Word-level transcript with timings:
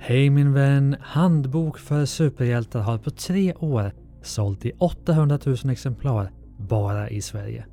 Hej 0.00 0.30
min 0.30 0.52
vän! 0.52 0.96
Handbok 1.00 1.78
för 1.78 2.04
superhjältar 2.04 2.80
har 2.80 2.98
på 2.98 3.10
tre 3.10 3.54
år 3.54 3.92
sålt 4.22 4.64
i 4.64 4.72
800 4.78 5.38
000 5.46 5.56
exemplar 5.70 6.30
bara 6.58 7.10
i 7.10 7.22
Sverige. 7.22 7.66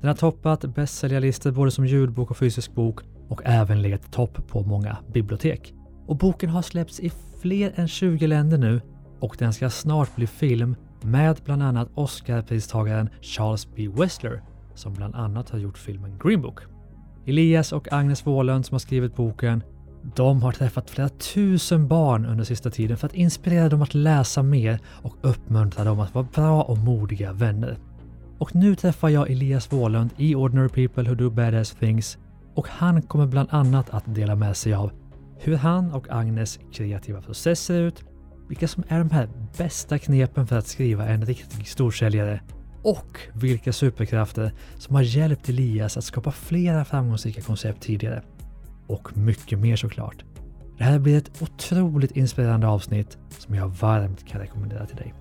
Den 0.00 0.08
har 0.08 0.14
toppat 0.14 0.74
bästsäljarlistor 0.74 1.50
både 1.50 1.70
som 1.70 1.86
ljudbok 1.86 2.30
och 2.30 2.36
fysisk 2.36 2.74
bok 2.74 3.00
och 3.28 3.42
även 3.44 3.82
legat 3.82 4.12
topp 4.12 4.48
på 4.48 4.62
många 4.62 4.96
bibliotek. 5.12 5.74
Och 6.06 6.16
boken 6.16 6.50
har 6.50 6.62
släppts 6.62 7.00
i 7.00 7.12
fler 7.42 7.72
än 7.74 7.88
20 7.88 8.26
länder 8.26 8.58
nu 8.58 8.80
och 9.20 9.36
den 9.38 9.52
ska 9.52 9.70
snart 9.70 10.16
bli 10.16 10.26
film 10.26 10.76
med 11.02 11.40
bland 11.44 11.62
annat 11.62 11.88
Oscarpristagaren 11.94 13.08
Charles 13.20 13.68
B. 13.76 13.88
Wessler 13.88 14.42
som 14.74 14.94
bland 14.94 15.14
annat 15.14 15.50
har 15.50 15.58
gjort 15.58 15.78
filmen 15.78 16.18
Green 16.22 16.42
Book. 16.42 16.60
Elias 17.26 17.72
och 17.72 17.92
Agnes 17.92 18.26
Wåhlund 18.26 18.66
som 18.66 18.74
har 18.74 18.78
skrivit 18.78 19.16
boken 19.16 19.62
de 20.02 20.42
har 20.42 20.52
träffat 20.52 20.90
flera 20.90 21.08
tusen 21.08 21.88
barn 21.88 22.26
under 22.26 22.44
sista 22.44 22.70
tiden 22.70 22.96
för 22.96 23.06
att 23.06 23.14
inspirera 23.14 23.68
dem 23.68 23.82
att 23.82 23.94
läsa 23.94 24.42
mer 24.42 24.78
och 24.86 25.16
uppmuntra 25.20 25.84
dem 25.84 26.00
att 26.00 26.14
vara 26.14 26.26
bra 26.34 26.62
och 26.62 26.78
modiga 26.78 27.32
vänner. 27.32 27.78
Och 28.38 28.54
nu 28.54 28.74
träffar 28.74 29.08
jag 29.08 29.30
Elias 29.30 29.72
Wåhlund 29.72 30.10
i 30.16 30.34
Ordinary 30.34 30.68
People 30.68 31.08
Who 31.08 31.14
Do 31.14 31.30
Badass 31.30 31.70
Things 31.70 32.18
och 32.54 32.68
han 32.68 33.02
kommer 33.02 33.26
bland 33.26 33.48
annat 33.50 33.90
att 33.90 34.14
dela 34.14 34.34
med 34.34 34.56
sig 34.56 34.74
av 34.74 34.90
hur 35.38 35.56
han 35.56 35.92
och 35.92 36.06
Agnes 36.10 36.58
kreativa 36.72 37.22
process 37.22 37.60
ser 37.60 37.80
ut, 37.80 38.04
vilka 38.48 38.68
som 38.68 38.84
är 38.88 38.98
de 38.98 39.10
här 39.10 39.28
bästa 39.58 39.98
knepen 39.98 40.46
för 40.46 40.58
att 40.58 40.66
skriva 40.66 41.06
en 41.06 41.26
riktig 41.26 41.68
storsäljare 41.68 42.40
och 42.82 43.18
vilka 43.34 43.72
superkrafter 43.72 44.52
som 44.78 44.94
har 44.94 45.02
hjälpt 45.02 45.48
Elias 45.48 45.96
att 45.96 46.04
skapa 46.04 46.32
flera 46.32 46.84
framgångsrika 46.84 47.40
koncept 47.40 47.82
tidigare. 47.82 48.22
Och 48.88 49.16
mycket 49.16 49.58
mer 49.58 49.76
såklart. 49.76 50.24
Det 50.78 50.84
här 50.84 50.98
blir 50.98 51.18
ett 51.18 51.42
otroligt 51.42 52.16
inspirerande 52.16 52.66
avsnitt 52.66 53.18
som 53.38 53.54
jag 53.54 53.68
varmt 53.68 54.26
kan 54.26 54.40
rekommendera 54.40 54.86
till 54.86 54.96
dig. 54.96 55.14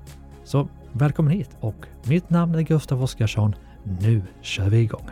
Så 0.43 0.69
välkommen 0.93 1.33
hit 1.33 1.49
och 1.59 1.85
mitt 2.03 2.29
namn 2.29 2.55
är 2.55 2.61
Gustav 2.61 3.03
Oskarsson. 3.03 3.55
Nu 4.01 4.23
kör 4.41 4.69
vi 4.69 4.77
igång! 4.77 5.09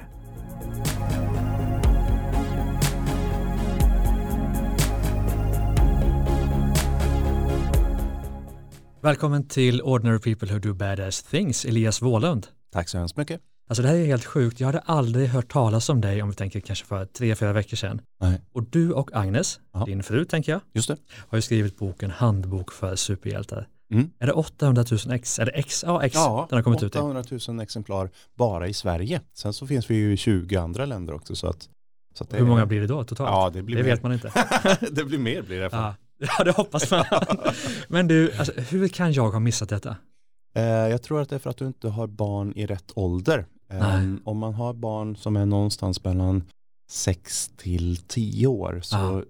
Välkommen 9.01 9.47
till 9.47 9.81
Ordinary 9.81 10.19
People 10.19 10.53
Who 10.53 10.59
Do 10.59 10.73
Badass 10.73 11.23
Things, 11.23 11.65
Elias 11.65 12.01
Wåhlund. 12.01 12.47
Tack 12.71 12.89
så 12.89 12.97
hemskt 12.97 13.17
mycket. 13.17 13.41
Alltså 13.67 13.81
det 13.83 13.87
här 13.89 13.95
är 13.95 14.05
helt 14.05 14.25
sjukt. 14.25 14.59
Jag 14.59 14.67
hade 14.67 14.79
aldrig 14.79 15.27
hört 15.29 15.51
talas 15.51 15.89
om 15.89 16.01
dig 16.01 16.21
om 16.23 16.29
vi 16.29 16.35
tänker 16.35 16.59
kanske 16.59 16.85
för 16.85 17.05
tre, 17.05 17.35
fyra 17.35 17.53
veckor 17.53 17.77
sedan. 17.77 18.01
Nej. 18.21 18.41
Och 18.53 18.63
du 18.63 18.91
och 18.91 19.09
Agnes, 19.13 19.59
Ja. 19.73 19.85
din 19.85 20.03
fru 20.03 20.25
tänker 20.25 20.51
jag, 20.51 20.61
Just 20.73 20.87
det. 20.87 20.97
har 21.27 21.37
ju 21.37 21.41
skrivit 21.41 21.77
boken 21.77 22.11
Handbok 22.11 22.71
för 22.71 22.95
superhjältar. 22.95 23.67
Mm. 23.91 24.09
Är 24.19 24.27
det 24.27 24.33
800 24.33 24.85
000 25.05 25.15
ex? 25.15 25.39
Är 25.39 25.45
det 25.45 25.51
X? 25.51 25.83
Ja, 25.87 26.03
X 26.03 26.15
Ja, 26.15 26.45
den 26.49 26.57
har 26.57 26.63
kommit 26.63 26.83
ut 26.83 26.95
i. 26.95 26.97
800 26.97 27.23
000 27.47 27.59
exemplar 27.59 28.09
bara 28.35 28.67
i 28.67 28.73
Sverige. 28.73 29.21
Sen 29.33 29.53
så 29.53 29.67
finns 29.67 29.89
vi 29.91 29.95
ju 29.95 30.13
i 30.13 30.17
20 30.17 30.55
andra 30.57 30.85
länder 30.85 31.13
också. 31.13 31.35
Så 31.35 31.47
att, 31.47 31.69
så 32.13 32.23
att 32.23 32.33
Hur 32.33 32.37
är- 32.39 32.43
många 32.43 32.65
blir 32.65 32.81
det 32.81 32.87
då 32.87 33.03
totalt? 33.03 33.29
Ja, 33.29 33.49
det 33.53 33.61
blir 33.63 33.75
det 33.77 33.83
mer. 33.83 33.89
vet 33.89 34.03
man 34.03 34.13
inte. 34.13 34.31
det 34.91 35.03
blir 35.03 35.17
mer 35.19 35.41
blir 35.41 35.59
det. 35.59 35.69
Ja. 35.71 35.95
ja. 36.19 36.27
ja, 36.37 36.43
det 36.43 36.51
hoppas 36.51 36.91
man. 36.91 37.05
Men 37.87 38.07
du, 38.07 38.31
alltså, 38.33 38.53
hur 38.61 38.87
kan 38.87 39.13
jag 39.13 39.29
ha 39.29 39.39
missat 39.39 39.69
detta? 39.69 39.95
Eh, 40.55 40.63
jag 40.63 41.03
tror 41.03 41.21
att 41.21 41.29
det 41.29 41.35
är 41.35 41.39
för 41.39 41.49
att 41.49 41.57
du 41.57 41.67
inte 41.67 41.89
har 41.89 42.07
barn 42.07 42.53
i 42.55 42.65
rätt 42.65 42.91
ålder. 42.95 43.45
Nej. 43.69 44.17
om 44.25 44.37
man 44.37 44.53
har 44.53 44.73
barn 44.73 45.15
som 45.15 45.35
är 45.35 45.45
någonstans 45.45 46.03
mellan 46.03 46.43
6 46.91 47.51
till 47.57 47.97
10 47.97 48.47
år 48.47 48.79
så, 48.83 48.95
Ja. 48.95 49.23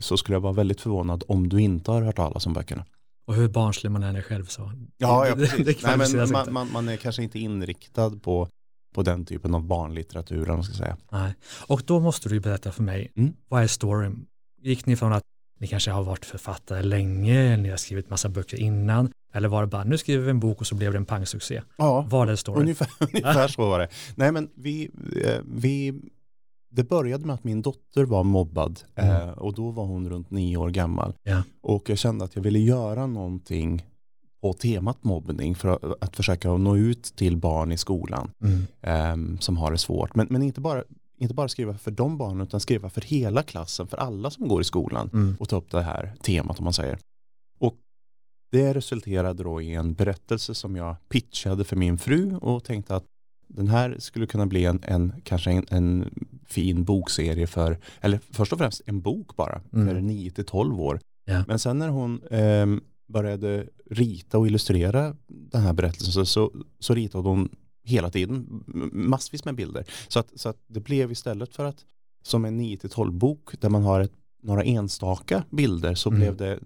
så 0.00 0.16
skulle 0.16 0.36
jag 0.36 0.40
vara 0.40 0.52
väldigt 0.52 0.80
förvånad 0.80 1.24
om 1.28 1.48
du 1.48 1.60
inte 1.60 1.90
har 1.90 2.02
hört 2.02 2.16
talas 2.16 2.46
om 2.46 2.52
böckerna. 2.52 2.84
Och 3.26 3.34
hur 3.34 3.48
barnslig 3.48 3.90
man 3.90 4.02
än 4.02 4.16
är 4.16 4.22
själv 4.22 4.44
så. 4.46 4.72
Ja, 4.96 5.26
ja 5.28 5.34
precis. 5.36 5.66
det 5.66 5.82
Nej, 5.96 5.98
men 5.98 6.30
man, 6.32 6.52
man, 6.52 6.72
man 6.72 6.88
är 6.88 6.96
kanske 6.96 7.22
inte 7.22 7.38
inriktad 7.38 8.10
på, 8.10 8.48
på 8.94 9.02
den 9.02 9.24
typen 9.24 9.54
av 9.54 9.62
barnlitteratur, 9.64 10.50
om 10.50 10.56
man 10.56 10.64
ska 10.64 10.74
säga. 10.74 10.96
Nej. 11.12 11.34
Och 11.66 11.82
då 11.86 12.00
måste 12.00 12.28
du 12.28 12.40
berätta 12.40 12.72
för 12.72 12.82
mig, 12.82 13.12
Mm. 13.16 13.32
vad 13.48 13.62
är 13.62 13.66
storyn? 13.66 14.26
Gick 14.62 14.86
ni 14.86 14.96
från 14.96 15.12
att 15.12 15.22
ni 15.62 15.68
kanske 15.68 15.90
har 15.90 16.02
varit 16.02 16.24
författare 16.24 16.82
länge, 16.82 17.56
ni 17.56 17.68
har 17.70 17.76
skrivit 17.76 18.10
massa 18.10 18.28
böcker 18.28 18.56
innan, 18.60 19.12
eller 19.34 19.48
var 19.48 19.60
det 19.60 19.66
bara 19.66 19.84
nu 19.84 19.98
skriver 19.98 20.24
vi 20.24 20.30
en 20.30 20.40
bok 20.40 20.60
och 20.60 20.66
så 20.66 20.74
blev 20.74 20.92
det 20.92 20.98
en 20.98 21.04
pangsuccé? 21.04 21.62
Ja, 21.78 22.06
Vad 22.10 22.30
är 22.30 22.36
storyn? 22.36 22.60
Ungefär, 22.62 22.88
ungefär 23.00 23.48
så 23.48 23.62
var 23.70 23.78
det. 23.78 23.88
Nej 24.14 24.32
men 24.32 24.48
vi, 24.54 24.90
eh, 25.24 25.40
vi, 25.54 26.00
det 26.70 26.84
började 26.84 27.26
med 27.26 27.34
att 27.34 27.44
min 27.44 27.62
dotter 27.62 28.04
var 28.04 28.24
mobbad 28.24 28.80
Mm. 28.94 29.16
eh, 29.28 29.28
och 29.30 29.54
då 29.54 29.70
var 29.70 29.84
hon 29.84 30.08
runt 30.10 30.30
nio 30.30 30.56
år 30.56 30.70
gammal. 30.70 31.14
Ja. 31.22 31.42
Och 31.60 31.90
jag 31.90 31.98
kände 31.98 32.24
att 32.24 32.36
jag 32.36 32.42
ville 32.42 32.58
göra 32.58 33.06
någonting 33.06 33.86
på 34.42 34.52
temat 34.52 35.04
mobbning 35.04 35.54
för 35.54 35.68
att, 35.68 36.02
att 36.04 36.16
försöka 36.16 36.56
nå 36.56 36.76
ut 36.76 37.04
till 37.16 37.36
barn 37.36 37.72
i 37.72 37.76
skolan 37.78 38.30
Mm. 38.44 38.66
eh, 39.34 39.38
som 39.40 39.56
har 39.56 39.70
det 39.72 39.78
svårt. 39.78 40.14
Men, 40.14 40.26
men 40.30 40.42
inte, 40.42 40.60
bara, 40.60 40.84
inte 41.22 41.34
bara 41.34 41.48
skriva 41.48 41.78
för 41.78 41.90
de 41.90 42.18
barnen 42.18 42.40
utan 42.46 42.60
skriva 42.60 42.90
för 42.90 43.00
hela 43.00 43.42
klassen, 43.42 43.86
för 43.86 43.96
alla 43.96 44.30
som 44.30 44.48
går 44.48 44.60
i 44.60 44.64
skolan 44.64 45.10
Mm. 45.12 45.36
och 45.40 45.48
ta 45.48 45.56
upp 45.56 45.70
det 45.70 45.82
här 45.82 46.12
temat 46.22 46.58
om 46.58 46.64
man 46.64 46.72
säger. 46.72 46.98
Och 47.58 47.76
det 48.52 48.72
resulterade 48.74 49.42
då 49.42 49.62
i 49.62 49.74
en 49.74 49.94
berättelse 49.94 50.54
som 50.54 50.76
jag 50.76 50.96
pitchade 51.08 51.64
för 51.64 51.76
min 51.76 51.98
fru 51.98 52.36
och 52.36 52.64
tänkte 52.64 52.96
att 52.96 53.04
den 53.48 53.68
här 53.68 53.96
skulle 53.98 54.26
kunna 54.26 54.46
bli 54.46 54.64
en, 54.64 54.80
en 54.84 55.12
kanske 55.24 55.50
en, 55.50 55.66
en 55.70 56.10
fin 56.46 56.84
bokserie 56.84 57.46
för, 57.46 57.78
eller 58.00 58.20
först 58.30 58.52
och 58.52 58.58
främst 58.58 58.80
en 58.86 59.00
bok 59.00 59.36
bara, 59.36 59.60
Mm. 59.72 59.88
för 59.88 60.00
9 60.00 60.30
till 60.30 60.44
12 60.44 60.80
år. 60.80 61.00
Ja. 61.24 61.44
Men 61.48 61.58
sen 61.58 61.78
när 61.78 61.88
hon 61.88 62.22
ehm, 62.30 62.80
började 63.08 63.66
rita 63.90 64.38
och 64.38 64.46
illustrera 64.46 65.16
den 65.28 65.62
här 65.62 65.72
berättelsen 65.72 66.12
så, 66.12 66.24
så, 66.26 66.50
så 66.78 66.94
ritade 66.94 67.28
hon 67.28 67.48
hela 67.84 68.10
tiden 68.10 68.64
massvis 68.92 69.44
med 69.44 69.54
bilder. 69.54 69.84
Så 70.08 70.18
att, 70.20 70.32
så 70.34 70.48
att 70.48 70.56
det 70.66 70.80
blev 70.80 71.12
istället 71.12 71.54
för 71.54 71.64
att 71.64 71.84
som 72.22 72.44
en 72.44 72.56
9 72.56 72.76
till 72.76 72.90
12 72.90 73.12
bok 73.12 73.60
där 73.60 73.68
man 73.68 73.82
har 73.82 74.00
ett, 74.00 74.12
några 74.42 74.62
enstaka 74.64 75.44
bilder 75.50 75.94
så 75.94 76.08
Mm. 76.08 76.20
blev 76.20 76.36
det 76.36 76.58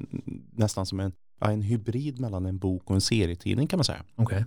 nästan 0.52 0.86
som 0.86 1.00
en, 1.00 1.12
en 1.40 1.62
hybrid 1.62 2.20
mellan 2.20 2.46
en 2.46 2.58
bok 2.58 2.82
och 2.90 2.94
en 2.94 3.00
serietidning 3.00 3.66
kan 3.66 3.78
man 3.78 3.84
säga. 3.84 4.02
Okej. 4.16 4.44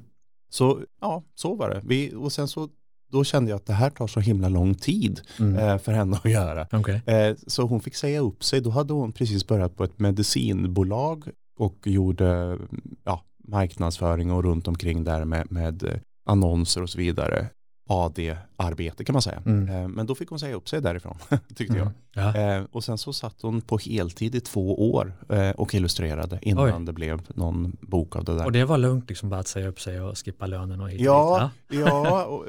Så 0.50 0.80
ja, 1.02 1.24
så 1.36 1.56
var 1.56 1.70
det. 1.70 1.82
Vi, 1.86 2.14
och 2.16 2.32
sen 2.32 2.48
så 2.48 2.70
då 3.12 3.24
kände 3.24 3.50
jag 3.50 3.56
att 3.58 3.66
det 3.66 3.74
här 3.74 3.90
tar 3.90 4.08
så 4.08 4.20
himla 4.20 4.50
lång 4.50 4.76
tid 4.76 5.22
Mm. 5.40 5.56
eh, 5.56 5.78
för 5.78 5.92
henne 5.92 6.18
att 6.24 6.32
göra. 6.32 6.68
Okej. 6.72 7.02
Eh, 7.06 7.36
så 7.48 7.64
hon 7.64 7.80
fick 7.82 7.96
säga 7.96 8.20
upp 8.20 8.44
sig. 8.44 8.62
Då 8.62 8.70
hade 8.70 8.94
hon 8.94 9.12
precis 9.12 9.48
börjat 9.48 9.76
på 9.76 9.84
ett 9.84 10.00
medicinbolag 10.00 11.24
och 11.58 11.88
gjorde 11.88 12.58
ja, 13.04 13.24
marknadsföring 13.48 14.32
och 14.32 14.44
runt 14.44 14.68
omkring 14.68 15.04
där 15.04 15.26
med, 15.26 15.52
med 15.52 16.02
annonser 16.30 16.82
och 16.82 16.90
så 16.90 16.98
vidare. 16.98 17.50
AD 17.90 18.38
AD-arbete 18.60 19.04
kan 19.04 19.14
man 19.14 19.22
säga. 19.22 19.42
Mm. 19.46 19.70
Eh, 19.70 19.88
men 19.88 20.06
då 20.06 20.16
fick 20.16 20.30
hon 20.30 20.40
säga 20.40 20.56
upp 20.56 20.70
sig 20.70 20.82
därifrån, 20.82 21.18
tyckte 21.56 21.78
jag. 21.78 21.82
Mm. 21.88 21.94
Ja. 22.14 22.56
Eh, 22.58 22.64
och 22.72 22.84
sen 22.84 22.98
så 22.98 23.14
satt 23.14 23.36
hon 23.42 23.62
på 23.62 23.78
heltid 23.78 24.36
i 24.36 24.40
två 24.42 24.92
år 24.92 25.14
eh, 25.30 25.50
och 25.50 25.76
illustrerade 25.76 26.40
innan 26.42 26.80
Oj. 26.82 26.86
det 26.86 26.94
blev 26.94 27.22
någon 27.36 27.78
bok 27.82 28.16
av 28.16 28.24
det 28.24 28.36
där. 28.38 28.46
Och 28.46 28.52
det 28.52 28.66
var 28.66 28.78
lugnt 28.78 29.10
liksom 29.10 29.30
bara 29.30 29.40
att 29.40 29.48
säga 29.48 29.68
upp 29.68 29.80
sig 29.82 30.02
och 30.02 30.18
skippa 30.26 30.48
lönen 30.48 30.82
och 30.82 30.90
hit 30.90 31.02
Ja, 31.02 31.50
dit, 31.70 31.80
ja 31.80 32.26
och, 32.26 32.46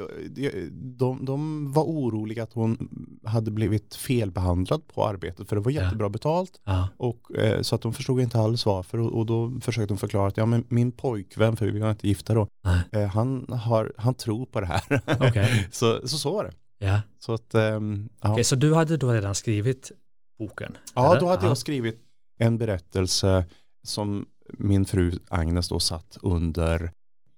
de, 0.73 1.25
de 1.25 1.73
var 1.73 1.83
oroliga 1.85 2.43
att 2.43 2.53
hon 2.53 2.89
hade 3.25 3.51
blivit 3.51 3.95
felbehandlad 3.95 4.83
på 4.95 5.07
arbetet 5.07 5.49
för 5.49 5.57
det 5.57 5.63
var 5.63 5.71
Ja. 5.73 5.83
jättebra 5.83 6.09
betalt. 6.09 6.61
ja. 6.65 6.89
Och, 6.97 7.27
så 7.61 7.75
att 7.75 7.83
de 7.83 7.93
förstod 7.93 8.21
inte 8.21 8.39
alls 8.41 8.67
varför 8.67 8.99
och, 8.99 9.27
då 9.27 9.53
försökte 9.61 9.95
de 9.95 9.99
förklara 9.99 10.29
att 10.29 10.37
ja, 10.37 10.47
men 10.47 10.65
min 10.69 10.93
pojkvän, 10.93 11.57
för 11.57 11.67
vi 11.67 11.81
var 11.81 11.91
inte 11.91 12.09
gifta 12.09 12.35
då, 12.35 12.49
Nej. 12.93 13.07
han, 13.07 13.47
har, 13.53 13.93
han 13.97 14.15
tror 14.15 14.47
på 14.47 14.61
det 14.61 14.67
här. 14.67 15.01
Okej. 15.21 15.69
så, 15.73 16.00
så 16.05 16.19
så 16.19 16.33
var 16.33 16.45
det. 16.45 16.53
Ja. 16.87 17.01
Så 17.19 17.33
att, 17.35 17.55
ehm, 17.55 18.09
ja. 18.23 18.33
Okej, 18.33 18.45
så 18.45 18.57
du 18.57 18.75
hade 18.75 18.97
då 18.97 19.13
redan 19.13 19.35
skrivit 19.35 19.93
boken? 20.39 20.77
ja, 20.95 21.11
eller? 21.11 21.21
då 21.21 21.27
hade 21.29 21.43
Ja. 21.43 21.49
jag 21.49 21.59
skrivit 21.59 21.99
en 22.39 22.59
berättelse 22.59 23.45
som 23.83 24.27
min 24.59 24.85
fru 24.85 25.13
Agnes 25.29 25.69
då 25.69 25.81
satt 25.81 26.19
under 26.23 26.91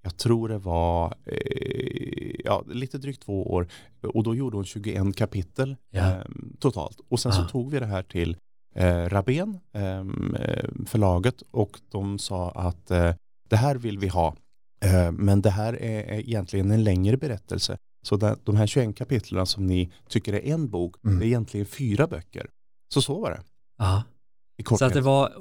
jag 0.04 0.16
tror 0.16 0.48
det 0.48 0.58
var 0.58 1.14
eh, 1.26 2.34
ja, 2.44 2.64
lite 2.68 2.98
drygt 2.98 3.22
två 3.22 3.50
år 3.52 3.66
och 4.02 4.22
då 4.22 4.34
gjorde 4.34 4.56
hon 4.56 4.64
21 4.64 5.16
kapitel 5.16 5.76
Ja. 5.90 6.10
eh, 6.10 6.24
totalt. 6.58 7.00
Och 7.08 7.20
sen 7.20 7.32
så 7.32 7.44
tog 7.44 7.70
vi 7.70 7.78
det 7.80 7.86
här 7.86 8.02
till 8.02 8.36
eh, 8.74 9.04
Rabén, 9.08 9.58
ehm, 9.72 10.34
eh, 10.34 10.64
förlaget 10.86 11.42
och 11.50 11.80
de 11.90 12.18
sa 12.18 12.50
att 12.50 12.90
eh, 12.90 13.14
det 13.48 13.56
här 13.56 13.74
vill 13.76 13.98
vi 13.98 14.08
ha. 14.08 14.36
Eh, 14.80 15.12
men 15.12 15.42
det 15.42 15.50
här 15.50 15.72
är, 15.82 16.02
är 16.02 16.18
egentligen 16.20 16.70
en 16.70 16.84
längre 16.84 17.16
berättelse. 17.16 17.76
Så 18.02 18.36
de 18.44 18.56
här 18.56 18.66
21 18.66 18.96
kapitlen 18.96 19.46
som 19.46 19.66
ni 19.66 19.92
tycker 20.08 20.32
är 20.32 20.52
en 20.52 20.68
bok, 20.70 20.96
Mm. 21.04 21.18
det 21.18 21.24
är 21.24 21.26
egentligen 21.26 21.66
fyra 21.66 22.06
böcker. 22.06 22.46
Så 22.94 23.02
så 23.02 23.20
var 23.20 23.30
det. 23.30 23.40
Ja. 23.78 24.02
i. 24.58 24.76
Så 24.76 24.84
att 24.84 24.92
det 24.92 25.00
var 25.00 25.32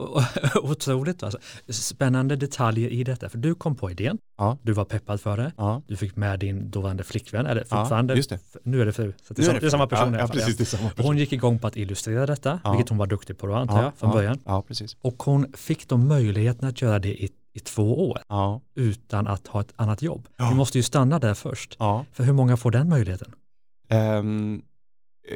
otroligt 0.64 1.24
alltså. 1.24 1.40
spännande 1.70 2.36
detaljer 2.36 2.90
i 2.90 3.04
detta. 3.04 3.30
För 3.30 3.38
du 3.38 3.56
kom 3.56 3.76
på 3.76 3.92
idén, 3.92 4.18
Ja. 4.38 4.58
du 4.64 4.74
var 4.74 4.86
peppad 4.86 5.22
för 5.22 5.38
det, 5.38 5.52
Ja. 5.58 5.82
du 5.88 5.96
fick 5.98 6.16
med 6.16 6.40
din 6.40 6.72
dåvarande 6.72 7.04
flickvän, 7.04 7.46
eller 7.46 7.62
Ja, 7.70 7.78
fortfarande, 7.82 8.14
just 8.16 8.30
det. 8.30 8.40
nu 8.64 8.82
är 8.82 8.86
det 8.86 8.94
fru, 8.94 9.14
så 9.24 9.34
det, 9.34 9.42
är, 9.42 9.46
samma, 9.46 9.60
det 9.60 9.66
är 9.66 9.70
samma 9.70 9.88
person 9.88 10.08
i 10.16 10.18
ja, 10.18 10.24
alla 10.24 10.24
ja, 10.24 10.28
fall, 10.28 10.38
ja. 10.40 10.46
precis, 10.46 10.58
det 10.58 10.64
är 10.64 10.78
samma 10.78 10.90
person. 10.90 11.06
hon 11.06 11.18
gick 11.18 11.34
igång 11.34 11.60
på 11.60 11.68
att 11.68 11.78
illustrera 11.78 12.26
detta, 12.26 12.60
Ja. 12.64 12.72
vilket 12.72 12.90
hon 12.90 12.98
var 12.98 13.08
duktig 13.08 13.38
på 13.38 13.48
då 13.48 13.54
antar 13.54 13.84
jag 13.84 13.92
från 13.98 14.10
ja, 14.10 14.16
början. 14.16 14.40
Ja, 14.46 14.62
precis. 14.62 14.98
Och 15.02 15.24
hon 15.24 15.54
fick 15.54 15.88
då 15.88 15.98
möjligheten 15.98 16.68
att 16.68 16.82
göra 16.82 17.00
det 17.00 17.24
i, 17.24 17.30
i 17.54 17.60
två 17.60 18.10
år 18.10 18.20
Ja. 18.28 18.62
utan 18.76 19.28
att 19.28 19.48
ha 19.48 19.62
ett 19.62 19.74
annat 19.76 20.02
jobb. 20.02 20.28
Ja. 20.38 20.50
Vi 20.50 20.56
måste 20.56 20.78
ju 20.78 20.84
stanna 20.84 21.20
där 21.20 21.34
först. 21.34 21.76
Ja. 21.80 22.06
För 22.12 22.24
hur 22.24 22.34
många 22.34 22.58
får 22.58 22.72
den 22.72 22.90
möjligheten? 22.90 23.34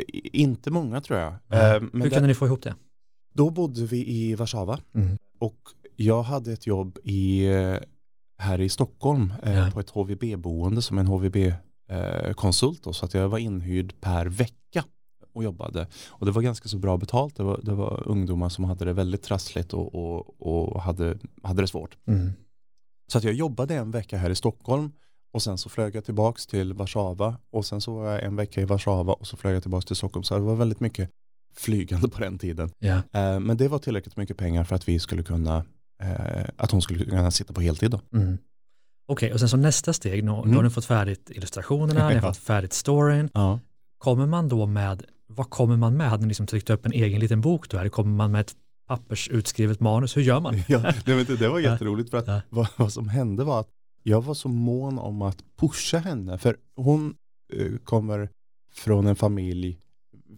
I- 0.08 0.42
inte 0.42 0.72
många 0.72 1.02
tror 1.02 1.20
jag. 1.20 1.34
Ehm, 1.50 1.90
hur 1.94 2.10
kunde 2.10 2.28
ni 2.28 2.34
få 2.34 2.46
ihop 2.46 2.62
det? 2.64 2.76
då 3.34 3.50
bodde 3.50 3.86
vi 3.86 4.08
i 4.08 4.36
Warszawa 4.36 4.80
Mm. 4.96 5.18
och 5.40 5.58
jag 5.96 6.24
hade 6.24 6.54
ett 6.54 6.68
jobb 6.68 6.98
i, 7.04 7.46
eh, 7.48 7.78
här 8.38 8.62
i 8.62 8.70
Stockholm 8.70 9.34
eh, 9.44 9.72
på 9.74 9.80
ett 9.80 9.90
HVB-boende 9.90 10.82
som 10.82 10.98
en 10.98 11.08
HVB-konsult. 11.08 12.84
då, 12.84 12.94
så 12.94 13.06
att 13.06 13.14
jag 13.14 13.30
var 13.30 13.38
inhyrd 13.38 13.94
per 14.02 14.26
vecka 14.26 14.84
och 15.36 15.44
jobbade. 15.44 15.88
Och 16.08 16.26
det 16.26 16.32
var 16.32 16.42
ganska 16.42 16.68
så 16.70 16.78
bra 16.78 16.98
betalt. 16.98 17.36
Det 17.36 17.44
var, 17.44 17.60
det 17.64 17.74
var 17.74 18.04
ungdomar 18.08 18.50
som 18.50 18.64
hade 18.64 18.86
det 18.86 18.94
väldigt 18.94 19.24
trassligt 19.24 19.74
och, 19.74 19.96
och, 19.96 20.42
och 20.74 20.82
hade, 20.82 21.18
hade 21.44 21.62
det 21.62 21.68
svårt. 21.68 21.98
Mm. 22.08 22.32
Så 23.12 23.18
att 23.18 23.24
jag 23.24 23.34
jobbade 23.34 23.76
en 23.76 23.92
vecka 23.92 24.18
här 24.18 24.30
i 24.30 24.36
Stockholm 24.36 24.92
och 25.34 25.42
sen 25.42 25.58
så 25.58 25.70
flög 25.70 25.96
jag 25.96 26.06
tillbaks 26.06 26.48
till 26.48 26.74
Warszawa 26.74 27.38
och 27.52 27.66
sen 27.66 27.82
så 27.82 27.94
var 27.96 28.12
jag 28.12 28.24
en 28.24 28.36
vecka 28.36 28.62
i 28.62 28.66
Warszawa 28.66 29.14
och 29.14 29.28
så 29.28 29.38
flög 29.38 29.56
jag 29.56 29.62
tillbaks 29.62 29.86
till 29.86 29.96
Stockholm. 29.96 30.24
Så 30.24 30.36
det 30.36 30.42
var 30.42 30.56
väldigt 30.56 30.80
mycket 30.80 31.10
flygande 31.56 32.10
på 32.14 32.20
den 32.20 32.38
tiden. 32.38 32.70
Ja. 32.80 32.96
Eh, 32.96 33.40
men 33.40 33.58
det 33.58 33.68
var 33.68 33.80
tillräckligt 33.80 34.18
mycket 34.18 34.38
pengar 34.38 34.64
för 34.64 34.76
att 34.76 34.88
vi 34.88 35.00
skulle 35.00 35.24
kunna, 35.24 35.66
eh, 36.02 36.46
att 36.58 36.72
hon 36.72 36.82
skulle 36.82 37.06
kunna 37.06 37.32
sitta 37.32 37.54
på 37.54 37.62
heltid 37.62 37.92
då. 37.92 38.02
Mm. 38.14 38.38
Okej, 39.08 39.34
och 39.34 39.40
sen 39.40 39.50
så 39.50 39.58
nästa 39.58 39.94
steg, 39.94 40.24
nu, 40.24 40.32
då 40.32 40.44
Mm. 40.44 40.56
har 40.56 40.64
ni 40.64 40.70
fått 40.70 40.86
färdigt 40.86 41.30
illustrationerna, 41.30 41.94
ni 42.10 42.16
har 42.16 42.22
Ja. 42.28 42.34
fått 42.34 42.38
färdigt 42.38 42.74
storyn. 42.74 43.30
Ja. 43.34 43.60
Kommer 43.98 44.26
man 44.26 44.50
då 44.50 44.66
med, 44.66 45.04
vad 45.36 45.50
kommer 45.50 45.78
man 45.78 45.98
med? 45.98 46.10
Hade 46.10 46.22
ni 46.24 46.28
liksom 46.28 46.48
tryckt 46.48 46.70
upp 46.70 46.86
en 46.86 46.92
egen 46.92 47.20
liten 47.20 47.42
bok 47.42 47.70
då? 47.70 47.78
Eller 47.78 47.90
kommer 47.90 48.12
man 48.16 48.32
med 48.32 48.42
ett 48.42 48.56
pappersutskrivet 48.88 49.80
manus? 49.80 50.18
Hur 50.18 50.22
gör 50.22 50.40
man? 50.40 50.56
ja, 50.68 50.80
nej, 51.06 51.26
men 51.28 51.38
det, 51.40 51.48
var 51.50 51.60
jätteroligt 51.60 52.10
för 52.10 52.18
att 52.18 52.28
Ja. 52.28 52.42
vad, 52.50 52.68
vad 52.78 52.94
som 52.94 53.10
hände 53.10 53.44
var 53.44 53.60
att 53.60 53.70
jag 54.04 54.22
var 54.22 54.34
så 54.34 54.48
mån 54.50 55.00
om 55.00 55.22
att 55.22 55.38
pusha 55.60 55.98
henne 55.98 56.38
för 56.38 56.58
hon 56.76 57.16
eh, 57.54 57.78
kommer 57.84 58.30
från 58.74 59.08
en 59.08 59.16
familj, 59.16 59.80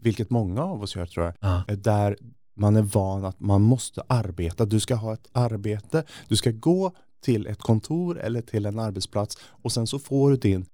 vilket 0.01 0.29
många 0.29 0.63
av 0.63 0.81
oss 0.83 0.95
gör 0.95 1.05
tror 1.05 1.25
jag, 1.25 1.33
Ja. 1.39 1.63
eh, 1.67 1.77
där 1.77 2.17
man 2.55 2.75
är 2.75 2.81
van 2.81 3.25
att 3.25 3.39
man 3.39 3.61
måste 3.61 4.03
arbeta. 4.07 4.65
Du 4.65 4.79
ska 4.79 4.95
ha 4.95 5.13
ett 5.13 5.27
arbete, 5.31 6.03
du 6.27 6.35
ska 6.35 6.51
gå 6.51 6.91
till 7.23 7.47
ett 7.47 7.59
kontor 7.61 8.19
eller 8.19 8.41
till 8.41 8.65
en 8.65 8.79
arbetsplats 8.79 9.37
och 9.45 9.71
sen 9.71 9.87
så 9.87 9.99
får 9.99 10.31
du 10.31 10.37
din 10.37 10.65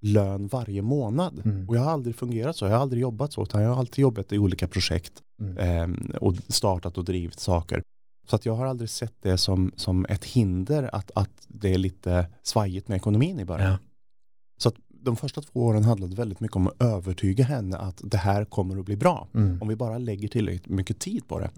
lön 0.00 0.46
varje 0.46 0.82
månad. 0.82 1.42
Mm. 1.44 1.68
Och 1.68 1.76
jag 1.76 1.80
har 1.80 1.90
aldrig 1.90 2.16
fungerat 2.16 2.56
så, 2.56 2.64
jag 2.64 2.72
har 2.72 2.78
aldrig 2.78 3.02
jobbat 3.02 3.32
så, 3.32 3.42
utan 3.42 3.62
jag 3.62 3.70
har 3.70 3.76
alltid 3.78 4.02
jobbat 4.02 4.32
i 4.32 4.38
olika 4.38 4.68
projekt 4.68 5.22
Mm. 5.40 5.56
eh, 5.58 6.16
och 6.16 6.34
startat 6.48 6.98
och 6.98 7.04
drivit 7.04 7.40
saker. 7.40 7.82
Så 8.28 8.36
att 8.36 8.46
jag 8.46 8.54
har 8.54 8.66
aldrig 8.66 8.90
sett 8.90 9.14
det 9.22 9.38
som, 9.38 9.72
som 9.76 10.06
ett 10.08 10.24
hinder 10.24 10.94
att, 10.94 11.10
att 11.14 11.30
det 11.48 11.74
är 11.74 11.78
lite 11.78 12.26
svajigt 12.42 12.88
med 12.88 12.96
ekonomin 12.96 13.40
i 13.40 13.44
början. 13.44 13.70
Ja. 13.70 13.78
Så 14.58 14.68
att 14.68 14.74
de 14.88 15.16
första 15.16 15.40
två 15.40 15.60
åren 15.60 15.84
handlade 15.84 16.16
väldigt 16.16 16.40
mycket 16.40 16.56
om 16.56 16.66
att 16.66 16.82
övertyga 16.82 17.44
henne 17.44 17.76
att 17.76 18.00
det 18.04 18.16
här 18.18 18.44
kommer 18.44 18.78
att 18.78 18.84
bli 18.84 18.96
bra. 18.96 19.28
Mm. 19.34 19.62
Om 19.62 19.68
vi 19.68 19.76
bara 19.76 19.98
lägger 19.98 20.28
tillräckligt 20.28 20.68
mycket 20.68 20.98
tid 20.98 21.28
på 21.28 21.38
det. 21.38 21.50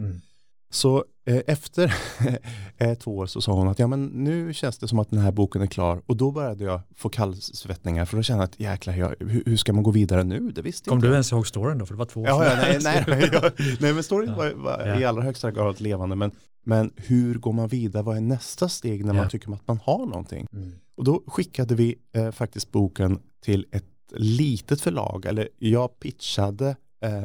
Så 0.70 1.04
eh, 1.26 1.40
efter 1.46 1.94
eh, 2.78 2.94
två 2.94 3.16
år 3.16 3.26
så 3.26 3.40
sa 3.40 3.52
hon 3.52 3.68
att 3.68 3.78
ja 3.78 3.86
men 3.86 4.06
nu 4.06 4.54
känns 4.54 4.78
det 4.78 4.88
som 4.88 4.98
att 4.98 5.10
den 5.10 5.18
här 5.18 5.32
boken 5.32 5.62
är 5.62 5.66
klar 5.66 6.02
och 6.06 6.16
då 6.16 6.30
började 6.30 6.64
jag 6.64 6.80
få 6.96 7.08
kallsvettningar 7.08 8.04
för 8.04 8.16
då 8.16 8.22
kände 8.22 8.42
jag 8.42 8.48
att 8.48 8.60
jäklar, 8.60 8.94
jag, 8.94 9.14
hur, 9.20 9.42
hur 9.46 9.56
ska 9.56 9.72
man 9.72 9.82
gå 9.82 9.90
vidare 9.90 10.24
nu? 10.24 10.50
Det 10.50 10.62
visste 10.62 10.88
Kom 10.90 10.98
inte 10.98 11.06
du 11.06 11.10
jag. 11.10 11.14
ens 11.14 11.32
ihåg 11.32 11.46
storyn 11.46 11.78
då? 11.78 11.86
För 11.86 11.94
det 11.94 11.98
var 11.98 12.04
två 12.06 12.20
år 12.20 12.26
Ja, 12.28 12.44
ja, 12.44 12.56
nej, 12.56 12.78
nej, 12.84 13.04
nej, 13.08 13.30
ja, 13.32 13.50
nej 13.80 13.92
men 13.92 14.02
storyn 14.02 14.28
Ja. 14.30 14.36
var, 14.36 14.50
var 14.50 14.86
Ja. 14.86 15.00
i 15.00 15.04
allra 15.04 15.22
högsta 15.22 15.50
grad 15.50 15.80
levande 15.80 16.16
men, 16.16 16.30
men 16.64 16.92
hur 16.96 17.34
går 17.34 17.52
man 17.52 17.68
vidare? 17.68 18.02
Vad 18.02 18.16
är 18.16 18.20
nästa 18.20 18.68
steg 18.68 19.04
när 19.04 19.14
Ja. 19.14 19.20
man 19.20 19.28
tycker 19.30 19.52
att 19.52 19.68
man 19.68 19.80
har 19.84 20.06
någonting? 20.06 20.46
Mm. 20.52 20.72
Och 20.96 21.04
då 21.04 21.22
skickade 21.26 21.74
vi 21.74 21.94
eh, 22.12 22.30
faktiskt 22.30 22.72
boken 22.72 23.18
till 23.44 23.66
ett 23.72 23.84
litet 24.16 24.80
förlag, 24.80 25.26
eller 25.26 25.48
jag 25.58 25.98
pitchade 26.00 26.76
eh, 27.00 27.24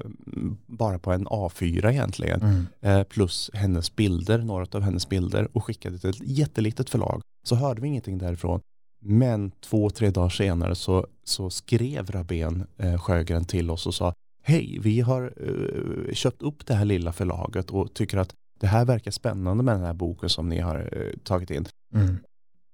bara 0.67 0.99
på 0.99 1.11
en 1.11 1.27
A4 1.27 1.89
egentligen, 1.91 2.41
Mm. 2.41 2.65
eh, 2.81 3.03
plus 3.03 3.49
hennes 3.53 3.95
bilder, 3.95 4.37
några 4.39 4.65
av 4.71 4.81
hennes 4.81 5.09
bilder 5.09 5.47
och 5.53 5.65
skickade 5.65 5.97
till 5.99 6.09
ett 6.09 6.21
jättelitet 6.21 6.89
förlag. 6.89 7.21
Så 7.47 7.55
hörde 7.55 7.81
vi 7.81 7.87
ingenting 7.87 8.17
därifrån. 8.17 8.59
Men 9.05 9.51
två, 9.51 9.89
tre 9.89 10.09
dagar 10.09 10.29
senare 10.29 10.75
så, 10.75 11.07
så 11.23 11.49
skrev 11.49 12.11
Rabén 12.11 12.67
eh, 12.77 12.97
Sjögren 13.01 13.45
till 13.45 13.71
oss 13.71 13.87
och 13.87 13.95
sa 13.95 14.13
Hej, 14.45 14.79
vi 14.81 15.01
har 15.01 15.33
eh, 15.37 16.13
köpt 16.13 16.41
upp 16.41 16.65
det 16.65 16.73
här 16.73 16.85
lilla 16.85 17.13
förlaget 17.13 17.69
och 17.69 17.93
tycker 17.93 18.17
att 18.17 18.33
det 18.59 18.67
här 18.67 18.85
verkar 18.85 19.11
spännande 19.11 19.63
med 19.63 19.75
den 19.75 19.83
här 19.85 19.93
boken 19.93 20.29
som 20.29 20.49
ni 20.49 20.59
har 20.59 20.89
eh, 20.91 21.19
tagit 21.23 21.51
in. 21.51 21.65
Mm. 21.95 22.17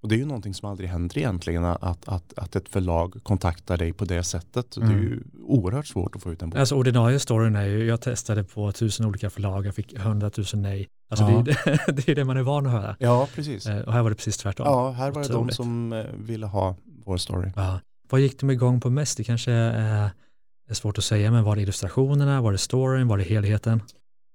Och 0.01 0.09
det 0.09 0.15
är 0.15 0.17
ju 0.19 0.25
någonting 0.25 0.53
som 0.53 0.69
aldrig 0.69 0.89
händer 0.89 1.17
egentligen, 1.17 1.65
att, 1.65 2.07
att, 2.07 2.33
att 2.37 2.55
ett 2.55 2.69
förlag 2.69 3.19
kontaktar 3.23 3.77
dig 3.77 3.93
på 3.93 4.05
det 4.05 4.23
sättet. 4.23 4.65
Så 4.73 4.79
Det 4.79 4.85
är 4.85 4.89
Mm. 4.91 5.03
ju 5.03 5.19
oerhört 5.43 5.87
svårt 5.87 6.15
att 6.15 6.23
få 6.23 6.31
ut 6.31 6.41
en 6.41 6.49
bok. 6.49 6.59
Alltså 6.59 6.75
ordinarie 6.75 7.19
storyn 7.19 7.55
är 7.55 7.65
ju, 7.65 7.85
jag 7.85 8.01
testade 8.01 8.43
på 8.43 8.71
tusen 8.71 9.05
olika 9.05 9.29
förlag, 9.29 9.65
jag 9.65 9.75
fick 9.75 9.97
hundratusen 9.99 10.61
nej. 10.61 10.87
Alltså 11.09 11.25
Ja. 11.25 11.41
det, 11.45 11.51
är, 11.51 11.91
det 11.91 12.09
är 12.09 12.15
det 12.15 12.25
man 12.25 12.37
är 12.37 12.41
van 12.41 12.65
att 12.65 12.71
höra. 12.71 12.95
Ja, 12.99 13.27
precis. 13.35 13.65
Eh, 13.67 13.81
Och 13.81 13.93
här 13.93 14.01
var 14.01 14.09
det 14.09 14.15
precis 14.15 14.37
tvärtom. 14.37 14.65
Ja, 14.67 14.91
här 14.91 15.11
var 15.11 15.21
det 15.21 15.27
de 15.27 15.33
Otroligt. 15.35 15.55
som 15.55 15.93
eh, 15.93 16.05
ville 16.17 16.45
ha 16.45 16.75
vår 17.05 17.17
story. 17.17 17.51
Ja. 17.55 17.79
Vad 18.09 18.21
gick 18.21 18.39
de 18.39 18.49
igång 18.49 18.81
på 18.81 18.89
mest? 18.89 19.17
Det 19.17 19.23
kanske 19.23 19.51
är, 19.51 20.09
svårt 20.71 20.97
att 20.97 21.03
säga, 21.03 21.31
men 21.31 21.43
var 21.43 21.55
det 21.55 21.61
illustrationerna, 21.61 22.41
var 22.41 22.51
det 22.51 22.57
storyn, 22.57 23.07
var 23.07 23.17
det 23.17 23.23
helheten? 23.23 23.81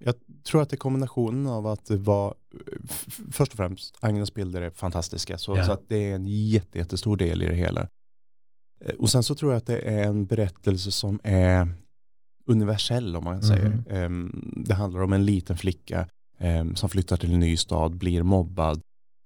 Jag 0.05 0.14
tror 0.49 0.62
att 0.62 0.70
det 0.70 0.75
är 0.75 0.78
kombinationen 0.78 1.46
av 1.46 1.67
att 1.67 1.87
det 1.87 1.96
var, 1.96 2.34
först 3.32 3.52
och 3.52 3.56
främst, 3.56 3.96
Agnes 4.00 4.34
bilder 4.34 4.62
är 4.62 4.70
fantastiska, 4.70 5.38
så, 5.38 5.56
Ja. 5.56 5.64
så 5.64 5.72
att 5.72 5.88
det 5.88 6.10
är 6.10 6.14
en 6.14 6.26
jätte, 6.26 6.78
jättestor 6.78 7.16
del 7.16 7.42
i 7.42 7.46
det 7.46 7.54
hela. 7.54 7.88
Eh, 8.81 8.94
Och 8.98 9.10
sen 9.10 9.22
så 9.22 9.34
tror 9.34 9.52
jag 9.52 9.58
att 9.58 9.66
det 9.66 9.78
är 9.78 10.04
en 10.04 10.26
berättelse 10.26 10.92
som 10.92 11.20
är 11.25 11.69
universell 12.46 13.16
om 13.16 13.25
man 13.25 13.42
säger. 13.42 13.82
Ehm, 13.90 14.52
Det 14.66 14.75
handlar 14.75 15.00
om 15.02 15.12
en 15.12 15.25
liten 15.25 15.56
flicka 15.56 16.08
ehm, 16.38 16.76
som 16.76 16.88
flyttar 16.88 17.16
till 17.16 17.32
en 17.34 17.40
ny 17.40 17.56
stad, 17.56 17.96
blir 17.96 18.22
mobbad 18.22 18.81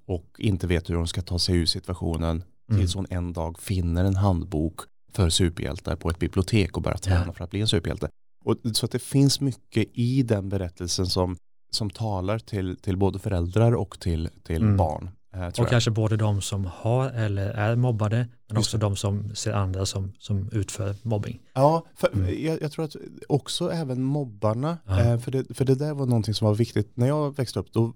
och 0.06 0.34
inte 0.38 0.66
vet 0.66 0.90
hur 0.90 0.94
hon 0.94 1.08
ska 1.08 1.22
ta 1.22 1.38
sig 1.38 1.56
ur 1.56 1.66
situationen 1.66 2.42
Mm. 2.70 2.80
tills 2.80 2.94
hon 2.94 3.06
en 3.10 3.32
dag 3.32 3.58
finner 3.58 4.04
en 4.04 4.16
handbok 4.16 4.80
för 5.12 5.30
superhjältar 5.30 5.96
på 5.96 6.10
ett 6.10 6.18
bibliotek 6.18 6.76
och 6.76 6.82
börjar 6.82 6.98
träna 6.98 7.24
Ja. 7.26 7.32
för 7.32 7.44
att 7.44 7.50
bli 7.50 7.60
en 7.60 7.68
superhjälte. 7.68 8.08
Och, 8.44 8.56
så 8.72 8.86
att 8.86 8.92
det 8.92 8.98
finns 8.98 9.40
mycket 9.40 9.88
i 9.92 10.22
den 10.22 10.48
berättelsen 10.48 11.06
som, 11.06 11.36
som 11.70 11.90
talar 11.90 12.38
till, 12.38 12.76
till 12.76 12.96
både 12.96 13.18
föräldrar 13.18 13.72
och 13.74 14.00
till, 14.00 14.28
till 14.42 14.62
Mm. 14.62 14.76
barn. 14.76 15.10
Eh, 15.34 15.46
Och 15.46 15.52
jag. 15.58 15.68
kanske 15.68 15.90
både 15.90 16.16
de 16.16 16.40
som 16.40 16.64
har 16.74 17.10
eller 17.10 17.48
är 17.50 17.76
mobbade, 17.76 18.16
men 18.46 18.56
Just 18.56 18.68
också 18.68 18.78
de 18.78 18.96
som 18.96 19.34
ser 19.34 19.52
andra 19.52 19.86
som, 19.86 20.12
som 20.18 20.48
utför 20.52 20.94
mobbing. 21.02 21.40
Ja, 21.54 21.82
för 21.94 22.08
Mm. 22.14 22.44
jag, 22.44 22.62
jag 22.62 22.72
tror 22.72 22.84
att 22.84 22.96
också 23.28 23.72
även 23.72 24.02
mobbarna, 24.02 24.78
Ja. 24.86 25.00
eh, 25.00 25.18
för, 25.18 25.30
det, 25.30 25.54
för 25.56 25.64
det 25.64 25.74
där 25.74 25.94
var 25.94 26.06
någonting 26.06 26.34
som 26.34 26.46
var 26.48 26.54
viktigt. 26.54 26.90
När 26.96 27.06
jag 27.06 27.36
växte 27.36 27.58
upp 27.60 27.72
då 27.72 27.92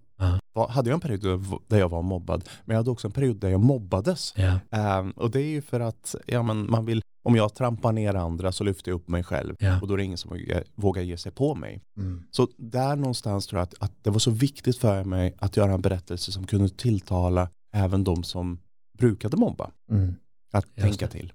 Var, 0.53 0.69
hade 0.69 0.91
jag 0.91 0.95
en 0.95 1.01
period 1.01 1.45
där- 1.69 1.79
jag 1.79 1.89
var 1.89 2.03
mobbad, 2.03 2.45
men 2.65 2.75
jag 2.75 2.79
hade 2.79 2.91
också 2.91 3.07
en 3.09 3.13
period 3.13 3.37
där 3.37 3.49
jag 3.51 3.61
mobbades. 3.61 4.35
Ja. 4.37 4.61
Eh, 4.71 5.09
och 5.17 5.31
det 5.31 5.41
är 5.41 5.47
ju 5.51 5.63
för 5.63 5.81
att 5.81 6.15
ja, 6.27 6.43
men 6.43 6.71
man 6.71 6.85
vill, 6.85 7.03
om 7.25 7.37
jag 7.37 7.55
trampar 7.55 7.93
ner 7.93 8.15
andra 8.15 8.53
så 8.53 8.65
lyfter 8.65 8.91
jag 8.91 8.97
upp 8.97 9.09
mig 9.09 9.25
själv 9.25 9.57
Ja. 9.59 9.81
och 9.81 9.89
då 9.89 9.95
är 9.95 9.99
det 9.99 10.05
ingen 10.05 10.19
som 10.19 10.31
vågar, 10.31 10.65
vågar 10.75 11.03
ge 11.03 11.17
sig 11.17 11.33
på 11.33 11.55
mig. 11.55 11.83
Mm. 11.99 12.23
Så 12.31 12.49
där 12.57 12.97
någonstans 12.97 13.47
tror 13.47 13.59
jag 13.59 13.63
att, 13.63 13.75
att 13.83 13.93
det 14.05 14.11
var 14.11 14.19
så 14.19 14.31
viktigt 14.31 14.77
för 14.79 15.05
mig 15.05 15.35
att 15.39 15.57
göra 15.57 15.73
en 15.73 15.81
berättelse 15.83 16.33
som 16.33 16.47
kunde 16.47 16.69
tilltala 16.69 17.49
även 17.75 18.05
de 18.05 18.23
som 18.25 18.59
brukade 18.99 19.37
mobba. 19.37 19.71
Mm. 19.91 20.15
Att 20.53 20.65
Just 20.75 20.83
tänka 20.89 21.07
det. 21.07 21.13
till. 21.13 21.33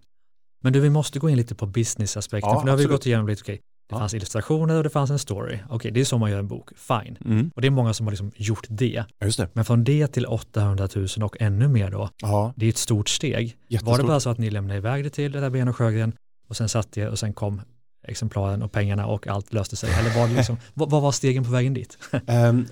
Men 0.64 0.74
du, 0.74 0.80
vi 0.80 0.90
måste 0.90 1.20
gå 1.20 1.30
in 1.30 1.38
lite 1.38 1.56
på 1.56 1.66
businessaspekten, 1.66 2.50
Ja, 2.50 2.60
för 2.60 2.66
nu 2.66 2.72
har 2.72 2.78
vi 2.78 2.84
absolut. 2.84 3.00
gått 3.00 3.06
igenom 3.06 3.28
lite, 3.28 3.42
okej, 3.44 3.62
det 3.90 3.96
Ja. 3.96 4.00
fanns 4.00 4.14
illustrationer 4.14 4.76
och 4.78 4.84
det 4.84 4.90
fanns 4.90 5.10
en 5.12 5.20
story. 5.20 5.60
Okej, 5.70 5.92
det 5.92 6.00
är 6.00 6.06
så 6.06 6.18
man 6.18 6.32
gör 6.32 6.40
en 6.40 6.48
bok, 6.48 6.70
fine. 6.76 7.18
Mm. 7.26 7.52
Och 7.56 7.62
det 7.62 7.68
är 7.68 7.72
många 7.72 7.94
som 7.94 8.06
har 8.06 8.12
liksom 8.12 8.32
gjort 8.36 8.66
det. 8.70 9.04
Det. 9.38 9.50
Men 9.56 9.66
från 9.66 9.84
det 9.84 10.08
till 10.08 10.26
800 10.26 10.88
000 10.96 11.08
och 11.24 11.38
ännu 11.40 11.68
mer 11.68 11.92
då, 11.92 12.10
Ja, 12.22 12.54
det 12.56 12.66
är 12.66 12.70
ett 12.70 12.78
stort 12.78 13.10
steg. 13.10 13.34
Var 13.34 13.64
jättestort. 13.68 13.98
det 13.98 14.04
bara 14.04 14.20
så 14.20 14.30
att 14.30 14.38
ni 14.38 14.50
lämnade 14.50 14.78
iväg 14.78 15.04
det 15.04 15.10
till 15.10 15.42
Rabén 15.42 15.68
och 15.68 15.76
Sjögren 15.76 16.14
och 16.50 16.58
sen 16.58 16.70
satt 16.70 16.92
det 16.92 17.08
och 17.08 17.20
sen 17.20 17.34
kom 17.34 17.62
exemplaren 18.08 18.62
och 18.62 18.72
pengarna 18.72 19.06
och 19.08 19.28
allt 19.28 19.54
löste 19.54 19.76
sig? 19.76 19.90
Eller 19.94 20.20
var 20.20 20.28
det 20.28 20.34
liksom, 20.34 20.58
vad, 20.74 20.90
vad 20.90 21.02
var 21.02 21.12
stegen 21.12 21.44
på 21.44 21.52
vägen 21.52 21.74
dit? 21.74 21.98
Ehm, 22.28 22.66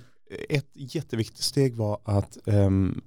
ett 0.49 0.67
jätteviktigt 0.73 1.41
steg 1.43 1.75
var 1.75 1.99
att 2.03 2.37
um, 2.45 3.01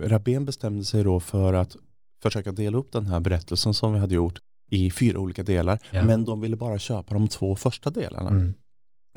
Rabén 0.00 0.44
bestämde 0.44 0.84
sig 0.84 1.04
då 1.04 1.20
för 1.20 1.52
att 1.54 1.76
försöka 2.22 2.52
dela 2.52 2.78
upp 2.78 2.92
den 2.92 3.06
här 3.06 3.20
berättelsen 3.20 3.74
som 3.74 3.92
vi 3.92 3.98
hade 3.98 4.14
gjort 4.14 4.38
i 4.70 4.90
fyra 4.90 5.18
olika 5.18 5.42
delar. 5.42 5.78
Ja. 5.90 6.04
Men 6.04 6.24
de 6.24 6.40
ville 6.40 6.56
bara 6.56 6.78
köpa 6.78 7.14
de 7.14 7.28
två 7.28 7.56
första 7.56 7.90
delarna. 7.90 8.30
Mm. 8.30 8.54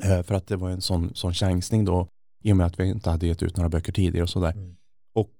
Eh, 0.02 0.22
för 0.22 0.34
att 0.34 0.46
det 0.46 0.56
var 0.56 0.70
en 0.70 0.80
sån, 0.80 1.14
sån 1.14 1.34
chansning 1.34 1.84
då 1.84 2.08
i 2.44 2.52
och 2.52 2.56
med 2.56 2.66
att 2.66 2.80
vi 2.80 2.88
inte 2.88 3.10
hade 3.10 3.26
gett 3.26 3.42
ut 3.42 3.56
några 3.56 3.68
böcker 3.68 3.92
tidigare 3.92 4.22
och 4.22 4.30
sådär. 4.30 4.52
Mm. 4.52 4.76
Och 5.14 5.32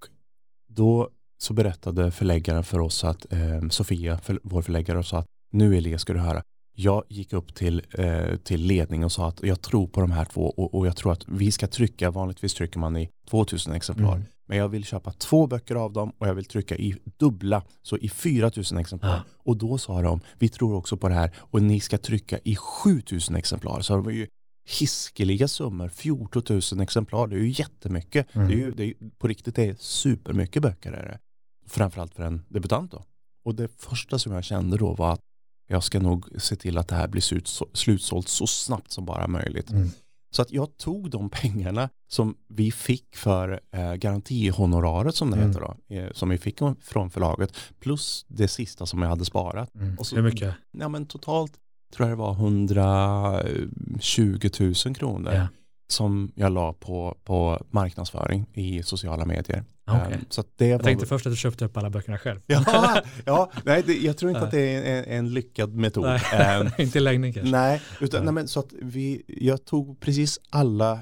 då 0.68 1.10
så 1.38 1.54
berättade 1.54 2.10
förläggaren 2.10 2.64
för 2.64 2.78
oss 2.78 3.04
att 3.04 3.32
eh, 3.32 3.68
Sofia, 3.70 4.18
för, 4.18 4.40
vår 4.42 4.62
förläggare, 4.62 5.04
sa 5.04 5.18
att 5.18 5.26
nu 5.52 5.76
Elias 5.76 6.00
ska 6.00 6.12
du 6.12 6.18
höra. 6.18 6.42
Jag 6.76 7.04
gick 7.08 7.32
upp 7.32 7.54
till, 7.54 7.82
eh, 7.90 8.36
till 8.36 8.60
ledningen 8.60 9.04
och 9.04 9.12
sa 9.12 9.28
att 9.28 9.42
jag 9.42 9.60
tror 9.60 9.86
på 9.86 10.00
de 10.00 10.10
här 10.10 10.24
två 10.24 10.50
och, 10.50 10.74
och 10.74 10.86
jag 10.86 10.96
tror 10.96 11.12
att 11.12 11.28
vi 11.28 11.52
ska 11.52 11.66
trycka, 11.66 12.10
vanligtvis 12.10 12.54
trycker 12.54 12.78
man 12.78 12.96
i 12.96 13.08
2000 13.30 13.72
exemplar. 13.72 14.14
Mm. 14.14 14.26
Men 14.48 14.58
jag 14.58 14.68
vill 14.68 14.84
köpa 14.84 15.12
två 15.12 15.46
böcker 15.46 15.74
av 15.74 15.92
dem 15.92 16.12
och 16.18 16.28
jag 16.28 16.34
vill 16.34 16.44
trycka 16.44 16.76
i 16.76 16.96
dubbla, 17.16 17.62
så 17.82 17.96
i 17.96 18.08
4000 18.08 18.78
exemplar. 18.78 19.10
Ja. 19.10 19.22
Och 19.38 19.56
då 19.56 19.78
sa 19.78 20.02
de, 20.02 20.20
vi 20.38 20.48
tror 20.48 20.74
också 20.74 20.96
på 20.96 21.08
det 21.08 21.14
här 21.14 21.36
och 21.36 21.62
ni 21.62 21.80
ska 21.80 21.98
trycka 21.98 22.38
i 22.44 22.56
7000 22.56 23.36
exemplar. 23.36 23.80
Så 23.80 23.96
det 23.96 24.02
var 24.02 24.10
ju 24.10 24.26
hiskeliga 24.68 25.48
summor, 25.48 25.88
14 25.88 26.42
000 26.48 26.80
exemplar, 26.80 27.26
det 27.26 27.36
är 27.36 27.40
ju 27.40 27.50
jättemycket. 27.50 28.34
Mm. 28.34 28.48
Det 28.48 28.54
är 28.54 28.58
ju, 28.58 28.70
det 28.70 28.84
är, 28.84 28.94
på 29.18 29.28
riktigt 29.28 29.56
det 29.56 29.64
är 29.64 29.76
supermycket 29.78 30.62
böcker. 30.62 30.92
Är 30.92 31.06
det. 31.06 31.18
Framförallt 31.66 32.14
för 32.14 32.22
en 32.22 32.42
debutant 32.48 32.90
då. 32.90 33.04
Och 33.44 33.54
det 33.54 33.68
första 33.76 34.18
som 34.18 34.32
jag 34.32 34.44
kände 34.44 34.76
då 34.76 34.94
var 34.94 35.12
att 35.12 35.20
jag 35.68 35.84
ska 35.84 36.00
nog 36.00 36.40
se 36.42 36.56
till 36.56 36.78
att 36.78 36.88
det 36.88 36.94
här 36.94 37.08
blir 37.08 37.22
slut, 37.22 37.60
slutsålt 37.72 38.28
så 38.28 38.46
snabbt 38.46 38.90
som 38.90 39.04
bara 39.04 39.26
möjligt. 39.26 39.70
Mm. 39.70 39.90
Så 40.30 40.42
att 40.42 40.50
jag 40.52 40.76
tog 40.76 41.10
de 41.10 41.30
pengarna 41.30 41.88
som 42.08 42.36
vi 42.48 42.72
fick 42.72 43.16
för 43.16 43.60
eh, 43.72 43.94
garantihonoraret 43.94 45.14
som 45.14 45.30
det 45.30 45.36
Mm. 45.36 45.48
heter 45.48 45.60
då, 45.60 45.76
eh, 45.94 46.10
som 46.12 46.28
vi 46.28 46.38
fick 46.38 46.58
från 46.80 47.10
förlaget, 47.10 47.52
plus 47.80 48.24
det 48.28 48.48
sista 48.48 48.86
som 48.86 49.02
jag 49.02 49.08
hade 49.08 49.24
sparat. 49.24 49.74
Mm. 49.74 49.96
Och 49.98 50.06
så- 50.06 50.16
Hur 50.16 50.22
mycket? 50.22 50.54
Ja 50.72 50.88
men 50.88 51.06
totalt 51.06 51.52
tror 51.94 52.08
jag 52.08 52.18
det 52.18 52.22
var 52.22 52.32
120 52.34 54.48
000 54.86 54.94
kronor 54.94 55.32
Ja. 55.32 55.46
Som 55.90 56.32
jag 56.34 56.52
la 56.52 56.72
på, 56.72 57.16
på 57.24 57.66
marknadsföring 57.70 58.46
i 58.54 58.82
sociala 58.82 59.24
medier. 59.24 59.64
Okej. 59.90 60.12
Eh, 60.12 60.18
Så 60.28 60.40
att 60.40 60.46
det 60.56 60.66
Jag 60.66 60.78
var... 60.78 60.84
tänkte 60.84 61.06
först 61.06 61.26
att 61.26 61.32
du 61.32 61.36
köpte 61.36 61.64
upp 61.64 61.76
alla 61.76 61.90
böckerna 61.90 62.18
själv. 62.18 62.40
Ja, 62.46 63.02
ja 63.24 63.50
nej, 63.64 63.82
det, 63.86 63.94
jag 63.98 64.16
tror 64.16 64.30
inte 64.30 64.42
att 64.42 64.50
det 64.50 64.60
är 64.74 64.98
en, 64.98 65.04
en 65.18 65.32
lyckad 65.34 65.74
metod. 65.74 66.04
Nej. 66.04 66.20
Ehm, 66.32 66.66
Inte 66.78 66.98
i 66.98 67.00
längden 67.00 67.32
kanske. 67.32 67.50
nej, 67.52 67.82
utan, 68.00 68.24
Nej. 68.24 68.34
men 68.34 68.48
så 68.48 68.60
att 68.60 68.72
vi, 68.82 69.22
jag 69.26 69.64
tog 69.64 70.00
precis 70.00 70.38
alla 70.50 70.98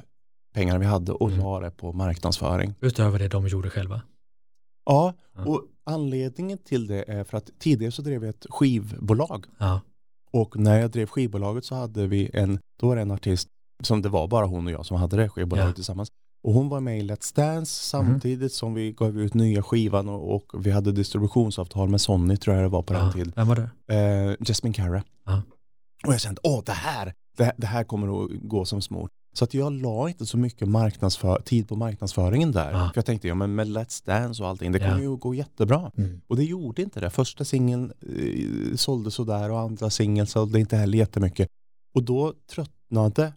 pengar 0.55 0.78
vi 0.78 0.87
hade 0.87 1.12
och 1.12 1.28
Mm. 1.31 1.40
la 1.40 1.61
det 1.61 1.71
på 1.71 1.93
marknadsföring. 1.93 2.75
Utöver 2.81 3.19
det 3.19 3.28
de 3.28 3.47
gjorde 3.49 3.71
själva. 3.71 4.02
Ja, 4.87 5.14
Ja. 5.37 5.45
och 5.45 5.62
anledningen 5.87 6.59
till 6.59 6.87
det 6.87 7.05
är 7.09 7.25
för 7.25 7.37
att 7.38 7.50
tidigare 7.59 7.93
så 7.93 8.02
drev 8.02 8.21
vi 8.21 8.28
ett 8.28 8.47
skivbolag 8.50 9.45
Ja. 9.59 9.81
och 10.33 10.57
när 10.57 10.81
jag 10.81 10.90
drev 10.90 11.07
skivbolaget 11.07 11.64
så 11.64 11.75
hade 11.75 12.07
vi 12.07 12.31
en, 12.33 12.59
då 12.81 12.87
var 12.88 12.97
det 12.97 13.02
en 13.02 13.11
artist 13.11 13.49
som 13.83 14.02
det 14.02 14.09
var 14.09 14.28
bara 14.28 14.47
hon 14.47 14.66
och 14.66 14.73
jag 14.73 14.87
som 14.87 14.97
hade 14.97 15.16
det 15.16 15.28
skivbolaget 15.28 15.68
Ja. 15.68 15.75
tillsammans. 15.75 16.09
Och 16.45 16.52
hon 16.52 16.68
var 16.68 16.80
med 16.80 16.99
i 16.99 17.02
Let's 17.02 17.37
Dance 17.37 17.83
samtidigt 17.83 18.52
som 18.52 18.75
vi 18.75 18.92
gav 18.92 19.21
ut 19.21 19.35
nya 19.35 19.62
skivan 19.62 20.09
och, 20.09 20.35
och 20.35 20.66
vi 20.66 20.71
hade 20.71 20.92
distributionsavtal 20.92 21.88
med 21.88 22.00
Sony 22.00 22.37
tror 22.37 22.56
jag 22.56 22.64
det 22.64 22.68
var 22.68 22.83
på 22.83 22.92
den 22.92 23.06
ja. 23.06 23.12
tiden. 23.12 23.33
Vem 23.37 23.49
var 23.49 23.56
det? 23.56 23.95
Eh, 23.95 24.47
Jasmine 24.47 24.75
Cara. 24.75 25.02
Ja. 25.26 25.42
Och 26.06 26.12
jag 26.12 26.21
kände, 26.21 26.40
åh 26.45 26.62
det 26.66 26.73
här, 26.73 27.14
det, 27.37 27.52
det 27.56 27.66
här 27.66 27.85
kommer 27.85 28.25
att 28.25 28.30
gå 28.42 28.64
som 28.64 28.83
smort. 28.83 29.11
Så 29.33 29.45
att 29.45 29.54
jag 29.54 29.73
la 29.73 30.09
inte 30.09 30.26
så 30.26 30.38
mycket 30.38 30.68
marknadsför, 30.68 31.40
tid 31.45 31.68
på 31.68 31.76
marknadsföringen 31.76 32.52
där. 32.52 32.71
Ja. 32.73 32.78
För 32.78 32.92
jag 32.95 33.06
tänkte, 33.06 33.28
ja 33.28 33.35
men 33.35 33.54
med 33.54 33.66
Let's 33.66 34.06
Dance 34.06 34.42
och 34.42 34.49
allting, 34.49 34.73
det 34.73 34.78
kommer 34.78 35.00
ju 35.00 35.14
att 35.14 35.21
gå 35.21 35.35
jättebra. 35.35 35.90
Mm. 35.97 36.21
Och 36.26 36.37
det 36.37 36.45
gjorde 36.45 36.83
inte 36.83 37.00
det. 37.00 37.11
Första 37.11 37.45
singeln 37.45 37.92
eh, 38.00 38.76
sålde 38.76 39.11
sådär 39.11 39.50
och 39.50 39.61
andra 39.61 39.90
singeln 39.90 40.26
sålde 40.26 40.61
inte 40.61 40.76
heller 40.76 40.99
jättemycket. 40.99 41.49
Och 41.95 42.02
då 42.02 42.35
tröttnade 42.50 43.33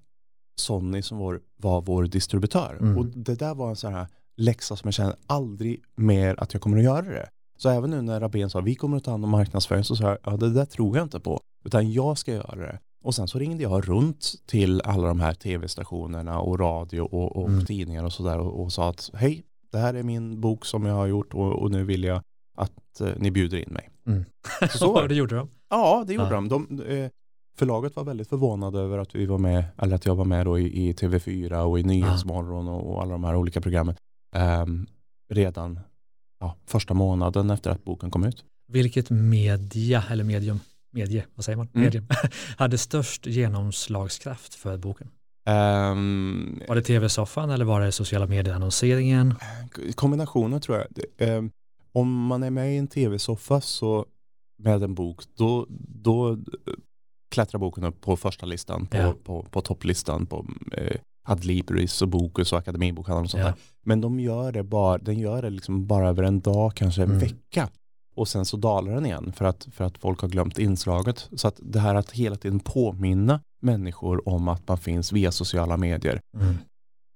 Sony 0.60 1.02
som 1.02 1.18
var, 1.18 1.40
var 1.58 1.82
vår 1.82 2.04
distributör. 2.04 2.78
Mm. 2.82 2.98
Och 2.98 3.06
det 3.06 3.36
där 3.40 3.56
var 3.56 3.70
en 3.70 3.76
sån 3.76 3.94
här 3.94 4.08
läxa 4.38 4.76
som 4.76 4.88
jag 4.88 4.94
kände 4.94 5.16
aldrig 5.28 5.84
mer 5.96 6.36
att 6.40 6.54
jag 6.54 6.62
kommer 6.62 6.78
att 6.78 6.84
göra 6.84 7.02
det. 7.02 7.30
Så 7.58 7.70
även 7.70 7.90
nu 7.90 8.02
när 8.02 8.20
Rabén 8.20 8.50
sa 8.50 8.60
vi 8.62 8.76
kommer 8.76 8.98
att 8.98 9.04
ta 9.04 9.12
hand 9.12 9.24
om 9.26 9.30
marknadsföring 9.32 9.84
så 9.84 9.96
sa 9.96 10.04
jag 10.10 10.18
ja 10.24 10.38
det 10.38 10.50
där 10.54 10.66
tror 10.66 10.98
jag 10.98 11.06
inte 11.06 11.20
på. 11.20 11.40
Utan 11.66 11.92
jag 11.92 12.18
ska 12.18 12.34
göra 12.34 12.56
det. 12.56 12.80
Och 13.04 13.16
sen 13.16 13.28
så 13.28 13.40
ringde 13.40 13.64
jag 13.64 13.90
runt 13.90 14.34
till 14.46 14.82
alla 14.82 15.08
de 15.08 15.20
här 15.20 15.34
tv-stationerna 15.34 16.40
och 16.40 16.60
radio 16.60 17.02
och, 17.02 17.36
och 17.36 17.50
Mm. 17.50 17.66
tidningar 17.66 18.04
och 18.04 18.14
sådär 18.14 18.40
och, 18.40 18.64
och 18.64 18.72
sa 18.74 18.90
att 18.90 19.12
hej, 19.14 19.44
det 19.72 19.78
här 19.78 19.94
är 19.94 20.04
min 20.04 20.42
bok 20.42 20.66
som 20.66 20.86
jag 20.86 20.96
har 20.96 21.08
gjort 21.08 21.34
och, 21.34 21.62
och 21.62 21.72
nu 21.72 21.84
vill 21.84 22.04
jag 22.04 22.22
att 22.58 23.02
eh, 23.02 23.10
ni 23.18 23.32
bjuder 23.32 23.58
in 23.58 23.74
mig. 23.74 23.90
Mm. 24.08 24.26
Så, 24.72 24.78
så 24.78 25.02
det. 25.08 25.16
gjorde 25.16 25.36
de. 25.36 25.50
Ja, 25.70 26.04
det 26.08 26.14
gjorde 26.14 26.30
Ja. 26.34 26.42
de. 26.42 26.48
de 26.50 26.82
eh, 26.82 27.10
förlaget 27.60 27.96
var 27.96 28.04
väldigt 28.04 28.30
förvånade 28.30 28.80
över 28.80 28.98
att 28.98 29.16
vi 29.16 29.26
var 29.26 29.38
med, 29.38 29.64
eller 29.78 29.96
att 29.96 30.06
jag 30.06 30.16
var 30.16 30.26
med 30.26 30.46
då 30.46 30.60
i, 30.60 30.90
i 30.90 30.94
TV4 30.94 31.54
och 31.62 31.80
i 31.80 31.84
Nyhetsmorgon 31.84 32.68
och, 32.68 32.94
och 32.94 33.02
alla 33.02 33.12
de 33.12 33.24
här 33.24 33.36
olika 33.36 33.62
programmen 33.62 33.96
ehm, 34.36 34.88
redan 35.30 35.80
ja, 36.40 36.56
första 36.66 36.94
månaden 36.94 37.50
efter 37.50 37.70
att 37.72 37.84
boken 37.84 38.12
kom 38.12 38.24
ut. 38.24 38.44
Vilket 38.72 39.10
media, 39.10 40.04
eller 40.10 40.24
medium, 40.24 40.60
medie, 40.92 41.26
vad 41.36 41.46
säger 41.46 41.58
man? 41.58 41.68
Mm. 41.74 41.86
Medium, 41.86 42.08
hade 42.58 42.78
störst 42.78 43.26
genomslagskraft 43.26 44.56
för 44.56 44.78
boken? 44.78 45.08
Ehm, 45.46 46.62
Var 46.68 46.76
det 46.76 46.82
tv-soffan 46.82 47.50
eller 47.50 47.66
var 47.66 47.82
det 47.82 47.92
sociala 47.92 48.26
medier-annonseringen? 48.26 49.36
kombinationen 49.96 50.62
tror 50.62 50.78
jag. 50.78 50.88
Ehm, 51.18 51.52
om 51.92 52.26
man 52.26 52.44
är 52.44 52.50
med 52.50 52.74
i 52.74 52.78
en 52.78 52.88
tv-soffa 52.88 53.62
så 53.62 54.06
med 54.64 54.84
en 54.84 54.96
bok, 54.96 55.24
då, 55.36 55.66
då 56.04 56.32
eh, 56.32 56.38
klättrar 57.30 57.60
boken 57.60 57.84
upp 57.84 58.02
på 58.02 58.18
första 58.18 58.46
listan, 58.46 58.86
på, 58.86 58.98
Ja. 58.98 59.14
på, 59.24 59.44
på 59.44 59.62
topplistan 59.62 60.26
på 60.26 60.46
eh, 60.78 60.96
Adlibris 61.28 62.02
och 62.02 62.08
Bokus 62.08 62.54
och 62.54 62.60
Akademibokhandeln 62.60 63.24
och 63.24 63.30
sånt 63.32 63.42
Ja. 63.42 63.48
där. 63.48 63.56
Men 63.86 64.02
de 64.02 64.20
gör 64.20 64.52
det 64.52 64.64
bara, 64.64 64.98
den 64.98 65.20
gör 65.20 65.42
det 65.42 65.50
liksom 65.50 65.88
bara 65.88 66.10
över 66.10 66.24
en 66.24 66.40
dag, 66.40 66.76
kanske 66.76 67.02
en 67.04 67.08
Mm. 67.10 67.20
vecka. 67.20 67.70
Och 68.16 68.28
sen 68.28 68.46
så 68.46 68.58
dalar 68.58 68.92
den 68.94 69.06
igen 69.06 69.34
för 69.36 69.46
att, 69.46 69.68
för 69.72 69.84
att 69.86 69.98
folk 69.98 70.22
har 70.22 70.28
glömt 70.28 70.60
inslaget. 70.60 71.30
Så 71.36 71.48
att 71.48 71.60
det 71.64 71.80
här 71.80 71.96
att 71.96 72.12
hela 72.12 72.36
tiden 72.36 72.60
påminna 72.60 73.40
människor 73.62 74.30
om 74.30 74.48
att 74.48 74.68
man 74.68 74.78
finns 74.78 75.12
via 75.12 75.32
sociala 75.32 75.78
medier. 75.78 76.20
Mm. 76.38 76.56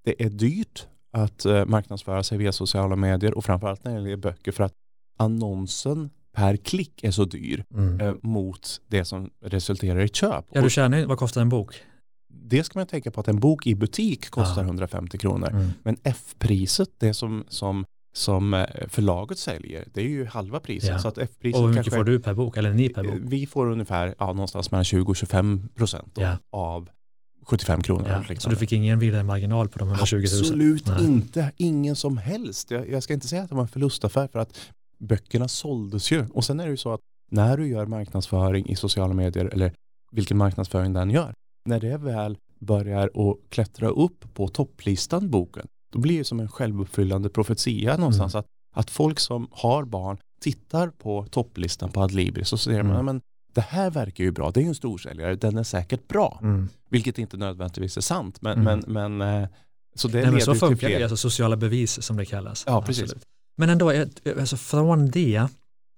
Det 0.05 0.24
är 0.25 0.29
dyrt 0.29 0.88
att 1.12 1.46
eh, 1.46 1.65
marknadsföra 1.65 2.24
sig 2.24 2.38
via 2.38 2.51
sociala 2.51 2.96
medier 2.96 3.34
och 3.38 3.46
framförallt 3.46 3.84
när 3.84 3.91
det 3.91 3.98
gäller 4.01 4.17
böcker 4.17 4.51
för 4.51 4.63
att 4.63 4.74
annonsen 5.17 6.10
per 6.33 6.55
klick 6.57 7.03
är 7.03 7.11
så 7.11 7.25
dyr 7.25 7.63
Mm. 7.73 7.99
eh, 8.01 8.13
mot 8.21 8.81
det 8.87 9.05
som 9.05 9.29
resulterar 9.41 9.99
i 9.99 10.07
köp. 10.07 10.45
Ja, 10.51 10.61
du 10.61 10.69
ju, 10.99 11.05
vad 11.05 11.17
kostar 11.17 11.41
en 11.41 11.49
bok? 11.49 11.75
det 12.45 12.63
ska 12.63 12.79
man 12.79 12.87
tänka 12.87 13.11
på 13.11 13.19
att 13.21 13.27
en 13.27 13.39
bok 13.39 13.67
i 13.67 13.75
butik 13.75 14.29
kostar 14.29 14.61
Ja. 14.61 14.65
150 14.67 15.17
kronor. 15.17 15.49
Mm. 15.49 15.69
Men 15.83 15.97
F-priset, 16.03 16.89
det 16.97 17.13
som, 17.13 17.43
som, 17.47 17.85
som 18.15 18.53
eh, 18.53 18.65
förlaget 18.87 19.37
säljer, 19.37 19.87
det 19.93 20.01
är 20.01 20.05
ju 20.07 20.25
halva 20.25 20.59
priset. 20.59 20.89
Ja. 20.89 20.99
Så 20.99 21.07
att 21.07 21.17
F-priset 21.17 21.55
Och 21.55 21.61
hur 21.61 21.69
mycket 21.69 21.83
kanske, 21.85 21.97
får 21.99 22.03
du 22.03 22.19
per 22.19 22.33
bok, 22.33 22.57
eller 22.57 22.73
ni 22.73 22.89
per 22.89 23.03
bok? 23.03 23.13
Vi 23.21 23.45
får 23.45 23.71
ungefär 23.71 24.15
ja, 24.19 24.27
någonstans 24.33 24.71
mellan 24.71 24.83
20 24.83 25.09
och 25.09 25.15
25 25.15 25.69
procent 25.75 26.11
Ja. 26.15 26.37
av 26.51 26.89
75 27.45 27.81
kronor. 27.81 28.05
Ja. 28.09 28.23
eller 28.23 28.35
Så 28.39 28.49
du 28.49 28.55
fick 28.55 28.71
ingen 28.71 28.99
vidare 28.99 29.23
marginal 29.23 29.69
på 29.69 29.79
de 29.79 29.87
120 29.89 30.15
000? 30.15 30.23
Absolut 30.23 30.87
Nej. 30.87 31.05
inte, 31.05 31.51
ingen 31.57 31.95
som 31.95 32.17
helst. 32.17 32.71
Jag, 32.71 32.89
jag 32.89 33.03
ska 33.03 33.13
inte 33.13 33.27
säga 33.27 33.43
att 33.43 33.49
det 33.49 33.55
var 33.55 33.61
en 33.61 33.67
förlustaffär 33.67 34.27
för 34.27 34.39
att 34.39 34.59
böckerna 35.00 35.47
såldes 35.47 36.12
ju. 36.12 36.25
Och 36.33 36.45
sen 36.45 36.59
är 36.59 36.63
det 36.65 36.71
ju 36.71 36.77
så 36.77 36.93
att 36.93 37.00
när 37.31 37.57
du 37.57 37.67
gör 37.67 37.85
marknadsföring 37.85 38.69
i 38.69 38.75
sociala 38.75 39.13
medier 39.13 39.45
eller 39.45 39.73
vilken 40.12 40.38
marknadsföring 40.38 40.93
den 40.93 41.09
gör, 41.09 41.33
när 41.65 41.79
det 41.79 41.97
väl 41.97 42.38
börjar 42.59 43.07
att 43.29 43.38
klättra 43.50 43.88
upp 43.88 44.33
på 44.33 44.47
topplistan 44.47 45.29
boken, 45.29 45.67
då 45.93 46.00
blir 46.00 46.17
det 46.17 46.23
som 46.23 46.39
en 46.39 46.47
självuppfyllande 46.50 47.29
profetia 47.29 47.97
någonstans 47.97 48.33
Mm. 48.35 48.39
att, 48.39 48.45
att 48.79 48.89
folk 48.89 49.19
som 49.19 49.47
har 49.51 49.85
barn 49.85 50.17
tittar 50.41 50.88
på 50.89 51.25
topplistan 51.31 51.91
på 51.91 52.01
Adlibris 52.01 52.53
och 52.53 52.59
ser 52.59 52.83
man, 52.83 52.91
Mm. 52.93 53.05
men 53.05 53.21
det 53.53 53.62
här 53.62 53.91
verkar 53.91 54.23
ju 54.23 54.31
bra, 54.31 54.51
det 54.51 54.59
är 54.59 54.62
ju 54.62 54.67
en 54.67 54.75
storsäljare, 54.75 55.35
den 55.35 55.57
är 55.57 55.63
säkert 55.63 56.07
bra. 56.07 56.39
Mm. 56.41 56.69
Vilket 56.89 57.17
inte 57.17 57.38
nödvändigtvis 57.38 57.97
är 57.97 58.01
sant, 58.01 58.41
men, 58.41 58.59
Mm. 58.67 58.81
men, 58.88 59.17
men 59.17 59.41
eh, 59.43 59.50
så 59.95 60.07
det 60.07 60.13
Nej, 60.13 60.23
men 60.25 60.33
leder 60.33 60.45
så 60.45 60.51
ju 60.51 60.53
till 60.59 60.67
funkar 60.67 60.88
det, 60.89 60.95
fler. 60.95 61.03
alltså 61.03 61.17
sociala 61.17 61.55
bevis 61.57 62.01
som 62.01 62.17
det 62.17 62.25
kallas. 62.25 62.63
Ja, 62.67 62.81
precis. 62.81 63.03
Absolut. 63.03 63.23
Men 63.55 63.69
ändå, 63.69 63.89
alltså 64.39 64.57
från 64.57 65.12
det, 65.12 65.48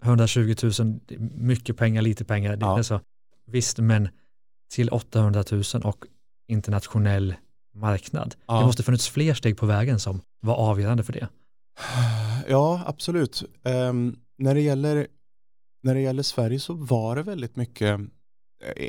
120 0.04 0.56
000, 0.64 0.72
det 1.06 1.16
är 1.16 1.20
mycket 1.38 1.78
pengar, 1.78 2.02
lite 2.02 2.26
pengar, 2.26 2.56
det, 2.56 2.66
Ja. 2.66 2.74
är 2.74 2.78
alltså, 2.78 3.02
visst, 3.48 3.78
men 3.80 4.10
till 4.74 4.90
800 4.90 5.44
000 5.52 5.64
och 5.84 6.06
internationell 6.48 7.36
marknad. 7.76 8.36
Ja. 8.48 8.60
Det 8.60 8.66
måste 8.66 8.84
funnits 8.84 9.10
fler 9.10 9.34
steg 9.34 9.58
på 9.58 9.66
vägen 9.66 10.00
som 10.00 10.22
var 10.42 10.56
avgörande 10.56 11.04
för 11.04 11.14
det. 11.14 11.28
Ja, 12.48 12.84
absolut. 12.86 13.44
Ehm, 13.64 14.16
när, 14.38 14.56
det 14.56 14.62
gäller, 14.62 15.08
när 15.84 15.96
det 15.96 16.02
gäller 16.02 16.24
Sverige 16.24 16.60
så 16.60 16.74
var 16.74 17.16
det 17.16 17.24
väldigt 17.24 17.56
mycket, 17.56 18.00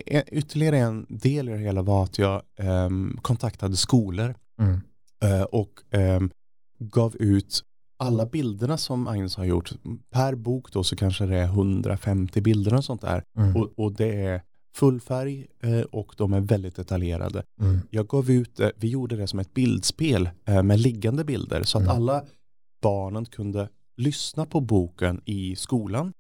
eh, 0.07 0.23
ytterligare 0.33 0.79
en 0.79 1.07
del 1.09 1.49
i 1.49 1.53
det 1.53 1.59
hela 1.59 1.83
var 1.83 2.05
att 2.05 2.19
jag 2.19 2.43
ehm, 2.59 3.19
kontaktade 3.23 3.77
skolor 3.77 4.35
Mm. 4.59 4.81
eh, 5.23 5.43
och 5.43 5.71
ehm, 5.91 6.31
gav 6.79 7.17
ut 7.17 7.63
alla 7.97 8.27
bilderna 8.27 8.77
som 8.77 9.07
Agnes 9.09 9.37
har 9.37 9.45
gjort. 9.45 9.73
Per 10.11 10.35
bok 10.35 10.73
då 10.73 10.85
så 10.85 10.97
kanske 10.97 11.27
det 11.27 11.37
är 11.37 11.45
150 11.45 12.41
bilder 12.41 12.75
och 12.75 12.85
sånt 12.85 13.01
där. 13.01 13.23
Mm. 13.39 13.57
Och, 13.57 13.73
och 13.77 13.93
det 13.93 14.25
är 14.25 14.43
full 14.75 15.01
färg 15.01 15.47
eh, 15.63 15.81
och 15.81 16.15
de 16.17 16.33
är 16.33 16.41
väldigt 16.41 16.77
detaljerade. 16.77 17.43
Mm. 17.61 17.81
Jag 17.91 18.09
gav 18.09 18.31
ut, 18.31 18.61
eh, 18.61 18.69
vi 18.77 18.89
gjorde 18.89 19.17
det 19.17 19.27
som 19.27 19.39
ett 19.39 19.55
bildspel 19.55 20.29
eh, 20.45 20.63
med 20.63 20.81
liggande 20.81 21.25
bilder 21.25 21.63
så 21.63 21.79
att 21.79 21.85
Mm. 21.85 21.97
alla 21.97 22.25
barnen 22.83 23.25
kunde 23.25 23.69
lyssna 23.97 24.47
på 24.47 24.61
boken 24.61 25.21
i 25.25 25.57
skolan, 25.57 26.13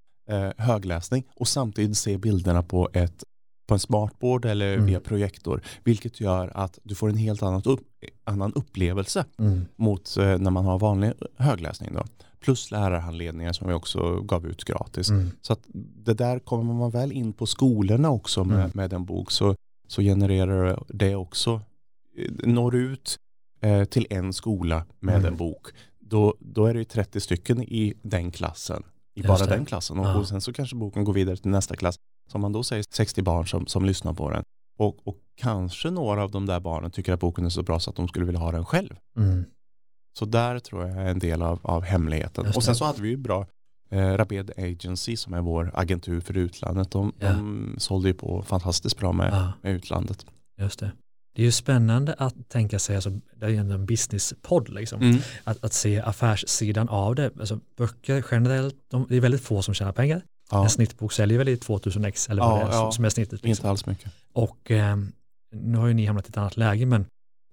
högläsning 0.57 1.25
och 1.37 1.49
samtidigt 1.49 1.97
se 1.97 2.19
bilderna 2.19 2.63
på 2.63 2.89
ett 2.93 3.25
på 3.67 3.75
en 3.75 3.81
smartboard 3.81 4.45
eller 4.45 4.75
Mm. 4.75 4.87
via 4.87 5.01
projektor, 5.01 5.61
vilket 5.85 6.21
gör 6.21 6.51
att 6.55 6.79
du 6.83 6.95
får 6.95 7.09
en 7.09 7.17
helt 7.17 7.43
annan, 7.43 7.63
upp, 7.65 7.81
annan 8.25 8.53
upplevelse 8.55 9.25
Mm. 9.39 9.65
mot 9.77 10.17
eh, 10.17 10.39
när 10.39 10.51
man 10.51 10.65
har 10.65 10.79
vanlig 10.79 11.13
högläsning. 11.37 11.91
Då. 11.95 12.03
Plus 12.41 12.71
lärarhandledningar 12.71 13.53
som 13.53 13.69
vi 13.69 13.75
också 13.75 14.21
gav 14.21 14.47
ut 14.47 14.65
gratis. 14.65 15.11
Mm. 15.11 15.31
Så 15.41 15.53
att 15.53 15.61
det 16.05 16.15
där 16.15 16.39
kommer 16.39 16.75
man 16.75 16.91
väl 16.91 17.13
in 17.13 17.33
på 17.33 17.47
skolorna 17.47 18.11
också 18.11 18.45
med, 18.45 18.59
Mm. 18.59 18.71
med 18.75 18.93
en 18.93 19.05
bok 19.05 19.31
så, 19.31 19.55
så 19.89 20.03
genererar 20.03 20.83
det 20.89 21.15
också, 21.17 21.61
eh, 22.19 22.33
når 22.49 22.75
ut 22.77 23.19
eh, 23.61 23.85
till 23.85 24.07
en 24.11 24.33
skola 24.33 24.85
med 25.01 25.15
Mm. 25.15 25.27
en 25.27 25.37
bok. 25.37 25.67
Då, 25.99 26.35
då 26.41 26.67
är 26.67 26.73
det 26.75 26.79
ju 26.79 26.85
30 26.85 27.21
stycken 27.21 27.63
i 27.63 27.95
den 28.03 28.31
klassen, 28.31 28.83
i 29.15 29.23
bara 29.23 29.47
den 29.47 29.65
klassen. 29.65 29.99
Och, 29.99 30.07
Ja. 30.07 30.15
och 30.19 30.29
sen 30.29 30.41
så 30.41 30.53
kanske 30.53 30.77
boken 30.77 31.05
går 31.05 31.13
vidare 31.13 31.37
till 31.37 31.51
nästa 31.51 31.77
klass. 31.77 31.97
Som 32.27 32.41
man 32.41 32.53
då 32.53 32.63
säger 32.63 32.85
60 32.91 33.23
barn 33.23 33.47
som, 33.47 33.67
som 33.67 33.85
lyssnar 33.85 34.13
på 34.13 34.31
den. 34.31 34.43
Och, 34.79 34.97
och 35.09 35.17
kanske 35.37 35.91
några 35.91 36.23
av 36.23 36.31
de 36.31 36.47
där 36.47 36.61
barnen 36.61 36.91
tycker 36.91 37.13
att 37.13 37.21
boken 37.21 37.45
är 37.47 37.49
så 37.51 37.63
bra 37.63 37.81
så 37.81 37.91
att 37.91 37.97
de 37.97 38.09
skulle 38.09 38.25
vilja 38.27 38.41
ha 38.41 38.53
den 38.53 38.65
själv. 38.65 38.97
Mm. 39.17 39.45
Så 40.19 40.25
där 40.25 40.59
tror 40.59 40.87
jag 40.87 40.97
är 40.99 41.07
en 41.07 41.19
del 41.19 41.43
av, 41.43 41.61
av 41.63 41.83
hemligheten. 41.83 42.47
Och 42.57 42.63
sen 42.65 42.75
så 42.75 42.85
hade 42.85 43.03
vi 43.03 43.09
ju 43.09 43.17
bra 43.17 43.47
eh, 43.91 44.13
Rabed 44.17 44.51
Agency 44.57 45.17
som 45.17 45.35
är 45.35 45.41
vår 45.41 45.71
agentur 45.75 46.21
för 46.21 46.37
utlandet. 46.37 46.91
De, 46.91 47.13
Ja. 47.19 47.33
de 47.33 47.75
sålde 47.79 48.09
ju 48.09 48.15
på 48.15 48.43
fantastiskt 48.43 48.99
bra 48.99 49.13
med, 49.13 49.33
Ja, 49.33 49.53
med 49.63 49.73
utlandet. 49.73 50.27
just 50.61 50.79
det. 50.79 50.93
Det 51.35 51.43
är 51.43 51.47
ju 51.47 51.53
spännande 51.53 52.15
att 52.19 52.49
tänka 52.49 52.79
sig, 52.79 52.95
alltså, 52.97 53.11
det 53.37 53.47
är 53.47 53.51
ju 53.51 53.57
en 53.57 53.87
businesspodd 53.87 54.69
liksom, 54.69 55.01
Mm. 55.01 55.17
att, 55.45 55.65
att 55.65 55.73
se 55.73 56.01
affärssidan 56.01 56.89
av 56.89 57.15
det. 57.15 57.31
Alltså, 57.41 57.61
böcker 57.77 58.25
generellt, 58.31 58.75
de, 58.91 59.07
det 59.09 59.17
är 59.17 59.21
väldigt 59.21 59.41
få 59.43 59.63
som 59.63 59.75
tjänar 59.75 59.93
pengar. 59.93 60.23
Ja, 60.51 60.63
En 60.65 60.71
snittbok 60.71 61.13
säljer 61.13 61.39
väl 61.39 61.49
i 61.49 61.57
2000 61.57 62.05
ex 62.05 62.29
eller 62.29 62.43
vad 62.43 62.61
Ja, 62.61 62.65
det 62.67 62.71
är 62.73 62.77
ja. 62.77 62.93
som- 62.93 63.05
är 63.05 63.09
snittet. 63.09 63.33
Liksom. 63.33 63.49
inte 63.51 63.69
alls 63.71 63.87
mycket. 63.87 64.13
Och 64.33 64.71
eh, 64.71 64.97
nu 65.55 65.79
har 65.79 65.87
ju 65.87 65.95
ni 65.95 66.07
hamnat 66.07 66.27
i 66.27 66.29
ett 66.29 66.37
annat 66.37 66.57
läge, 66.57 66.87
men 66.87 67.05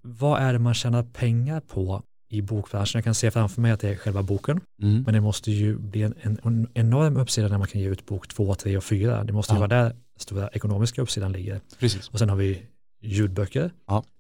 vad 0.02 0.42
är 0.42 0.54
det 0.54 0.60
man 0.60 0.74
tjänar 0.74 1.04
pengar 1.04 1.60
på 1.60 2.02
i 2.30 2.42
bokbranschen? 2.42 2.98
Jag 2.98 3.04
kan 3.04 3.16
se 3.16 3.32
framför 3.32 3.62
mig 3.62 3.72
att 3.72 3.80
det 3.80 3.90
är 3.90 3.96
själva 3.96 4.24
boken, 4.24 4.62
Mm. 4.82 5.04
men 5.04 5.14
det 5.14 5.22
måste 5.22 5.52
ju 5.52 5.78
bli 5.78 6.02
en, 6.04 6.14
en, 6.22 6.38
en 6.44 6.68
enorm 6.74 7.18
uppsida 7.18 7.48
när 7.48 7.58
man 7.58 7.68
kan 7.68 7.82
ge 7.82 7.88
ut 7.88 8.06
bok 8.06 8.28
två, 8.28 8.56
tre 8.56 8.78
och 8.78 8.84
fyra. 8.84 9.24
Det 9.24 9.34
måste 9.34 9.54
ju 9.54 9.58
vara 9.60 9.68
där 9.68 9.96
stora 10.20 10.48
ekonomiska 10.50 11.02
uppsidan 11.02 11.32
ligger. 11.32 11.62
Precis. 11.80 12.10
Och 12.10 12.20
sen 12.20 12.30
har 12.30 12.36
vi 12.36 12.62
ljudböcker, 13.02 13.72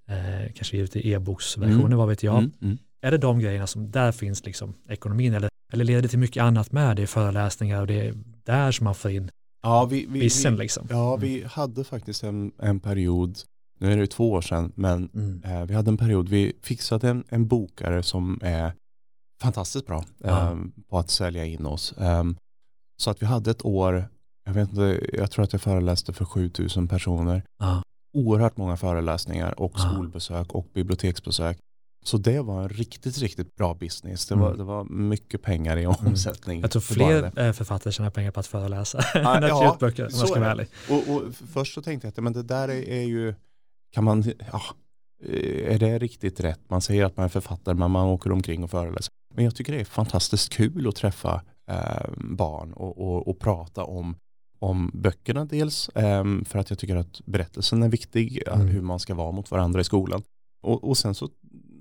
eh, 0.07 0.51
kanske 0.55 0.77
ge 0.77 0.83
ut 0.83 0.95
i 0.95 1.11
e-boksversioner, 1.11 1.85
Mm. 1.85 1.97
vad 1.97 2.07
vet 2.07 2.23
jag. 2.23 2.37
Mm. 2.37 2.51
Mm. 2.61 2.77
Är 3.01 3.11
det 3.11 3.17
de 3.17 3.39
grejerna 3.39 3.67
som, 3.67 3.91
där 3.91 4.11
finns 4.11 4.45
liksom 4.45 4.73
ekonomin 4.89 5.33
eller, 5.33 5.49
eller 5.73 5.85
leder 5.85 6.01
det 6.01 6.07
till 6.07 6.19
mycket 6.19 6.43
annat 6.43 6.71
med? 6.71 6.95
Det 6.95 7.01
är 7.01 7.07
föreläsningar 7.07 7.81
och 7.81 7.87
det 7.87 8.07
är 8.07 8.13
där 8.45 8.71
som 8.71 8.83
man 8.83 8.95
får 8.95 9.11
in 9.11 9.31
Ja, 9.61 9.85
vi, 9.85 10.05
vi, 10.05 10.19
vissen 10.19 10.53
vi, 10.53 10.59
liksom. 10.59 10.87
ja, 10.89 11.15
vi 11.15 11.43
hade 11.43 11.83
faktiskt 11.83 12.23
en, 12.23 12.51
en 12.59 12.79
period, 12.79 13.37
nu 13.79 13.93
är 13.93 13.97
det 13.97 14.07
två 14.07 14.31
år 14.31 14.41
sedan, 14.41 14.71
men 14.75 15.09
Mm. 15.13 15.41
eh, 15.43 15.65
vi 15.65 15.73
hade 15.73 15.89
en 15.91 15.97
period, 15.97 16.29
vi 16.29 16.53
fixade 16.61 17.09
en, 17.09 17.23
en 17.29 17.47
bokare 17.47 18.03
som 18.03 18.39
är 18.41 18.73
fantastiskt 19.41 19.85
bra 19.87 20.03
eh, 20.23 20.55
på 20.89 20.97
att 20.97 21.09
sälja 21.09 21.45
in 21.45 21.65
oss. 21.65 21.91
Eh, 21.97 22.23
så 22.97 23.09
att 23.11 23.21
vi 23.21 23.25
hade 23.25 23.51
ett 23.51 23.65
år, 23.65 24.05
jag 24.45 24.53
vet 24.53 24.69
inte, 24.69 25.09
jag 25.13 25.31
tror 25.31 25.43
att 25.43 25.53
jag 25.53 25.61
föreläste 25.61 26.13
för 26.13 26.25
7000 26.25 26.87
personer. 26.87 27.43
Oerhört 28.13 28.57
många 28.57 28.77
föreläsningar 28.77 29.59
och 29.59 29.79
skolbesök 29.79 30.51
och 30.55 30.67
biblioteksbesök. 30.73 31.57
Så 32.03 32.17
det 32.17 32.41
var 32.41 32.61
en 32.63 32.69
riktigt, 32.69 33.17
riktigt 33.17 33.55
bra 33.55 33.73
business. 33.73 34.25
Det 34.25 34.35
var, 34.35 34.45
Mm. 34.47 34.57
det 34.57 34.63
var 34.63 34.83
mycket 34.83 35.41
pengar 35.41 35.77
i 35.77 35.85
omsättning. 35.85 36.61
Jag 36.61 36.71
tror 36.71 36.81
fler 36.81 37.39
eh, 37.39 37.51
författare 37.53 37.91
tjänar 37.93 38.09
pengar 38.09 38.31
på 38.31 38.39
att 38.39 38.47
föreläsa 38.47 38.97
än 39.19 39.25
att 39.25 39.49
ja, 39.49 39.73
ut 39.73 39.79
böcker, 39.79 40.03
om 40.05 40.09
så 40.11 40.17
jag 40.21 40.27
ska 40.27 40.35
är 40.37 40.39
vara 40.41 40.51
ärlig. 40.51 40.67
Och, 40.89 41.15
och 41.15 41.21
först 41.53 41.73
så 41.73 41.81
tänkte 41.81 42.07
jag 42.07 42.11
att 42.11 42.23
men 42.23 42.33
det 42.33 42.43
där 42.43 42.67
är, 42.69 42.89
är 42.89 43.01
ju, 43.03 43.33
kan 43.93 44.03
man, 44.03 44.23
ja, 44.51 44.61
eh, 45.25 45.73
är 45.75 45.79
det 45.79 45.99
riktigt 45.99 46.39
rätt? 46.39 46.59
Man 46.69 46.81
säger 46.81 47.05
att 47.05 47.17
man 47.17 47.23
är 47.25 47.29
författare 47.29 47.75
men 47.75 47.91
man 47.91 48.05
åker 48.07 48.31
omkring 48.31 48.63
och 48.63 48.69
föreläser. 48.71 49.11
Men 49.35 49.45
jag 49.45 49.55
tycker 49.55 49.73
det 49.73 49.79
är 49.81 49.85
fantastiskt 49.85 50.49
kul 50.53 50.87
att 50.87 50.95
träffa 50.95 51.41
eh, 51.69 52.09
barn 52.17 52.73
och, 52.73 52.97
och, 53.01 53.27
och 53.27 53.39
prata 53.39 53.83
om, 53.83 54.15
om 54.59 54.91
böckerna 54.93 55.45
dels 55.45 55.89
eh, 55.89 56.23
för 56.45 56.59
att 56.59 56.69
jag 56.69 56.79
tycker 56.79 56.95
att 56.95 57.21
berättelsen 57.25 57.83
är 57.83 57.89
viktig, 57.89 58.43
eh, 58.47 58.53
Mm. 58.55 58.67
hur 58.67 58.81
man 58.81 58.99
ska 58.99 59.13
vara 59.15 59.31
mot 59.31 59.51
varandra 59.51 59.81
i 59.81 59.83
skolan. 59.83 60.23
Och, 60.61 60.83
och 60.83 60.97
sen 60.97 61.15
så 61.15 61.29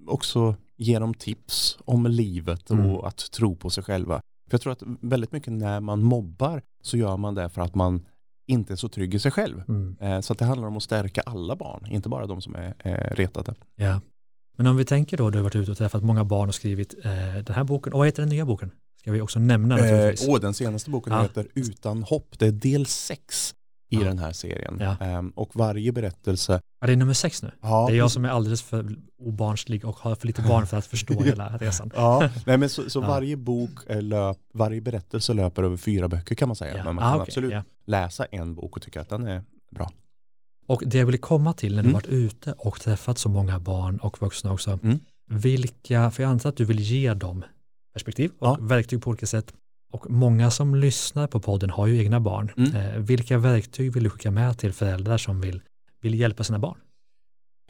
också 0.07 0.55
ge 0.77 0.99
dem 0.99 1.15
tips 1.15 1.79
om 1.85 2.07
livet 2.07 2.71
och 2.71 2.77
Mm. 2.77 2.97
att 2.97 3.31
tro 3.31 3.57
på 3.57 3.71
sig 3.71 3.85
själva. 3.85 4.15
För 4.51 4.55
jag 4.55 4.61
tror 4.61 4.73
att 4.73 4.83
väldigt 5.01 5.33
mycket 5.33 5.53
när 5.53 5.81
man 5.81 6.03
mobbar 6.03 6.63
så 6.83 6.97
gör 6.97 7.17
man 7.17 7.35
det 7.35 7.49
för 7.49 7.63
att 7.63 7.75
man 7.75 8.07
inte 8.47 8.73
är 8.73 8.77
så 8.77 8.89
trygg 8.89 9.15
i 9.15 9.19
sig 9.19 9.31
själv. 9.31 9.63
Mm. 9.69 9.97
Eh, 10.01 10.21
Så 10.21 10.35
det 10.35 10.45
handlar 10.45 10.69
om 10.69 10.77
att 10.77 10.83
stärka 10.83 11.21
alla 11.27 11.57
barn, 11.57 11.87
inte 11.91 12.09
bara 12.09 12.27
de 12.27 12.43
som 12.43 12.55
är 12.55 12.75
eh, 12.79 13.15
retade. 13.15 13.55
Ja. 13.77 14.01
Men 14.57 14.67
om 14.67 14.77
vi 14.77 14.85
tänker 14.85 15.17
då, 15.17 15.31
du 15.31 15.39
har 15.39 15.43
varit 15.43 15.57
ute 15.57 15.71
och 15.71 15.77
träffat 15.79 16.03
många 16.05 16.25
barn 16.25 16.49
och 16.49 16.55
skrivit 16.55 16.95
eh, 17.05 17.45
den 17.45 17.55
här 17.55 17.65
boken, 17.65 17.93
och 17.93 17.99
vad 17.99 18.09
heter 18.09 18.23
den 18.23 18.29
nya 18.29 18.45
boken? 18.47 18.71
Ska 19.01 19.13
vi 19.13 19.21
också 19.21 19.39
nämna 19.39 19.77
naturligtvis. 19.77 20.29
Eh, 20.29 20.33
och 20.35 20.41
den 20.41 20.55
senaste 20.55 20.91
boken 20.91 21.13
Ja. 21.13 21.23
heter 21.23 21.47
Utan 21.55 22.03
hopp. 22.03 22.39
Det 22.39 22.47
är 22.47 22.53
del 22.53 22.87
sex 22.87 23.55
i 23.93 23.97
Ja. 23.97 24.05
den 24.05 24.19
här 24.19 24.33
serien. 24.33 24.77
Ja. 24.81 24.97
Ehm, 25.01 25.29
och 25.31 25.57
varje 25.57 25.93
berättelse. 25.93 26.61
Ja, 26.81 26.87
det 26.87 26.93
är 26.93 26.97
nummer 26.97 27.15
sex 27.15 27.43
nu. 27.43 27.51
Ja, 27.63 27.87
Det 27.89 27.95
är 27.95 27.99
jag 27.99 28.11
som 28.11 28.25
är 28.25 28.29
alldeles 28.29 28.63
för 28.63 28.97
obarnslig 29.19 29.85
och 29.85 29.97
har 29.97 30.15
för 30.15 30.27
lite 30.27 30.43
barn 30.43 30.67
för 30.67 30.77
att 30.77 30.87
förstå 30.87 31.23
hela 31.25 31.57
resan. 31.59 31.91
Ja, 31.95 32.31
nej 32.47 32.59
men 32.59 32.69
så, 32.69 32.91
så 32.91 33.01
varje 33.01 33.37
bok, 33.37 33.71
är 33.87 34.03
löp, 34.03 34.39
varje 34.55 34.81
berättelse 34.81 35.35
löper 35.35 35.63
över 35.63 35.77
fyra 35.77 36.09
böcker 36.09 36.35
kan 36.35 36.49
man 36.49 36.57
säga. 36.57 36.85
Men 36.85 36.95
man 36.95 37.05
Ah, 37.05 37.11
kan 37.13 37.21
okej, 37.21 37.31
absolut 37.31 37.65
läsa 37.87 38.25
en 38.25 38.55
bok 38.55 38.77
och 38.77 38.83
tycka 38.83 39.01
att 39.01 39.09
den 39.09 39.27
är 39.27 39.43
bra. 39.75 39.91
Och 40.67 40.83
det 40.87 40.99
jag 40.99 41.07
vill 41.07 41.19
komma 41.21 41.53
till 41.53 41.75
när 41.77 41.83
du 41.83 41.89
Mm. 41.89 41.95
varit 41.95 42.07
ute 42.07 42.53
och 42.59 42.81
träffat 42.81 43.19
så 43.19 43.29
många 43.29 43.59
barn 43.59 43.99
och 43.99 44.23
vuxna 44.23 44.53
också, 44.53 44.79
Mm. 44.83 44.99
vilka, 45.29 46.11
för 46.11 46.23
jag 46.23 46.31
antar 46.31 46.49
att 46.49 46.57
du 46.57 46.65
vill 46.65 46.81
ge 46.81 47.15
dem 47.15 47.45
perspektiv 47.93 48.31
och 48.39 48.71
verktyg 48.71 49.03
på 49.03 49.11
olika 49.11 49.27
sätt. 49.27 49.53
Och 49.93 50.11
många 50.11 50.51
som 50.51 50.75
lyssnar 50.75 51.27
på 51.27 51.41
podden 51.41 51.71
har 51.71 51.87
ju 51.87 51.99
egna 51.99 52.21
barn. 52.21 52.51
Mm. 52.57 52.77
Eh, 52.77 52.99
vilka 52.99 53.39
verktyg 53.39 53.93
vill 53.95 54.05
du 54.05 54.11
skicka 54.11 54.31
med 54.31 54.59
till 54.59 54.73
föräldrar 54.73 55.19
som 55.19 55.41
vill, 55.41 55.61
vill 56.01 56.21
hjälpa 56.21 56.45
sina 56.45 56.59
barn? 56.59 56.79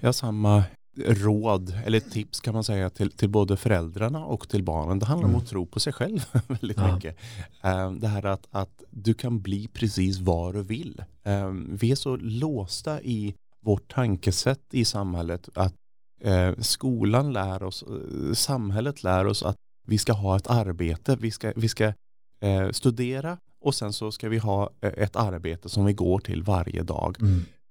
Jag 0.00 0.08
har 0.08 0.12
samma 0.12 0.64
råd 1.06 1.74
eller 1.86 2.00
tips 2.00 2.40
kan 2.40 2.54
man 2.54 2.64
säga 2.64 2.90
till, 2.90 3.10
till 3.10 3.28
både 3.28 3.56
föräldrarna 3.56 4.24
och 4.24 4.48
till 4.48 4.62
barnen. 4.62 4.98
Det 4.98 5.06
handlar 5.06 5.28
Mm. 5.28 5.36
om 5.36 5.42
att 5.42 5.48
tro 5.48 5.66
på 5.66 5.80
sig 5.80 5.92
själv 5.92 6.24
väldigt 6.48 6.76
Ja. 6.76 6.94
mycket. 6.94 7.16
Eh, 7.62 7.92
Det 7.92 8.08
här 8.08 8.26
att, 8.26 8.46
att 8.50 8.82
du 8.90 9.14
kan 9.14 9.40
bli 9.42 9.68
precis 9.68 10.18
vad 10.18 10.54
du 10.54 10.62
vill. 10.62 11.02
Eh, 11.22 11.50
Vi 11.68 11.90
är 11.90 11.96
så 11.96 12.16
låsta 12.16 13.02
i 13.02 13.34
vårt 13.64 13.92
tankesätt 13.94 14.60
i 14.72 14.84
samhället 14.84 15.48
att 15.54 15.74
eh, 16.20 16.52
skolan 16.58 17.32
lär 17.32 17.62
oss, 17.62 17.84
samhället 18.34 19.02
lär 19.02 19.26
oss 19.26 19.42
att 19.42 19.56
vi 19.86 19.98
ska 19.98 20.12
ha 20.12 20.36
ett 20.36 20.46
arbete, 20.46 21.16
vi 21.20 21.30
ska, 21.30 21.52
vi 21.56 21.68
ska 21.68 21.92
eh, 22.42 22.70
studera 22.70 23.38
och 23.60 23.74
sen 23.74 23.92
så 23.92 24.12
ska 24.12 24.28
vi 24.28 24.38
ha 24.38 24.70
eh, 24.80 24.92
ett 24.96 25.16
arbete 25.16 25.68
som 25.68 25.84
vi 25.84 25.92
går 25.92 26.18
till 26.18 26.42
varje 26.42 26.82
dag. 26.82 27.16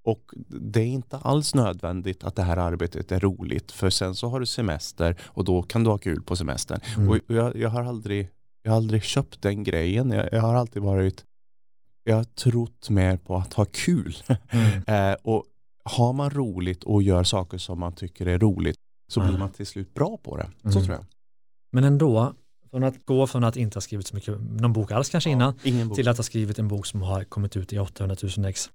Och 0.04 0.32
det 0.48 0.80
är 0.82 0.86
inte 0.88 1.18
alls 1.18 1.56
nödvändigt 1.56 2.24
att 2.24 2.36
det 2.36 2.44
här 2.44 2.58
arbetet 2.58 3.12
är 3.12 3.20
roligt 3.20 3.72
för 3.72 3.90
sen 3.90 4.16
så 4.16 4.28
har 4.30 4.40
du 4.40 4.46
semester 4.46 5.16
och 5.24 5.44
då 5.44 5.62
kan 5.62 5.84
du 5.84 5.90
ha 5.90 5.98
kul 5.98 6.22
på 6.22 6.36
semestern. 6.36 6.80
Mm. 6.98 7.10
Och 7.10 7.18
jag, 7.28 7.56
jag, 7.56 7.70
har 7.70 7.84
aldrig, 7.84 8.30
jag 8.64 8.72
har 8.72 8.78
aldrig 8.78 9.04
köpt 9.04 9.42
den 9.42 9.64
grejen. 9.64 10.12
Jag, 10.12 10.30
jag 10.32 10.42
har 10.42 10.54
alltid 10.56 10.82
varit, 10.82 11.26
jag 12.04 12.16
har 12.16 12.24
trott 12.24 12.90
mer 12.90 13.18
på 13.18 13.36
att 13.36 13.54
ha 13.54 13.66
kul. 13.66 14.16
Mm. 14.50 15.12
Eh, 15.12 15.18
och 15.24 15.46
har 15.84 16.14
man 16.14 16.30
roligt 16.30 16.84
och 16.84 17.04
gör 17.04 17.24
saker 17.24 17.58
som 17.58 17.80
man 17.80 17.94
tycker 17.94 18.26
är 18.26 18.40
roligt 18.40 18.78
så 19.12 19.20
blir 19.20 19.30
Mm. 19.30 19.40
man 19.40 19.50
till 19.52 19.66
slut 19.68 19.94
bra 19.94 20.18
på 20.18 20.38
det. 20.38 20.50
Så 20.62 20.70
Mm. 20.70 20.84
tror 20.86 20.96
jag. 20.96 21.06
Men 21.72 21.84
ändå, 21.84 22.34
från 22.72 22.84
att 22.84 23.06
gå 23.06 23.28
från 23.28 23.44
att 23.44 23.56
inte 23.58 23.76
ha 23.76 23.82
skrivit 23.82 24.08
så 24.08 24.16
mycket, 24.16 24.42
någon 24.42 24.74
bok 24.74 24.92
alls 24.92 25.10
kanske 25.10 25.30
innan, 25.30 25.54
Ja, 25.64 25.86
bok. 25.86 25.96
till 25.96 26.08
att 26.08 26.18
ha 26.18 26.24
skrivit 26.24 26.60
en 26.60 26.68
bok 26.68 26.86
som 26.86 27.02
har 27.02 27.24
kommit 27.24 27.58
ut 27.58 27.74
i 27.74 27.80
800 27.80 28.16
000 28.38 28.46
ex. 28.46 28.70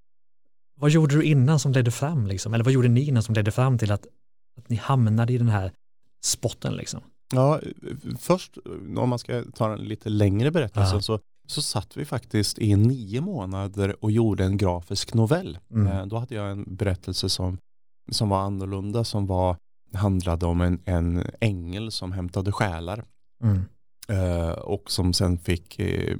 Vad 0.79 0.91
gjorde 0.91 1.15
du 1.17 1.23
innan 1.23 1.59
som 1.61 1.73
ledde 1.73 1.91
fram, 1.91 2.27
liksom? 2.27 2.55
eller 2.55 2.65
vad 2.65 2.73
gjorde 2.73 2.89
ni 2.89 3.01
innan 3.09 3.23
som 3.23 3.35
ledde 3.35 3.51
fram 3.51 3.79
till 3.79 3.93
att, 3.93 4.07
att 4.59 4.69
ni 4.69 4.77
hamnade 4.77 5.33
i 5.33 5.39
den 5.39 5.49
här 5.49 5.73
spotten? 6.25 6.73
Liksom? 6.75 7.01
Ja, 7.33 7.61
först 8.19 8.59
om 8.97 9.09
man 9.09 9.19
ska 9.19 9.45
ta 9.55 9.73
en 9.73 9.79
lite 9.79 10.09
längre 10.09 10.51
berättelse 10.51 10.95
Ja. 10.95 11.03
så, 11.03 11.21
så 11.47 11.63
satt 11.63 11.97
vi 11.97 12.05
faktiskt 12.05 12.59
i 12.59 12.77
nio 12.77 13.21
månader 13.21 14.05
och 14.05 14.11
gjorde 14.11 14.45
en 14.45 14.57
grafisk 14.57 15.15
novell. 15.15 15.59
Mm. 15.71 15.87
Eh, 15.87 16.07
Då 16.07 16.19
hade 16.19 16.35
jag 16.35 16.51
en 16.51 16.77
berättelse 16.77 17.29
som, 17.29 17.59
som 18.11 18.29
var 18.29 18.39
annorlunda 18.41 19.05
som 19.05 19.27
var, 19.27 19.57
handlade 19.95 20.47
om 20.47 20.61
en, 20.61 20.81
en 20.85 21.25
ängel 21.41 21.91
som 21.93 22.13
hämtade 22.13 22.53
själar. 22.53 23.05
Mm. 23.43 23.63
Eh, 24.09 24.51
och 24.51 24.91
som 24.91 25.13
sen 25.13 25.39
fick, 25.39 25.79
eh, 25.79 26.17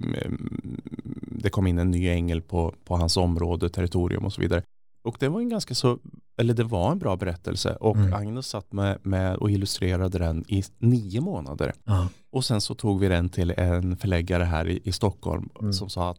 det 1.23 1.51
kom 1.51 1.67
in 1.67 1.79
en 1.79 1.91
ny 1.91 2.09
ängel 2.09 2.43
på, 2.43 2.75
på 2.85 2.97
hans 2.97 3.17
område, 3.17 3.69
territorium 3.71 4.25
och 4.25 4.33
så 4.33 4.41
vidare. 4.41 4.63
Och 5.05 5.17
det 5.21 5.29
var 5.29 5.41
en 5.41 5.49
ganska 5.49 5.75
så, 5.75 5.99
eller 6.41 6.55
det 6.55 6.65
var 6.65 6.93
en 6.93 6.99
bra 6.99 7.17
berättelse 7.17 7.75
och 7.75 7.97
Mm. 7.97 8.13
Agnes 8.15 8.47
satt 8.47 8.73
med, 8.73 8.99
med 9.03 9.37
och 9.37 9.51
illustrerade 9.51 10.19
den 10.19 10.45
i 10.49 10.65
nio 10.79 11.21
månader. 11.21 11.73
Ja. 11.85 12.09
Och 12.33 12.45
sen 12.45 12.61
så 12.61 12.75
tog 12.75 13.01
vi 13.01 13.09
den 13.09 13.29
till 13.29 13.51
en 13.57 13.97
förläggare 13.97 14.45
här 14.45 14.69
i, 14.69 14.81
i 14.85 14.93
Stockholm 14.93 15.49
Mm. 15.61 15.73
som 15.73 15.89
sa 15.89 16.11
att 16.11 16.19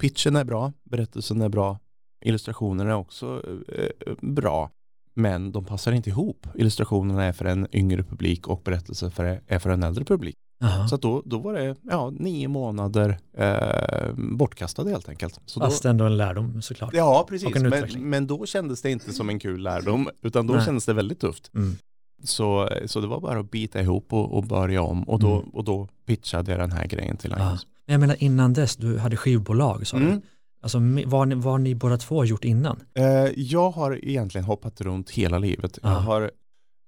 pitchen 0.00 0.36
är 0.36 0.44
bra, 0.44 0.72
berättelsen 0.90 1.40
är 1.40 1.48
bra, 1.48 1.78
illustrationerna 2.24 2.90
är 2.90 2.96
också 2.96 3.42
eh, 3.68 4.14
bra, 4.20 4.70
men 5.14 5.52
de 5.52 5.64
passar 5.64 5.92
inte 5.92 6.10
ihop. 6.10 6.46
Illustrationerna 6.54 7.24
är 7.24 7.32
för 7.32 7.44
en 7.44 7.66
yngre 7.72 8.02
publik 8.02 8.48
och 8.48 8.62
berättelsen 8.64 9.10
för, 9.10 9.40
är 9.46 9.58
för 9.58 9.70
en 9.70 9.82
äldre 9.82 10.04
publik. 10.04 10.36
Jaha. 10.62 10.88
Så 10.88 10.96
då, 10.96 11.22
då 11.24 11.38
var 11.38 11.52
det 11.54 11.76
ja, 11.82 12.10
nio 12.18 12.48
månader 12.48 13.18
eh, 13.36 14.12
bortkastade 14.16 14.90
helt 14.90 15.08
enkelt. 15.08 15.40
Så 15.46 15.60
då, 15.60 15.66
Fast 15.66 15.84
ändå 15.84 16.04
en 16.04 16.16
lärdom 16.16 16.62
såklart. 16.62 16.94
ja, 16.94 17.26
precis. 17.28 17.54
Men, 17.54 18.08
men 18.10 18.26
då 18.26 18.46
kändes 18.46 18.82
det 18.82 18.90
inte 18.90 19.12
som 19.12 19.28
en 19.28 19.38
kul 19.38 19.62
lärdom, 19.62 20.08
utan 20.22 20.46
då 20.46 20.54
Nej. 20.54 20.64
kändes 20.64 20.86
det 20.86 20.92
väldigt 20.92 21.20
tufft. 21.20 21.50
Mm. 21.54 21.76
Så, 22.24 22.68
så 22.86 23.00
det 23.00 23.06
var 23.06 23.20
bara 23.20 23.40
att 23.40 23.50
bita 23.50 23.80
ihop 23.80 24.12
och, 24.12 24.32
och 24.36 24.44
börja 24.44 24.82
om 24.82 25.02
och 25.02 25.18
då, 25.20 25.32
Mm. 25.36 25.48
och 25.48 25.64
då 25.64 25.88
pitchade 26.06 26.50
jag 26.50 26.60
den 26.60 26.72
här 26.72 26.86
grejen 26.86 27.16
till 27.16 27.34
Ja. 27.38 27.44
Agnes. 27.44 27.66
Men 27.86 27.92
Jag 27.92 28.00
menar 28.00 28.16
innan 28.22 28.52
dess, 28.52 28.76
du 28.76 28.98
hade 28.98 29.16
skivbolag 29.16 29.86
sa 29.86 29.96
du. 29.98 30.04
Mm. 30.06 30.20
Alltså 30.62 30.78
mi- 30.78 31.06
vad 31.06 31.20
har 31.20 31.26
ni, 31.26 31.34
vad 31.34 31.44
har 31.52 31.58
ni 31.58 31.74
båda 31.74 31.96
två 31.96 32.24
gjort 32.24 32.44
innan? 32.44 32.80
Eh, 32.94 33.04
jag 33.36 33.70
har 33.70 34.04
egentligen 34.04 34.44
hoppat 34.44 34.80
runt 34.80 35.10
hela 35.10 35.38
livet. 35.38 35.78
Ja. 35.82 35.90
Jag, 35.92 36.00
har, 36.00 36.30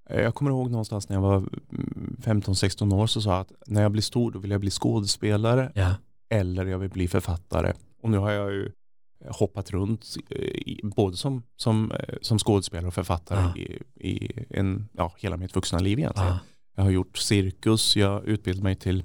jag 0.09 0.35
kommer 0.35 0.51
ihåg 0.51 0.71
någonstans 0.71 1.09
när 1.09 1.15
jag 1.15 1.21
var 1.21 1.35
mm, 1.37 2.17
15-16 2.21 2.93
år 2.95 3.07
så 3.07 3.21
sa 3.21 3.31
jag 3.31 3.39
att 3.41 3.51
när 3.67 3.81
jag 3.81 3.91
blir 3.91 4.01
stor 4.01 4.31
då 4.31 4.39
vill 4.39 4.51
jag 4.51 4.61
bli 4.61 4.69
skådespelare 4.71 5.71
Ja. 5.75 5.95
eller 6.29 6.65
jag 6.65 6.79
vill 6.79 6.89
bli 6.89 7.07
författare. 7.07 7.73
Och 8.01 8.09
nu 8.09 8.17
har 8.17 8.31
jag 8.31 8.51
ju 8.51 8.71
hoppat 9.29 9.71
runt 9.71 10.15
eh, 10.29 10.89
både 10.95 11.17
som, 11.17 11.43
som, 11.55 11.91
eh, 11.91 12.15
som 12.21 12.39
skådespelare 12.39 12.87
och 12.87 12.93
författare 12.93 13.39
Ja. 13.39 13.57
i, 13.57 13.79
i 14.09 14.45
en, 14.49 14.89
ja, 14.93 15.13
hela 15.17 15.37
mitt 15.37 15.55
vuxna 15.55 15.79
liv 15.79 15.99
egentligen. 15.99 16.29
Ja. 16.29 16.39
Jag 16.75 16.83
har 16.83 16.91
gjort 16.91 17.17
cirkus, 17.17 17.95
jag 17.95 18.25
utbildade 18.25 18.63
mig 18.63 18.75
till, 18.75 19.03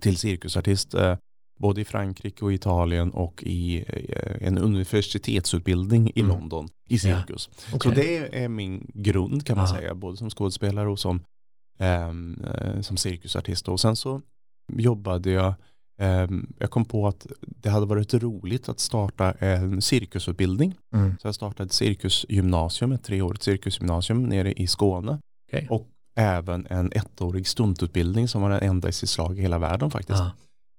till 0.00 0.16
cirkusartist 0.16 0.94
eh, 0.94 1.16
både 1.60 1.80
i 1.80 1.84
Frankrike 1.84 2.44
och 2.44 2.52
Italien 2.52 3.10
och 3.10 3.42
i 3.46 3.84
eh, 3.88 4.46
en 4.46 4.58
universitetsutbildning 4.58 6.12
i 6.14 6.20
Mm. 6.20 6.28
London 6.36 6.68
i 6.88 6.98
cirkus. 6.98 7.50
Okej. 7.74 7.80
Så 7.94 8.00
det 8.00 8.42
är 8.44 8.48
min 8.48 8.90
grund 8.94 9.46
kan 9.46 9.56
man 9.56 9.66
Ja. 9.68 9.74
säga, 9.76 9.94
både 9.94 10.16
som 10.16 10.30
skådespelare 10.30 10.88
och 10.90 10.98
som, 10.98 11.22
ehm, 11.78 12.44
eh, 12.44 12.80
som 12.80 12.96
cirkusartist. 12.96 13.68
Och 13.68 13.80
sen 13.80 13.96
så 13.96 14.20
jobbade 14.72 15.30
jag, 15.30 15.54
ehm, 15.98 16.52
jag 16.58 16.70
kom 16.70 16.84
på 16.84 17.06
att 17.08 17.26
det 17.40 17.68
hade 17.70 17.86
varit 17.86 18.14
roligt 18.14 18.68
att 18.68 18.80
starta 18.80 19.32
en 19.32 19.82
cirkusutbildning. 19.82 20.74
Mm. 20.94 21.16
Så 21.20 21.26
jag 21.28 21.34
startade 21.34 21.66
ett 21.66 21.72
cirkusgymnasium, 21.72 22.92
ett 22.92 23.04
treårigt 23.04 23.42
cirkusgymnasium 23.42 24.22
nere 24.22 24.52
i 24.52 24.66
Skåne. 24.66 25.18
Okej. 25.48 25.66
Och 25.70 25.86
även 26.16 26.66
en 26.70 26.92
ettårig 26.92 27.46
stuntutbildning 27.46 28.28
som 28.28 28.42
var 28.42 28.50
den 28.50 28.62
enda 28.62 28.88
i 28.88 28.92
sitt 28.92 29.08
slag 29.08 29.38
i 29.38 29.42
hela 29.42 29.58
världen 29.58 29.90
faktiskt. 29.90 30.18
Ja. 30.18 30.30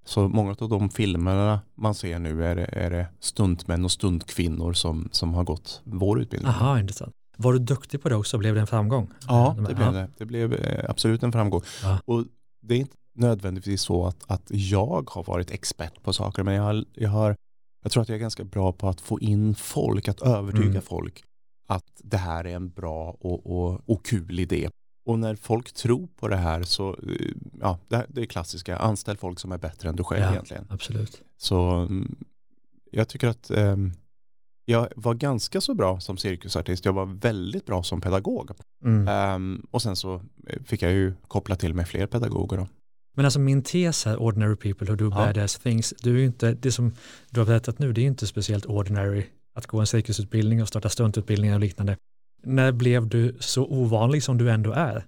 Så 0.05 0.27
många 0.29 0.55
av 0.59 0.69
de 0.69 0.89
filmerna 0.89 1.61
man 1.75 1.95
ser 1.95 2.19
nu 2.19 2.45
är 2.45 2.55
det, 2.55 2.65
är 2.65 2.89
det 2.89 3.07
stuntmän 3.19 3.85
och 3.85 3.91
stuntkvinnor 3.91 4.73
som, 4.73 5.09
som 5.11 5.33
har 5.33 5.43
gått 5.43 5.81
vår 5.83 6.21
utbildning. 6.21 6.49
Aha, 6.51 6.79
intressant. 6.79 7.13
Var 7.37 7.53
du 7.53 7.59
duktig 7.59 8.01
på 8.01 8.09
det 8.09 8.15
också? 8.15 8.37
Blev 8.37 8.55
det 8.55 8.61
en 8.61 8.67
framgång? 8.67 9.09
Ja, 9.27 9.55
här- 9.59 9.67
det 9.67 9.75
blev 9.75 9.93
det. 9.93 10.07
Det 10.17 10.25
blev 10.25 10.53
eh, 10.53 10.89
absolut 10.89 11.23
en 11.23 11.31
framgång. 11.31 11.61
Ja. 11.83 11.99
Och 12.05 12.25
det 12.61 12.73
är 12.75 12.79
inte 12.79 12.95
nödvändigtvis 13.15 13.81
så 13.81 14.05
att, 14.05 14.31
att 14.31 14.43
jag 14.47 15.09
har 15.09 15.23
varit 15.23 15.51
expert 15.51 16.03
på 16.03 16.13
saker, 16.13 16.43
men 16.43 16.53
jag, 16.53 16.63
har, 16.63 16.85
jag, 16.93 17.09
har, 17.09 17.35
jag 17.83 17.91
tror 17.91 18.03
att 18.03 18.09
jag 18.09 18.15
är 18.15 18.19
ganska 18.19 18.43
bra 18.43 18.71
på 18.71 18.89
att 18.89 19.01
få 19.01 19.19
in 19.19 19.55
folk, 19.55 20.07
att 20.07 20.21
övertyga 20.21 20.65
Mm. 20.69 20.81
folk 20.81 21.23
att 21.67 21.85
det 22.03 22.17
här 22.17 22.47
är 22.47 22.55
en 22.55 22.69
bra 22.69 23.09
och, 23.19 23.45
och, 23.57 23.81
och 23.89 24.05
kul 24.05 24.39
idé. 24.39 24.69
Och 25.05 25.19
när 25.19 25.35
folk 25.35 25.71
tror 25.73 26.07
på 26.15 26.27
det 26.27 26.35
här 26.35 26.63
så, 26.63 26.89
eh, 26.89 27.27
ja, 27.61 27.79
det, 27.87 28.21
är 28.21 28.25
klassiska, 28.25 28.77
anställ 28.77 29.17
folk 29.17 29.39
som 29.39 29.51
är 29.51 29.57
bättre 29.57 29.89
än 29.89 29.95
du 29.95 30.03
själv 30.03 30.23
Ja. 30.23 30.31
egentligen. 30.31 30.67
Absolut. 30.69 31.21
Så 31.37 31.69
mm, 31.69 32.15
jag 32.91 33.07
tycker 33.07 33.27
att 33.27 33.49
ehm, 33.51 33.91
jag 34.65 34.87
var 34.95 35.13
ganska 35.13 35.61
så 35.61 35.73
bra 35.73 35.99
som 35.99 36.17
cirkusartist. 36.17 36.85
Jag 36.85 36.93
var 36.93 37.05
väldigt 37.05 37.65
bra 37.65 37.83
som 37.83 38.01
pedagog. 38.01 38.51
Mm. 38.85 39.07
Ehm, 39.07 39.65
och 39.71 39.81
sen 39.81 39.95
så 39.95 40.21
eh, 40.47 40.63
fick 40.65 40.81
jag 40.81 40.91
ju 40.91 41.13
koppla 41.27 41.55
till 41.55 41.73
med 41.73 41.87
fler 41.87 42.07
pedagoger. 42.07 42.57
Då. 42.57 42.67
Men 43.15 43.25
alltså 43.25 43.39
min 43.39 43.63
tes 43.63 44.05
här, 44.05 44.17
ordinary 44.21 44.55
people 44.55 44.87
who 44.87 44.95
do 44.95 45.05
Ja. 45.05 45.09
badass 45.15 45.59
things, 45.59 45.93
du 46.01 46.21
är 46.21 46.25
inte, 46.25 46.53
det 46.53 46.71
som 46.71 46.93
du 47.29 47.39
har 47.39 47.47
berättat 47.47 47.79
nu, 47.79 47.93
det 47.93 48.01
är 48.01 48.05
inte 48.05 48.27
speciellt 48.27 48.65
ordinary 48.65 49.25
att 49.53 49.67
gå 49.67 49.79
en 49.79 49.87
cirkusutbildning 49.87 50.61
och 50.61 50.67
starta 50.67 50.89
stuntutbildningar 50.89 51.55
och 51.55 51.59
liknande. 51.61 51.97
När 52.43 52.71
blev 52.71 53.07
du 53.07 53.37
så 53.39 53.65
ovanlig 53.65 54.23
som 54.23 54.37
du 54.37 54.51
ändå 54.51 54.71
är 54.71 55.05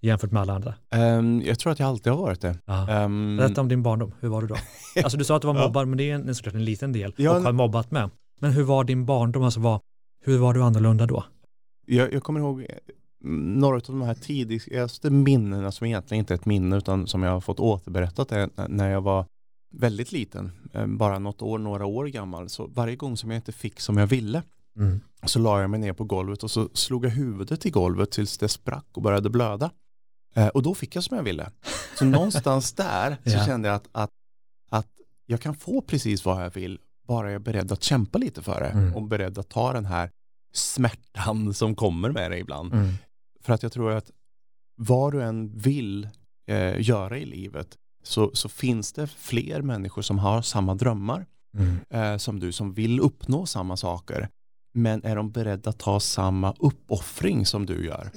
jämfört 0.00 0.30
med 0.30 0.42
alla 0.42 0.54
andra? 0.54 0.74
Ehm, 0.90 1.42
jag 1.44 1.58
tror 1.58 1.72
att 1.72 1.78
jag 1.78 1.88
alltid 1.88 2.12
har 2.12 2.20
varit 2.20 2.40
det. 2.40 2.58
Ja. 2.64 2.90
Ehm, 2.90 3.36
Berätta 3.36 3.60
om 3.60 3.68
din 3.68 3.82
barndom, 3.82 4.12
hur 4.20 4.28
var 4.28 4.40
du 4.40 4.46
då? 4.46 4.56
Alltså 5.04 5.18
du 5.18 5.24
sa 5.24 5.36
att 5.36 5.42
du 5.42 5.48
var 5.48 5.54
Ja. 5.54 5.66
mobbad, 5.66 5.88
men 5.88 5.98
det 5.98 6.10
är 6.10 6.14
en, 6.14 6.34
såklart 6.34 6.54
en 6.54 6.64
liten 6.64 6.92
del 6.92 7.14
Ja, 7.16 7.36
och 7.36 7.42
har 7.42 7.52
mobbat 7.52 7.90
med. 7.90 8.10
Men 8.40 8.52
hur 8.52 8.62
var 8.62 8.84
din 8.84 9.06
barndom, 9.06 9.42
alltså 9.42 9.60
vad, 9.60 9.80
hur 10.24 10.38
var 10.38 10.54
du 10.54 10.62
annorlunda 10.62 11.06
då? 11.06 11.24
jag, 11.86 12.12
jag 12.14 12.22
kommer 12.22 12.40
ihåg 12.40 12.60
eh, 12.60 12.66
några 13.24 13.76
av 13.76 13.82
de 13.86 14.02
här 14.02 14.14
tidigaste 14.14 15.10
minnena 15.10 15.72
som 15.72 15.86
egentligen 15.86 16.18
inte 16.18 16.34
är 16.34 16.38
ett 16.38 16.46
minne 16.46 16.76
utan 16.76 17.06
som 17.06 17.22
jag 17.22 17.30
har 17.30 17.40
fått 17.40 17.60
återberättat 17.60 18.32
är 18.32 18.48
när 18.68 18.90
jag 18.90 19.00
var 19.00 19.24
väldigt 19.74 20.12
liten, 20.12 20.52
eh, 20.72 20.86
bara 20.86 21.18
något 21.18 21.42
år, 21.42 21.58
några 21.58 21.86
år 21.86 22.06
gammal. 22.06 22.48
Så 22.48 22.66
varje 22.66 22.96
gång 22.96 23.16
som 23.16 23.30
jag 23.30 23.38
inte 23.38 23.52
fick 23.52 23.80
som 23.80 23.96
jag 23.96 24.06
ville 24.06 24.42
Mm. 24.76 25.00
så 25.26 25.38
la 25.38 25.60
jag 25.60 25.70
mig 25.70 25.80
ner 25.80 25.92
på 25.92 26.04
golvet 26.04 26.42
och 26.42 26.50
så 26.50 26.68
slog 26.74 27.04
jag 27.04 27.10
huvudet 27.10 27.66
i 27.66 27.70
golvet 27.70 28.10
tills 28.10 28.38
det 28.38 28.48
sprack 28.48 28.86
och 28.92 29.02
började 29.02 29.30
blöda. 29.30 29.70
Eh, 30.34 30.46
och 30.48 30.62
då 30.62 30.74
fick 30.74 30.96
jag 30.96 31.04
som 31.04 31.16
jag 31.16 31.24
ville. 31.24 31.50
Så 31.98 32.04
någonstans 32.04 32.72
där 32.72 33.16
så 33.24 33.30
Ja. 33.30 33.44
kände 33.46 33.68
jag 33.68 33.74
att, 33.76 33.88
att, 33.92 34.10
att 34.70 34.88
jag 35.26 35.40
kan 35.40 35.54
få 35.54 35.80
precis 35.82 36.24
vad 36.24 36.44
jag 36.44 36.50
vill, 36.54 36.78
bara 37.08 37.26
jag 37.26 37.34
är 37.34 37.38
beredd 37.38 37.72
att 37.72 37.82
kämpa 37.82 38.18
lite 38.18 38.42
för 38.42 38.60
det 38.60 38.66
Mm. 38.68 38.94
och 38.94 39.02
beredd 39.02 39.38
att 39.38 39.48
ta 39.48 39.72
den 39.72 39.86
här 39.86 40.10
smärtan 40.60 41.54
som 41.54 41.74
kommer 41.74 42.10
med 42.10 42.30
det 42.30 42.38
ibland. 42.38 42.72
Mm. 42.72 42.92
För 43.40 43.52
att 43.52 43.62
jag 43.62 43.72
tror 43.72 43.92
att 43.92 44.10
vad 44.76 45.12
du 45.12 45.22
än 45.22 45.58
vill 45.58 46.08
eh, 46.46 46.80
göra 46.80 47.18
i 47.18 47.24
livet 47.24 47.76
så, 48.02 48.30
så 48.34 48.48
finns 48.48 48.92
det 48.92 49.06
fler 49.06 49.62
människor 49.62 50.02
som 50.02 50.18
har 50.18 50.42
samma 50.42 50.74
drömmar 50.74 51.26
Mm. 51.58 51.78
eh, 51.90 52.16
som 52.18 52.40
du 52.40 52.52
som 52.52 52.74
vill 52.74 53.00
uppnå 53.00 53.46
samma 53.46 53.76
saker. 53.76 54.28
Men 54.76 55.04
är 55.04 55.16
de 55.16 55.30
beredda 55.30 55.70
att 55.70 55.78
ta 55.78 56.00
samma 56.00 56.54
uppoffring 56.58 57.46
som 57.46 57.66
du 57.66 57.86
gör? 57.86 58.10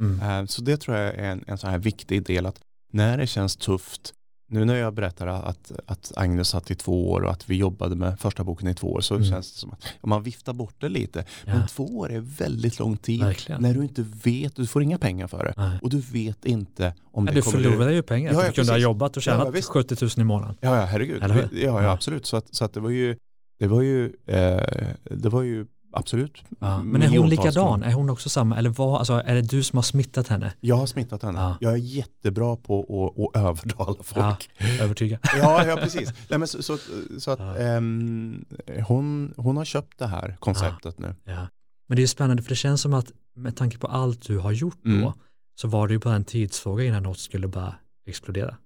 Mm. 0.00 0.20
Eh, 0.40 0.46
så 0.46 0.62
det 0.62 0.76
tror 0.76 0.96
jag 0.96 1.14
är 1.14 1.30
en, 1.30 1.44
en 1.46 1.58
sån 1.58 1.70
här 1.70 1.78
viktig 1.78 2.26
del 2.26 2.46
att 2.46 2.60
när 2.92 3.18
det 3.18 3.26
känns 3.26 3.56
tufft, 3.56 4.12
nu 4.50 4.64
när 4.64 4.74
jag 4.76 4.94
berättar 4.94 5.26
att, 5.26 5.72
att 5.86 6.12
Agnes 6.16 6.48
satt 6.48 6.70
i 6.70 6.74
två 6.74 7.10
år 7.10 7.20
och 7.20 7.30
att 7.30 7.50
vi 7.50 7.56
jobbade 7.56 7.96
med 7.96 8.20
första 8.20 8.44
boken 8.44 8.68
i 8.68 8.74
två 8.74 8.92
år 8.92 9.00
så 9.00 9.14
Mm. 9.14 9.26
känns 9.30 9.52
det 9.52 9.58
som 9.58 9.72
att 9.72 9.84
man 10.02 10.22
viftar 10.22 10.52
bort 10.52 10.74
det 10.80 10.88
lite. 10.88 11.24
Ja. 11.46 11.54
Men 11.54 11.66
två 11.66 11.84
år 11.98 12.12
är 12.12 12.20
väldigt 12.20 12.78
lång 12.78 12.96
tid 12.96 13.20
Verkligen. 13.20 13.62
när 13.62 13.74
du 13.74 13.82
inte 13.82 14.04
vet, 14.24 14.56
du 14.56 14.66
får 14.66 14.82
inga 14.82 14.98
pengar 14.98 15.26
för 15.26 15.44
det. 15.44 15.54
Nej. 15.56 15.78
Och 15.82 15.90
du 15.90 16.00
vet 16.00 16.44
inte 16.44 16.94
om 17.12 17.26
Ja, 17.26 17.32
det 17.32 17.38
du 17.38 17.42
kommer 17.42 17.62
förlorade 17.64 17.94
ju 17.94 18.02
pengar, 18.02 18.32
Ja, 18.32 18.40
ja, 18.42 18.46
du 18.48 18.52
kunde 18.52 18.72
ha 18.72 18.78
jobbat 18.78 19.16
och 19.16 19.22
Ja, 19.26 19.32
ja, 19.32 19.38
tjänat 19.38 19.54
visst. 19.54 19.68
70 19.68 19.96
000 20.04 20.10
i 20.18 20.24
månaden. 20.24 20.56
Ja, 20.60 20.76
ja 20.80 20.84
herregud. 20.84 21.22
Ja, 21.22 21.36
ja, 21.52 21.82
Ja. 21.82 21.90
absolut. 21.92 22.26
Så, 22.26 22.36
att, 22.36 22.54
så 22.54 22.64
att 22.64 22.72
det 22.72 22.80
var 22.80 22.90
ju, 22.90 23.16
det 23.58 23.66
var 23.66 23.82
ju, 23.82 24.04
eh, 24.26 24.88
det 25.10 25.28
var 25.28 25.42
ju 25.42 25.66
absolut 25.92 26.42
Ja. 26.60 26.82
Men 26.82 27.02
är 27.02 27.18
hon 27.18 27.28
likadan? 27.28 27.82
Är 27.82 27.92
hon 27.92 28.10
också 28.10 28.28
samma? 28.28 28.56
Eller 28.58 28.70
vad, 28.70 28.98
alltså, 28.98 29.12
är 29.12 29.34
det 29.34 29.42
du 29.42 29.62
som 29.62 29.76
har 29.76 29.82
smittat 29.82 30.28
henne? 30.28 30.52
Jag 30.60 30.76
har 30.76 30.86
smittat 30.86 31.22
henne. 31.22 31.38
Ja. 31.40 31.56
Jag 31.60 31.72
är 31.72 31.76
jättebra 31.76 32.56
på 32.56 32.80
att, 32.80 33.36
att 33.36 33.42
övertala 33.46 34.02
folk. 34.02 34.50
Övertyga. 34.80 35.18
Ja, 35.38 35.66
ja 35.66 35.76
precis. 35.76 36.12
Nej, 36.28 36.38
men 36.38 36.48
så, 36.48 36.62
så, 36.62 36.78
så 37.18 37.30
att 37.30 37.38
Ja. 37.38 37.56
ehm, 37.56 38.44
hon, 38.88 39.34
hon 39.36 39.56
har 39.56 39.64
köpt 39.64 39.98
det 39.98 40.06
här 40.06 40.36
konceptet 40.40 40.98
nu. 40.98 41.14
Ja. 41.24 41.46
Men 41.88 41.96
det 41.96 42.02
är 42.02 42.06
spännande 42.06 42.42
för 42.42 42.48
det 42.50 42.56
känns 42.56 42.80
som 42.80 42.94
att 42.94 43.12
med 43.36 43.56
tanke 43.56 43.78
på 43.78 43.86
allt 43.86 44.26
du 44.26 44.38
har 44.38 44.52
gjort 44.52 44.78
då 44.82 44.90
Mm. 44.90 45.12
så 45.60 45.68
var 45.68 45.88
det 45.88 45.92
ju 45.94 45.98
bara 46.00 46.14
en 46.14 46.24
tidsfråga 46.24 46.84
innan 46.84 47.02
något 47.02 47.18
skulle 47.18 47.48
bara 47.48 47.74
explodera. 48.06 48.56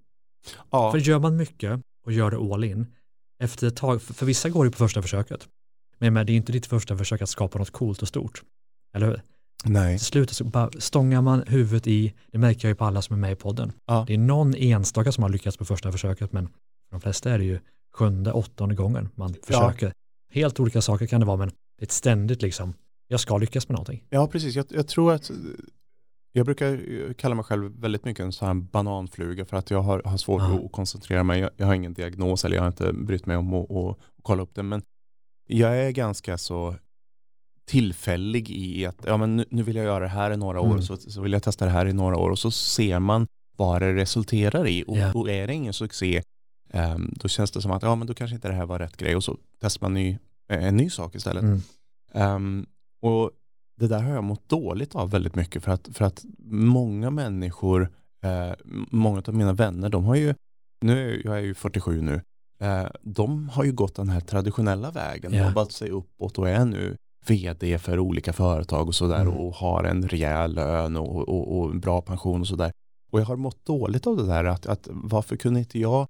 Ja, 0.70 0.90
För 0.92 0.98
gör 0.98 1.18
man 1.18 1.36
mycket 1.36 1.80
och 2.06 2.12
gör 2.12 2.30
det 2.30 2.36
all 2.54 2.64
in, 2.64 2.86
efter 3.42 3.66
ett 3.66 3.76
tag, 3.76 4.02
för, 4.02 4.14
för 4.14 4.26
vissa 4.26 4.48
går 4.48 4.64
det 4.64 4.70
på 4.70 4.76
första 4.76 5.02
försöket. 5.02 5.48
Men, 6.02 6.14
men 6.14 6.26
det 6.26 6.32
är 6.32 6.36
inte 6.36 6.52
ditt 6.52 6.66
första 6.66 6.96
försök 6.96 7.22
att 7.22 7.28
skapa 7.28 7.58
något 7.58 7.70
coolt 7.70 8.02
och 8.02 8.08
stort. 8.08 8.42
Eller 8.94 9.06
hur? 9.06 9.22
nej. 9.64 9.98
Till 9.98 10.06
slut 10.06 10.30
så 10.30 10.44
bara 10.44 10.70
stångar 10.78 11.22
man 11.22 11.42
huvudet 11.46 11.86
i, 11.86 12.14
det 12.32 12.38
märker 12.38 12.68
jag 12.68 12.70
ju 12.70 12.74
på 12.74 12.84
alla 12.84 13.02
som 13.02 13.16
är 13.16 13.20
med 13.20 13.32
i 13.32 13.36
podden. 13.36 13.72
Ja. 13.86 14.04
Det 14.06 14.14
är 14.14 14.18
någon 14.18 14.54
enstaka 14.54 15.12
som 15.12 15.22
har 15.22 15.30
lyckats 15.30 15.56
på 15.56 15.64
första 15.64 15.92
försöket, 15.92 16.32
men 16.32 16.46
för 16.46 16.90
de 16.90 17.00
flesta 17.00 17.30
är 17.30 17.38
det 17.38 17.44
ju 17.44 17.60
sjunde, 17.94 18.32
åttonde 18.32 18.74
gången 18.74 19.08
man 19.14 19.34
försöker. 19.42 19.92
Helt 20.32 20.60
olika 20.60 20.80
saker 20.82 21.06
kan 21.06 21.20
det 21.20 21.26
vara, 21.26 21.36
men 21.36 21.48
det 21.48 21.82
är 21.82 21.86
ett 21.86 21.92
ständigt 21.92 22.42
liksom, 22.42 22.74
jag 23.08 23.20
ska 23.20 23.38
lyckas 23.38 23.68
med 23.68 23.74
någonting. 23.74 24.04
Ja, 24.10 24.26
precis. 24.26 24.54
Jag, 24.56 24.66
jag 24.68 24.88
tror 24.88 25.12
att 25.12 25.30
jag 26.32 26.46
brukar 26.46 27.12
kalla 27.12 27.34
mig 27.34 27.44
själv 27.44 27.80
väldigt 27.80 28.04
mycket 28.04 28.24
en 28.24 28.32
sån 28.32 28.46
här 28.46 28.54
bananfluga 28.54 29.44
för 29.44 29.56
att 29.56 29.70
jag 29.70 29.82
har, 29.82 30.02
har 30.04 30.16
svårt 30.16 30.42
Ja. 30.42 30.60
att 30.66 30.72
koncentrera 30.72 31.22
mig. 31.22 31.40
Jag, 31.40 31.50
jag 31.56 31.66
har 31.66 31.74
ingen 31.74 31.94
diagnos 31.94 32.44
eller 32.44 32.56
jag 32.56 32.62
har 32.62 32.68
inte 32.68 32.92
brytt 32.92 33.26
mig 33.26 33.36
om 33.36 33.54
att, 33.54 33.70
att 33.70 33.96
kolla 34.22 34.42
upp 34.42 34.54
det. 34.54 34.62
Men 34.62 34.82
jag 35.46 35.78
är 35.78 35.90
ganska 35.90 36.38
så 36.38 36.74
tillfällig 37.64 38.50
i 38.50 38.86
att 38.86 38.96
ja, 39.06 39.16
men 39.16 39.44
nu, 39.50 39.62
vill 39.62 39.76
jag 39.76 39.84
göra 39.84 40.04
det 40.04 40.08
här 40.10 40.30
i 40.30 40.36
några 40.36 40.60
år 40.60 40.66
Mm. 40.70 40.82
så, 40.82 40.96
så 40.96 41.20
vill 41.20 41.32
jag 41.32 41.42
testa 41.42 41.64
det 41.64 41.70
här 41.70 41.86
i 41.86 41.92
några 41.92 42.16
år 42.16 42.30
och 42.30 42.38
så 42.38 42.50
ser 42.50 42.98
man 42.98 43.26
vad 43.56 43.82
det 43.82 43.94
resulterar 43.94 44.66
i 44.68 44.84
och, 44.86 44.96
Ja. 44.98 45.12
och 45.12 45.30
är 45.30 45.46
det 45.46 45.54
ingen 45.54 45.72
succé 45.72 46.22
ehm, 46.72 47.14
då 47.16 47.28
känns 47.28 47.50
det 47.50 47.62
som 47.62 47.70
att 47.70 47.82
ja 47.82 47.94
men 47.94 48.06
då 48.06 48.14
kanske 48.14 48.34
inte 48.34 48.48
det 48.48 48.54
här 48.54 48.66
var 48.66 48.78
rätt 48.78 48.96
grej 48.96 49.16
och 49.16 49.24
så 49.24 49.36
testar 49.60 49.84
man 49.84 49.94
ny, 49.94 50.18
eh, 50.48 50.64
en 50.66 50.76
ny 50.76 50.90
sak 50.90 51.14
istället. 51.14 51.42
Mm. 51.42 51.60
Ehm, 52.12 52.66
och 53.02 53.30
det 53.80 53.86
där 53.88 54.02
har 54.02 54.14
jag 54.14 54.24
mått 54.24 54.48
dåligt 54.48 54.94
av 54.94 55.10
väldigt 55.10 55.34
mycket 55.34 55.62
för 55.64 55.72
att, 55.72 55.88
för 55.92 56.04
att 56.04 56.24
många 56.48 57.10
människor, 57.10 57.90
eh, 58.22 58.52
många 58.90 59.22
av 59.26 59.34
mina 59.34 59.52
vänner, 59.52 59.88
de 59.88 60.04
har 60.04 60.14
ju, 60.14 60.34
nu 60.80 61.22
jag 61.24 61.36
är 61.36 61.40
ju 61.40 61.54
47 61.54 62.02
nu, 62.02 62.20
de 63.02 63.48
har 63.48 63.64
ju 63.64 63.72
gått 63.72 63.94
den 63.94 64.08
här 64.08 64.20
traditionella 64.20 64.90
vägen, 64.90 65.32
Ja. 65.34 65.46
jobbat 65.48 65.72
sig 65.72 65.90
uppåt 65.90 66.38
och 66.38 66.48
är 66.48 66.64
nu 66.64 66.96
vd 67.26 67.78
för 67.78 67.98
olika 67.98 68.32
företag 68.32 68.88
och 68.88 68.94
sådär 68.94 69.20
Mm. 69.20 69.34
och 69.34 69.54
har 69.54 69.84
en 69.84 70.08
rejäl 70.08 70.54
lön 70.54 70.96
och, 70.96 71.28
och, 71.28 71.58
och 71.58 71.70
en 71.70 71.80
bra 71.80 72.00
pension 72.02 72.40
och 72.40 72.46
sådär. 72.48 72.72
Och 73.12 73.20
jag 73.20 73.24
har 73.26 73.36
mått 73.36 73.64
dåligt 73.66 74.06
av 74.06 74.16
det 74.16 74.26
där 74.26 74.44
att, 74.44 74.66
att 74.66 74.88
varför 74.90 75.36
kunde 75.36 75.60
inte 75.60 75.78
jag 75.78 76.06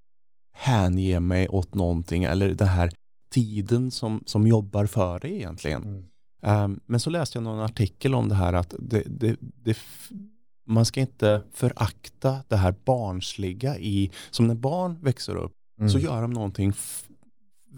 hänge 0.57 1.21
mig 1.21 1.49
åt 1.49 1.75
någonting 1.75 2.25
eller 2.25 2.49
den 2.55 2.69
här 2.69 2.93
tiden 3.31 3.91
som, 3.91 4.23
som 4.27 4.47
jobbar 4.47 4.87
för 4.87 5.21
det 5.21 5.29
egentligen. 5.31 5.83
Mm. 5.83 6.05
Um, 6.65 6.81
men 6.87 7.01
så 7.01 7.11
läste 7.11 7.39
jag 7.39 7.43
någon 7.43 7.61
artikel 7.61 8.15
om 8.15 8.29
det 8.29 8.35
här 8.35 8.53
att 8.53 8.75
det, 8.79 9.03
det, 9.07 9.37
det, 9.41 9.77
man 10.67 10.85
ska 10.85 11.01
inte 11.01 11.43
förakta 11.53 12.39
det 12.49 12.57
här 12.57 12.75
barnsliga 12.85 13.79
i, 13.79 14.11
som 14.31 14.47
när 14.47 14.55
barn 14.55 14.99
växer 15.03 15.37
upp 15.37 15.53
Mm. 15.83 15.91
så 15.93 15.99
gör 15.99 16.23
de 16.23 16.31
någonting 16.31 16.73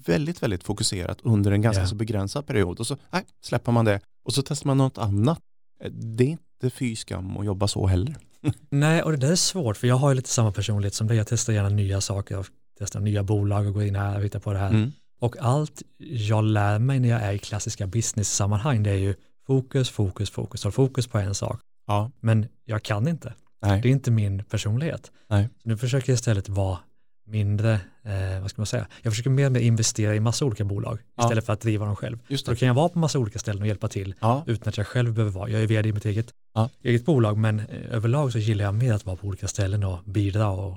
väldigt, 0.06 0.42
väldigt 0.42 0.64
fokuserat 0.64 1.18
under 1.22 1.52
en 1.52 1.62
ganska 1.62 1.82
Ja. 1.82 1.86
så 1.88 1.94
begränsad 1.94 2.46
period 2.46 2.80
och 2.80 2.86
så 2.86 2.96
nej, 3.10 3.24
släpper 3.42 3.72
man 3.72 3.84
det 3.84 4.00
och 4.24 4.34
så 4.34 4.42
testar 4.42 4.66
man 4.66 4.78
något 4.78 4.98
annat. 4.98 5.38
Eh, 5.84 5.90
Det 5.92 6.24
är 6.24 6.28
inte 6.28 6.70
fy 6.70 6.96
skam 6.96 7.36
att 7.36 7.44
jobba 7.46 7.68
så 7.68 7.86
heller. 7.86 8.16
Nej, 8.70 9.02
och 9.02 9.10
det 9.10 9.16
där 9.16 9.30
är 9.32 9.36
svårt 9.36 9.76
för 9.76 9.86
jag 9.86 9.96
har 9.96 10.10
ju 10.10 10.14
lite 10.16 10.28
samma 10.30 10.52
personlighet 10.52 10.94
som 10.94 11.06
dig. 11.06 11.16
Jag 11.16 11.26
testar 11.26 11.52
gärna 11.52 11.68
nya 11.68 12.00
saker, 12.00 12.34
jag 12.34 12.46
testar 12.78 13.00
nya 13.00 13.22
bolag 13.22 13.66
och 13.66 13.74
går 13.74 13.82
in 13.84 13.96
här 13.96 14.18
och 14.18 14.24
hittar 14.24 14.40
på 14.40 14.52
det 14.52 14.58
här. 14.58 14.70
Mm. 14.70 14.92
Och 15.20 15.36
allt 15.40 15.82
jag 15.98 16.44
lär 16.44 16.78
mig 16.78 17.00
när 17.00 17.08
jag 17.08 17.22
är 17.22 17.32
i 17.32 17.38
klassiska 17.38 17.86
business-sammanhang 17.86 18.82
det 18.82 18.90
är 18.90 18.94
ju 18.94 19.14
fokus, 19.46 19.90
fokus, 19.90 20.30
fokus, 20.30 20.64
håll 20.64 20.72
fokus 20.72 21.06
på 21.06 21.18
en 21.18 21.34
sak. 21.34 21.60
Ja, 21.86 22.10
Men 22.20 22.46
jag 22.64 22.82
kan 22.82 23.08
inte. 23.08 23.34
nej. 23.62 23.80
Det 23.82 23.88
är 23.88 23.92
inte 23.92 24.10
min 24.10 24.44
personlighet. 24.44 25.10
Nej. 25.28 25.48
Så 25.62 25.68
nu 25.68 25.76
försöker 25.76 26.12
jag 26.12 26.14
istället 26.14 26.48
vara 26.48 26.78
mindre, 27.26 27.72
eh, 28.02 28.40
vad 28.40 28.50
ska 28.50 28.60
man 28.62 28.66
säga, 28.66 28.86
jag 29.02 29.12
försöker 29.12 29.30
mer 29.30 29.46
och 29.46 29.52
mer 29.52 29.60
investera 29.60 30.14
i 30.14 30.20
massa 30.20 30.44
olika 30.44 30.64
bolag 30.64 30.98
Ja. 31.16 31.22
istället 31.24 31.46
för 31.46 31.52
att 31.52 31.60
driva 31.60 31.86
dem 31.86 31.96
själv. 31.96 32.18
Just 32.28 32.44
Så 32.44 32.50
då 32.50 32.54
det. 32.54 32.58
kan 32.58 32.68
jag 32.68 32.74
vara 32.74 32.88
på 32.88 32.98
massa 32.98 33.18
olika 33.18 33.38
ställen 33.38 33.62
och 33.62 33.68
hjälpa 33.68 33.88
till 33.88 34.14
Ja, 34.20 34.44
utan 34.46 34.68
att 34.68 34.76
jag 34.76 34.86
själv 34.86 35.12
behöver 35.14 35.32
vara. 35.32 35.48
Jag 35.50 35.62
är 35.62 35.66
vd 35.66 35.88
i 35.88 35.92
mitt 35.92 36.04
eget, 36.04 36.26
Ja. 36.54 36.70
eget 36.82 37.04
bolag 37.04 37.38
men 37.38 37.60
eh, 37.60 37.66
överlag 37.90 38.32
så 38.32 38.38
gillar 38.38 38.64
jag 38.64 38.74
mer 38.74 38.92
att 38.92 39.06
vara 39.06 39.16
på 39.16 39.26
olika 39.26 39.48
ställen 39.48 39.84
och 39.84 39.98
bidra 40.04 40.48
och 40.48 40.76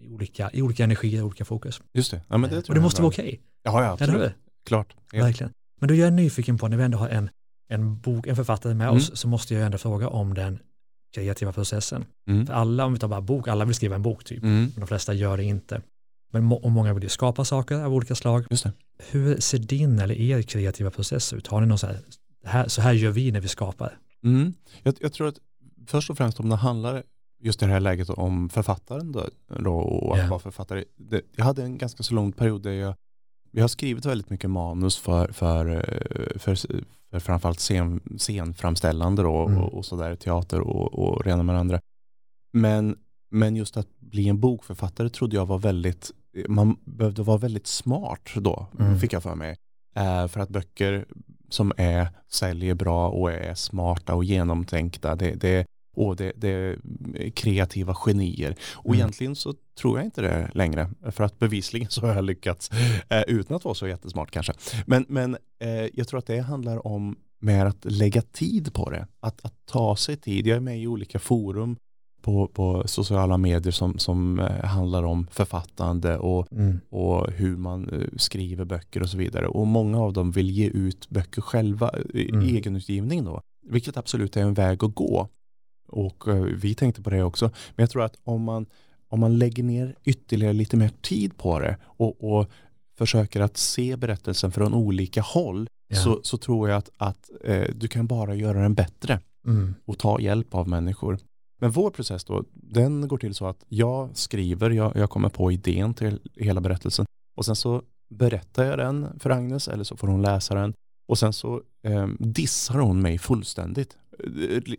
i 0.00 0.08
olika, 0.08 0.50
i 0.52 0.62
olika 0.62 0.84
energier, 0.84 1.22
olika 1.22 1.44
fokus. 1.44 1.80
just 1.92 2.10
det. 2.10 2.20
Ja, 2.28 2.36
men 2.38 2.50
det 2.50 2.56
Eh, 2.56 2.62
och 2.68 2.74
det 2.74 2.80
måste 2.80 3.02
vara 3.02 3.08
okej, 3.10 3.40
Ja, 3.62 3.70
ja, 3.82 3.96
eller 4.00 4.12
hur? 4.12 4.14
absolut. 4.14 4.32
Klart. 4.66 4.94
Ja. 5.12 5.24
Verkligen. 5.24 5.52
Men 5.80 5.88
då 5.88 5.94
är 5.94 5.98
jag 5.98 6.12
nyfiken 6.12 6.58
på, 6.58 6.68
när 6.68 6.76
vi 6.76 6.82
ändå 6.84 6.98
har 6.98 7.08
en, 7.08 7.30
en, 7.68 7.98
bok, 8.00 8.26
en 8.26 8.36
författare 8.36 8.74
med 8.74 8.84
Mm. 8.88 8.96
oss, 8.96 9.16
så 9.16 9.28
måste 9.28 9.54
jag 9.54 9.62
ändå 9.66 9.78
fråga 9.78 10.08
om 10.08 10.34
den 10.34 10.58
kreativa 11.14 11.52
processen. 11.52 12.04
Mm. 12.28 12.46
För 12.46 12.54
alla, 12.54 12.84
om 12.84 12.92
vi 12.92 12.98
tar 12.98 13.08
bara 13.08 13.20
bok, 13.20 13.48
alla 13.48 13.64
vill 13.64 13.74
skriva 13.74 13.94
en 13.96 14.02
bok 14.02 14.24
typ, 14.24 14.42
Mm. 14.42 14.54
men 14.62 14.80
de 14.80 14.86
flesta 14.86 15.14
gör 15.14 15.36
det 15.36 15.44
inte. 15.44 15.82
Men 16.32 16.44
må, 16.44 16.56
och 16.56 16.70
många 16.70 16.94
vill 16.94 17.02
ju 17.02 17.08
skapa 17.08 17.44
saker 17.44 17.74
av 17.84 17.94
olika 17.94 18.14
slag. 18.14 18.46
Hur 19.10 19.40
ser 19.40 19.58
din 19.58 19.98
eller 19.98 20.14
er 20.14 20.42
kreativa 20.42 20.90
process 20.90 21.32
ut? 21.32 21.46
Har 21.46 21.60
ni 21.60 21.66
någon 21.66 21.78
så 21.78 21.86
här, 21.86 21.98
här, 22.44 22.68
så 22.68 22.82
här 22.82 22.92
gör 22.92 23.10
vi 23.10 23.32
när 23.32 23.40
vi 23.40 23.48
skapar? 23.48 23.98
Mm. 24.24 24.52
Jag, 24.82 24.94
jag 25.00 25.12
tror 25.12 25.28
att 25.28 25.38
först 25.86 26.10
och 26.10 26.16
främst 26.16 26.40
om 26.40 26.48
det 26.48 26.56
handlar 26.56 27.02
just 27.42 27.62
i 27.62 27.66
det 27.66 27.72
här 27.72 27.80
läget 27.80 28.10
om 28.10 28.48
författaren 28.48 29.12
då, 29.12 29.24
då 29.58 29.74
och 29.74 30.14
att 30.14 30.22
Ja. 30.22 30.28
vara 30.28 30.40
författare. 30.40 30.84
Det, 30.96 31.22
jag 31.36 31.44
hade 31.44 31.62
en 31.62 31.78
ganska 31.78 32.02
så 32.02 32.14
lång 32.14 32.32
period 32.32 32.62
där 32.62 32.72
jag, 32.72 32.94
jag 33.50 33.62
har 33.62 33.68
skrivit 33.68 34.04
väldigt 34.06 34.30
mycket 34.30 34.50
manus 34.50 34.96
för, 34.98 35.28
för, 35.32 35.64
för, 36.38 36.58
för 37.20 37.26
framförallt 37.26 37.58
scen, 37.58 38.00
scenframställande 38.18 39.22
då, 39.22 39.46
Mm. 39.46 39.60
och, 39.60 39.74
och 39.74 39.84
sådär, 39.84 40.16
teater 40.16 40.60
och, 40.60 40.98
och 40.98 41.24
rena 41.24 41.42
med 41.42 41.58
andra. 41.58 41.80
Men, 42.52 42.96
men 43.30 43.56
just 43.56 43.76
att 43.76 44.00
bli 44.00 44.28
en 44.28 44.40
bokförfattare 44.40 45.08
trodde 45.08 45.36
jag 45.36 45.46
var 45.46 45.58
väldigt, 45.58 46.10
man 46.48 46.76
behövde 46.84 47.22
vara 47.22 47.38
väldigt 47.38 47.66
smart 47.66 48.30
då, 48.36 48.66
Mm. 48.80 48.98
fick 48.98 49.12
jag 49.12 49.22
för 49.22 49.34
mig. 49.34 49.56
Eh, 49.96 50.26
för 50.28 50.40
att 50.40 50.48
böcker 50.48 51.06
som 51.48 51.72
är, 51.76 52.08
säljer 52.28 52.74
bra 52.74 53.08
och 53.08 53.32
är 53.32 53.54
smarta 53.54 54.14
och 54.14 54.24
genomtänkta, 54.24 55.16
det, 55.16 55.34
det, 55.34 55.66
och 55.94 56.16
det, 56.16 56.32
det 56.36 56.48
är 56.48 56.78
kreativa 57.30 57.94
genier. 57.94 58.56
Och 58.74 58.86
Mm. 58.94 58.98
egentligen 58.98 59.36
så 59.36 59.54
tror 59.80 59.98
jag 59.98 60.04
inte 60.04 60.22
det 60.22 60.50
längre, 60.54 60.90
för 61.10 61.24
att 61.24 61.38
bevisligen 61.38 61.90
så 61.90 62.00
har 62.06 62.14
jag 62.14 62.24
lyckats 62.24 62.70
eh, 63.08 63.22
utan 63.28 63.56
att 63.56 63.64
vara 63.64 63.74
så 63.74 63.88
jättesmart 63.88 64.30
kanske. 64.30 64.52
Men, 64.86 65.06
men 65.08 65.36
eh, 65.60 65.70
jag 65.94 66.08
tror 66.08 66.18
att 66.18 66.26
det 66.26 66.38
handlar 66.40 66.86
om 66.86 67.16
mer 67.40 67.66
att 67.66 67.84
lägga 67.84 68.22
tid 68.22 68.72
på 68.74 68.90
det, 68.90 69.06
att, 69.20 69.44
att 69.44 69.54
ta 69.66 69.96
sig 69.96 70.16
tid. 70.16 70.46
Jag 70.46 70.56
är 70.56 70.60
med 70.60 70.80
i 70.80 70.86
olika 70.86 71.18
forum 71.18 71.76
på, 72.22 72.46
på 72.48 72.82
sociala 72.88 73.36
medier 73.38 73.72
som, 73.72 73.98
som 73.98 74.38
eh, 74.40 74.64
handlar 74.64 75.02
om 75.02 75.26
författande 75.30 76.16
och 76.18 76.46
och 76.90 77.30
hur 77.32 77.56
man 77.56 77.88
eh, 77.88 78.08
skriver 78.16 78.64
böcker 78.64 79.02
och 79.02 79.08
så 79.08 79.16
vidare. 79.18 79.46
Och 79.48 79.66
många 79.66 79.98
av 80.00 80.12
dem 80.12 80.30
vill 80.30 80.50
ge 80.50 80.66
ut 80.68 81.08
böcker 81.10 81.42
själva, 81.42 81.90
Mm. 82.14 82.40
egenutgivning 82.40 83.24
då. 83.24 83.40
Vilket 83.70 83.96
absolut 83.96 84.36
är 84.36 84.40
en 84.42 84.54
väg 84.54 84.84
att 84.84 84.94
gå. 84.94 85.28
Och 85.94 86.28
eh, 86.28 86.42
vi 86.42 86.74
tänkte 86.74 87.02
på 87.02 87.10
det 87.10 87.22
också. 87.22 87.44
Men 87.76 87.82
jag 87.82 87.90
tror 87.90 88.02
att 88.04 88.16
om 88.24 88.42
man, 88.42 88.66
om 89.08 89.20
man 89.20 89.38
lägger 89.38 89.62
ner 89.62 89.94
ytterligare 90.04 90.52
lite 90.52 90.76
mer 90.76 90.90
tid 91.00 91.36
på 91.36 91.58
det 91.60 91.76
och, 91.82 92.36
och 92.38 92.50
försöker 92.98 93.40
att 93.40 93.56
se 93.56 93.96
berättelsen 93.96 94.52
från 94.52 94.74
olika 94.74 95.20
håll 95.22 95.66
Ja. 95.88 95.96
så, 95.96 96.20
så 96.22 96.36
tror 96.36 96.68
jag 96.68 96.78
att, 96.78 96.90
att 96.96 97.30
eh, 97.44 97.68
du 97.76 97.88
kan 97.88 98.06
bara 98.06 98.34
göra 98.34 98.62
den 98.62 98.74
bättre 98.74 99.20
Mm. 99.46 99.74
och 99.84 99.98
ta 99.98 100.20
hjälp 100.20 100.54
av 100.54 100.68
människor. 100.68 101.18
Men 101.60 101.70
vår 101.70 101.90
process 101.90 102.24
då, 102.24 102.44
den 102.52 103.08
går 103.08 103.18
till 103.18 103.34
så 103.34 103.46
att 103.46 103.64
jag 103.68 104.16
skriver, 104.16 104.70
jag, 104.70 104.96
jag 104.96 105.10
kommer 105.10 105.28
på 105.28 105.52
idén 105.52 105.94
till 105.94 106.18
hela 106.36 106.60
berättelsen 106.60 107.06
och 107.36 107.44
sen 107.44 107.56
så 107.56 107.82
berättar 108.10 108.64
jag 108.64 108.78
den 108.78 109.18
för 109.18 109.30
Agnes 109.30 109.68
eller 109.68 109.84
så 109.84 109.96
får 109.96 110.08
hon 110.08 110.22
läsa 110.22 110.54
den 110.54 110.74
och 111.08 111.18
sen 111.18 111.32
så 111.32 111.62
eh, 111.82 112.06
dissar 112.18 112.78
hon 112.78 113.02
mig 113.02 113.18
fullständigt. 113.18 113.96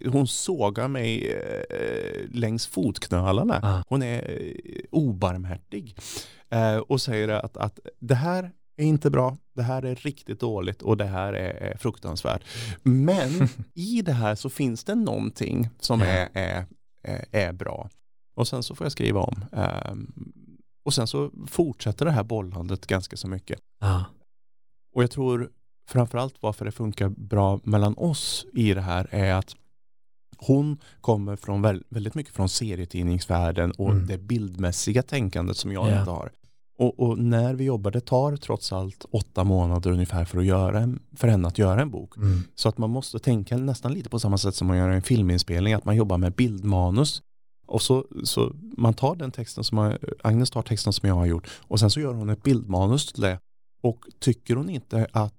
Hon 0.05 0.27
sågar 0.27 0.87
mig 0.87 1.31
eh, 1.31 2.29
längs 2.31 2.67
fotknölarna. 2.67 3.59
Ah. 3.63 3.83
Hon 3.87 4.03
är 4.03 4.29
eh, 4.29 4.81
obarmhärtig 4.91 5.97
eh, 6.49 6.77
och 6.77 7.01
säger 7.01 7.29
att, 7.29 7.57
att 7.57 7.79
det 7.99 8.15
här 8.15 8.51
är 8.77 8.85
inte 8.85 9.09
bra, 9.09 9.37
det 9.55 9.63
här 9.63 9.85
är 9.85 9.95
riktigt 9.95 10.39
dåligt 10.39 10.81
och 10.81 10.97
det 10.97 11.05
här 11.05 11.33
är, 11.33 11.71
är 11.71 11.77
fruktansvärt. 11.77 12.43
Men 12.83 13.29
i 13.73 14.01
det 14.01 14.13
här 14.13 14.35
så 14.35 14.49
finns 14.49 14.83
det 14.83 14.95
någonting 14.95 15.69
som 15.79 16.01
är, 16.01 16.29
är, 16.33 16.65
är, 17.31 17.53
bra. 17.53 17.89
Och 18.35 18.47
sen 18.47 18.63
så 18.63 18.75
får 18.75 18.85
jag 18.85 18.91
skriva 18.91 19.19
om. 19.19 19.45
Ehm, 19.51 20.13
och 20.85 20.93
sen 20.93 21.07
så 21.07 21.31
fortsätter 21.47 22.05
det 22.05 22.11
här 22.11 22.23
bollandet 22.23 22.87
ganska 22.87 23.17
så 23.17 23.27
mycket. 23.27 23.59
Ja. 23.79 24.05
Och 24.95 25.03
jag 25.03 25.11
tror 25.11 25.51
framförallt 25.87 26.35
varför 26.39 26.65
det 26.65 26.71
funkar 26.71 27.09
bra 27.09 27.59
mellan 27.63 27.93
oss 27.97 28.45
i 28.53 28.73
det 28.73 28.81
här 28.81 29.07
är 29.11 29.33
att 29.33 29.55
hon 30.37 30.77
kommer 31.01 31.35
från 31.35 31.61
väl, 31.61 31.83
väldigt 31.89 32.15
mycket 32.15 32.33
från 32.33 32.49
serietidningsvärlden 32.49 33.71
och 33.71 33.91
Mm. 33.91 34.07
det 34.07 34.17
bildmässiga 34.17 35.03
tänkandet 35.03 35.57
som 35.57 35.71
jag 35.71 35.89
Ja. 35.91 35.99
inte 35.99 36.11
har. 36.11 36.31
Och, 36.77 36.99
och 36.99 37.17
när 37.19 37.53
vi 37.53 37.63
jobbar, 37.63 37.91
det 37.91 38.01
tar 38.01 38.35
trots 38.37 38.73
allt 38.73 39.05
åtta 39.11 39.43
månader 39.43 39.91
ungefär 39.91 40.25
för 40.25 40.37
att 40.37 40.45
göra 40.45 40.79
en, 40.79 40.99
för 41.15 41.27
henne 41.27 41.47
att 41.47 41.57
göra 41.57 41.81
en 41.81 41.91
bok. 41.91 42.17
Mm. 42.17 42.41
Så 42.55 42.69
att 42.69 42.77
man 42.77 42.89
måste 42.89 43.19
tänka 43.19 43.57
nästan 43.57 43.93
lite 43.93 44.09
på 44.09 44.19
samma 44.19 44.37
sätt 44.37 44.55
som 44.55 44.67
man 44.67 44.77
gör 44.77 44.89
en 44.89 45.01
filminspelning, 45.01 45.73
att 45.73 45.85
man 45.85 45.95
jobbar 45.95 46.17
med 46.17 46.33
bildmanus. 46.33 47.21
Och 47.67 47.81
så, 47.81 48.05
så 48.23 48.51
man 48.77 48.93
tar 48.93 49.15
den 49.15 49.31
texten 49.31 49.63
som 49.63 49.75
man, 49.75 49.97
Agnes 50.23 50.49
tar 50.51 50.61
texten 50.61 50.93
som 50.93 51.09
jag 51.09 51.15
har 51.15 51.25
gjort 51.25 51.47
och 51.61 51.79
sen 51.79 51.89
så 51.89 51.99
gör 51.99 52.13
hon 52.13 52.29
ett 52.29 52.43
bildmanus 52.43 53.13
till 53.13 53.21
det. 53.21 53.39
Och 53.83 54.05
tycker 54.19 54.55
hon 54.55 54.69
inte 54.69 55.07
att 55.11 55.33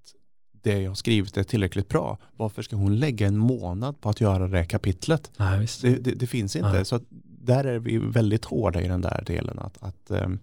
det 0.71 0.83
jag 0.83 0.97
skrivit 0.97 1.37
är 1.37 1.43
tillräckligt 1.43 1.89
bra, 1.89 2.19
varför 2.37 2.63
ska 2.63 2.77
hon 2.77 2.97
lägga 2.99 3.27
en 3.27 3.37
månad 3.37 4.01
på 4.01 4.09
att 4.11 4.21
göra 4.21 4.49
det 4.49 4.65
kapitlet? 4.65 5.31
Nej. 5.37 5.67
Det, 5.83 5.97
det, 5.97 6.11
det 6.11 6.27
finns 6.27 6.57
inte. 6.57 6.73
Nej. 6.73 6.85
Så 6.85 7.01
där 7.23 7.65
är 7.65 7.79
vi 7.79 7.99
väldigt 7.99 8.45
hårda 8.45 8.81
i 8.81 8.89
den 8.89 9.01
där 9.01 9.23
delen, 9.27 9.59
att, 9.59 9.83
att 9.83 10.11
ehm, 10.11 10.39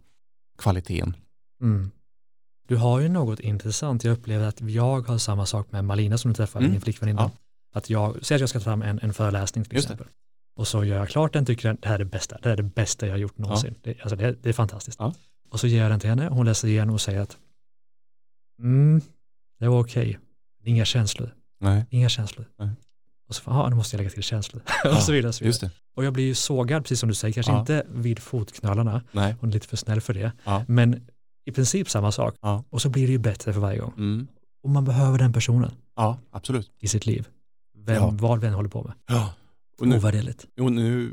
kvaliteten. 0.57 1.15
Mm. 1.61 1.91
Du 2.67 2.75
har 2.75 2.99
ju 2.99 3.09
något 3.09 3.39
intressant. 3.39 4.03
Jag 4.03 4.13
upplever 4.13 4.45
att 4.47 4.61
jag 4.61 5.07
har 5.07 5.17
samma 5.17 5.45
sak 5.45 5.71
med 5.71 5.85
Malina 5.85 6.17
som 6.17 6.31
du 6.31 6.35
träffade, 6.35 6.65
Mm. 6.65 6.71
min 6.71 6.81
flickväninna. 6.81 7.21
Ja. 7.21 7.31
Att 7.73 7.89
jag 7.89 8.25
säger 8.25 8.37
att 8.37 8.41
jag 8.41 8.49
ska 8.49 8.59
ta 8.59 8.63
fram 8.63 8.81
en, 8.81 8.99
en 8.99 9.13
föreläsning 9.13 9.63
till 9.63 9.73
Just 9.75 9.87
det. 9.87 9.93
exempel. 9.93 10.13
Och 10.55 10.67
så 10.67 10.83
gör 10.83 10.97
jag 10.97 11.09
klart 11.09 11.33
den, 11.33 11.45
tycker 11.45 11.69
att 11.69 11.81
det 11.81 11.87
här 11.87 11.95
är 11.95 11.99
det 11.99 12.05
bästa, 12.05 12.37
det 12.41 12.49
här 12.49 12.53
är 12.53 12.57
det 12.57 12.63
bästa 12.63 13.05
jag 13.07 13.13
har 13.13 13.17
gjort 13.19 13.37
någonsin. 13.37 13.75
Det, 13.81 14.01
alltså 14.01 14.15
det, 14.15 14.31
det 14.43 14.49
är 14.49 14.53
fantastiskt. 14.53 14.99
Ja. 14.99 15.13
Och 15.49 15.59
så 15.59 15.67
ger 15.67 15.81
jag 15.81 15.91
den 15.91 15.99
till 15.99 16.09
henne, 16.09 16.27
hon 16.31 16.45
läser 16.45 16.67
igenom 16.67 16.93
och 16.95 17.01
säger 17.01 17.21
att 17.21 17.37
mm, 18.59 19.01
det 19.63 19.69
var 19.69 19.79
okej. 19.79 20.19
Inga 20.65 20.85
känslor. 20.85 21.33
Nej. 21.59 21.85
Inga 21.89 22.09
känslor. 22.09 22.45
Nej. 22.59 22.69
Och 23.29 23.35
så, 23.35 23.41
ja, 23.45 23.69
nu 23.69 23.75
måste 23.75 23.95
jag 23.95 23.97
lägga 23.99 24.09
till 24.09 24.23
känslor. 24.23 24.61
Ja, 24.83 24.89
och 24.97 25.03
så 25.03 25.11
vidare. 25.11 25.27
Och, 25.29 25.35
så 25.35 25.43
vidare. 25.45 25.71
Och 25.95 26.05
jag 26.05 26.13
blir 26.13 26.23
ju 26.25 26.35
sågad, 26.35 26.83
precis 26.83 26.99
som 26.99 27.09
du 27.09 27.15
säger, 27.15 27.33
kanske 27.33 27.51
Ja. 27.51 27.59
inte 27.59 27.83
vid 27.89 28.19
fotknölarna, 28.19 29.01
Nej. 29.11 29.35
hon 29.39 29.49
är 29.49 29.53
lite 29.53 29.67
för 29.67 29.77
snäll 29.77 30.01
för 30.01 30.13
det, 30.13 30.31
Ja. 30.43 30.65
men 30.67 31.07
i 31.45 31.51
princip 31.51 31.89
samma 31.89 32.11
sak. 32.11 32.35
Ja. 32.41 32.63
Och 32.69 32.81
så 32.81 32.89
blir 32.89 33.05
det 33.07 33.11
ju 33.11 33.17
bättre 33.19 33.53
för 33.53 33.59
varje 33.59 33.79
gång. 33.79 33.93
Mm. 33.97 34.27
Och 34.63 34.69
man 34.69 34.85
behöver 34.85 35.17
den 35.17 35.33
personen 35.33 35.71
Ja, 35.95 36.17
absolut. 36.31 36.71
i 36.79 36.87
sitt 36.87 37.05
liv. 37.05 37.27
Vem, 37.77 37.95
Ja. 37.95 38.09
Vad 38.13 38.39
vi 38.41 38.47
än 38.47 38.53
håller 38.53 38.69
på 38.69 38.83
med. 38.83 38.93
Ja. 39.07 39.33
Och 39.79 39.87
nu, 39.87 39.95
Ovärderligt. 39.95 40.45
och 40.59 40.71
nu 40.71 41.03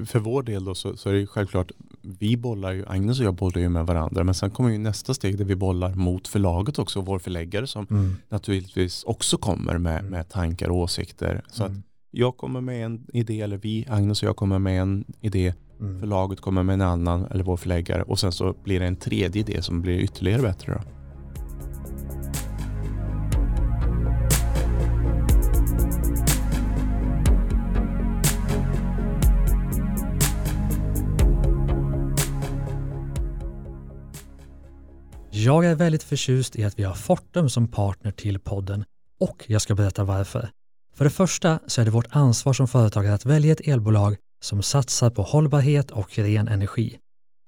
eh, 0.00 0.06
för 0.06 0.18
vår 0.18 0.42
del 0.42 0.64
då 0.64 0.74
så, 0.74 0.96
så 0.96 1.08
är 1.10 1.14
det 1.14 1.26
självklart, 1.26 1.70
vi 2.02 2.36
bollar 2.36 2.72
ju, 2.72 2.84
Agnes 2.86 3.18
och 3.20 3.26
jag 3.26 3.34
bollar 3.34 3.60
ju 3.60 3.68
med 3.68 3.86
varandra, 3.86 4.24
men 4.24 4.34
sen 4.34 4.50
kommer 4.50 4.70
ju 4.70 4.78
nästa 4.78 5.14
steg 5.14 5.38
där 5.38 5.44
vi 5.44 5.56
bollar 5.56 5.94
mot 5.94 6.28
förlaget 6.28 6.78
också, 6.78 6.98
och 6.98 7.06
vår 7.06 7.18
förläggare 7.18 7.66
som 7.66 7.86
Mm. 7.90 8.16
naturligtvis 8.28 9.04
också 9.04 9.36
kommer 9.38 9.78
med, 9.78 9.98
Mm. 9.98 10.10
med 10.10 10.28
tankar 10.28 10.68
och 10.68 10.76
åsikter. 10.76 11.42
Så 11.52 11.64
att 11.64 11.70
Mm. 11.70 11.82
jag 12.10 12.36
kommer 12.36 12.60
med 12.60 12.84
en 12.84 13.06
idé, 13.12 13.40
eller 13.40 13.56
vi, 13.56 13.86
Agnes 13.88 14.22
och 14.22 14.28
jag 14.28 14.36
kommer 14.36 14.58
med 14.58 14.82
en 14.82 15.04
idé, 15.20 15.54
Mm. 15.80 16.00
förlaget 16.00 16.40
kommer 16.40 16.62
med 16.62 16.74
en 16.74 16.80
annan, 16.82 17.24
eller 17.30 17.44
vår 17.44 17.56
förläggare, 17.56 18.02
och 18.02 18.18
sen 18.18 18.32
så 18.32 18.54
blir 18.64 18.80
det 18.80 18.86
en 18.86 18.96
tredje 18.96 19.40
idé 19.40 19.62
som 19.62 19.82
blir 19.82 19.98
ytterligare 19.98 20.42
bättre 20.42 20.72
då. 20.72 20.99
Jag 35.44 35.64
är 35.66 35.74
väldigt 35.74 36.02
förtjust 36.02 36.56
i 36.56 36.64
att 36.64 36.78
vi 36.78 36.82
har 36.82 36.94
Fortum 36.94 37.50
som 37.50 37.68
partner 37.68 38.10
till 38.10 38.38
podden 38.38 38.84
och 39.20 39.44
jag 39.46 39.62
ska 39.62 39.74
berätta 39.74 40.04
varför. 40.04 40.50
För 40.94 41.04
det 41.04 41.10
första 41.10 41.58
så 41.66 41.80
är 41.80 41.84
det 41.84 41.90
vårt 41.90 42.06
ansvar 42.10 42.52
som 42.52 42.68
företagare 42.68 43.14
att 43.14 43.26
välja 43.26 43.52
ett 43.52 43.60
elbolag 43.60 44.16
som 44.42 44.62
satsar 44.62 45.10
på 45.10 45.22
hållbarhet 45.22 45.90
och 45.90 46.18
ren 46.18 46.48
energi. 46.48 46.98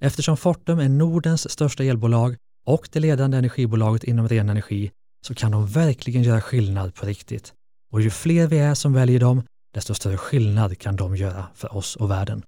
Eftersom 0.00 0.36
Fortum 0.36 0.78
är 0.78 0.88
Nordens 0.88 1.50
största 1.50 1.84
elbolag 1.84 2.36
och 2.66 2.88
det 2.92 3.00
ledande 3.00 3.38
energibolaget 3.38 4.04
inom 4.04 4.28
ren 4.28 4.48
energi 4.48 4.90
så 5.26 5.34
kan 5.34 5.50
de 5.50 5.66
verkligen 5.66 6.22
göra 6.22 6.40
skillnad 6.40 6.94
på 6.94 7.06
riktigt. 7.06 7.52
Och 7.92 8.00
ju 8.00 8.10
fler 8.10 8.46
vi 8.46 8.58
är 8.58 8.74
som 8.74 8.92
väljer 8.92 9.20
dem, 9.20 9.42
desto 9.74 9.94
större 9.94 10.16
skillnad 10.16 10.78
kan 10.78 10.96
de 10.96 11.16
göra 11.16 11.46
för 11.54 11.76
oss 11.76 11.96
och 11.96 12.10
världen. 12.10 12.42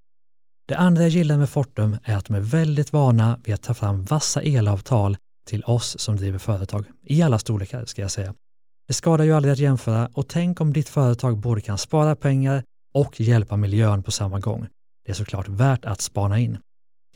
Det 0.68 0.76
andra 0.76 1.02
jag 1.02 1.10
gillar 1.10 1.38
med 1.38 1.50
Fortum 1.50 1.96
är 2.04 2.16
att 2.16 2.24
de 2.24 2.34
är 2.34 2.40
väldigt 2.40 2.92
vana 2.92 3.40
vid 3.44 3.54
att 3.54 3.62
ta 3.62 3.74
fram 3.74 4.04
vassa 4.04 4.42
elavtal 4.42 5.16
till 5.44 5.64
oss 5.64 5.98
som 5.98 6.16
driver 6.16 6.38
företag, 6.38 6.84
i 7.02 7.22
alla 7.22 7.38
storlekar 7.38 7.84
ska 7.84 8.02
jag 8.02 8.10
säga. 8.10 8.34
Det 8.88 8.94
skadar 8.94 9.24
ju 9.24 9.32
aldrig 9.32 9.52
att 9.52 9.58
jämföra 9.58 10.10
och 10.14 10.28
tänk 10.28 10.60
om 10.60 10.72
ditt 10.72 10.88
företag 10.88 11.38
både 11.38 11.60
kan 11.60 11.78
spara 11.78 12.16
pengar 12.16 12.62
och 12.94 13.20
hjälpa 13.20 13.56
miljön 13.56 14.02
på 14.02 14.10
samma 14.10 14.40
gång. 14.40 14.66
Det 15.04 15.12
är 15.12 15.14
såklart 15.14 15.48
värt 15.48 15.84
att 15.84 16.00
spana 16.00 16.38
in. 16.38 16.58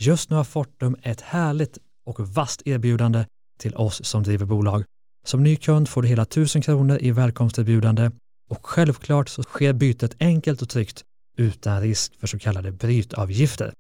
Just 0.01 0.31
nu 0.31 0.37
har 0.37 0.45
Fortum 0.45 0.97
ett 1.03 1.21
härligt 1.21 1.79
och 2.07 2.21
vasst 2.21 2.63
erbjudande 2.65 3.25
till 3.59 3.75
oss 3.75 4.05
som 4.05 4.23
driver 4.23 4.47
bolag. 4.47 4.85
Som 5.27 5.43
ny 5.43 5.57
kund 5.57 5.89
får 5.89 6.03
du 6.03 6.09
hela 6.09 6.23
1000 6.23 6.63
kronor 6.63 6.99
i 7.01 7.11
välkomsterbjudande 7.11 8.11
och 8.51 8.67
självklart 8.67 9.29
så 9.29 9.43
sker 9.43 9.73
bytet 9.73 10.17
enkelt 10.21 10.63
och 10.63 10.69
tryggt 10.69 11.05
utan 11.37 11.81
risk 11.81 12.21
för 12.21 12.27
så 12.27 12.39
kallade 12.39 12.73
brytavgifter. 12.73 13.73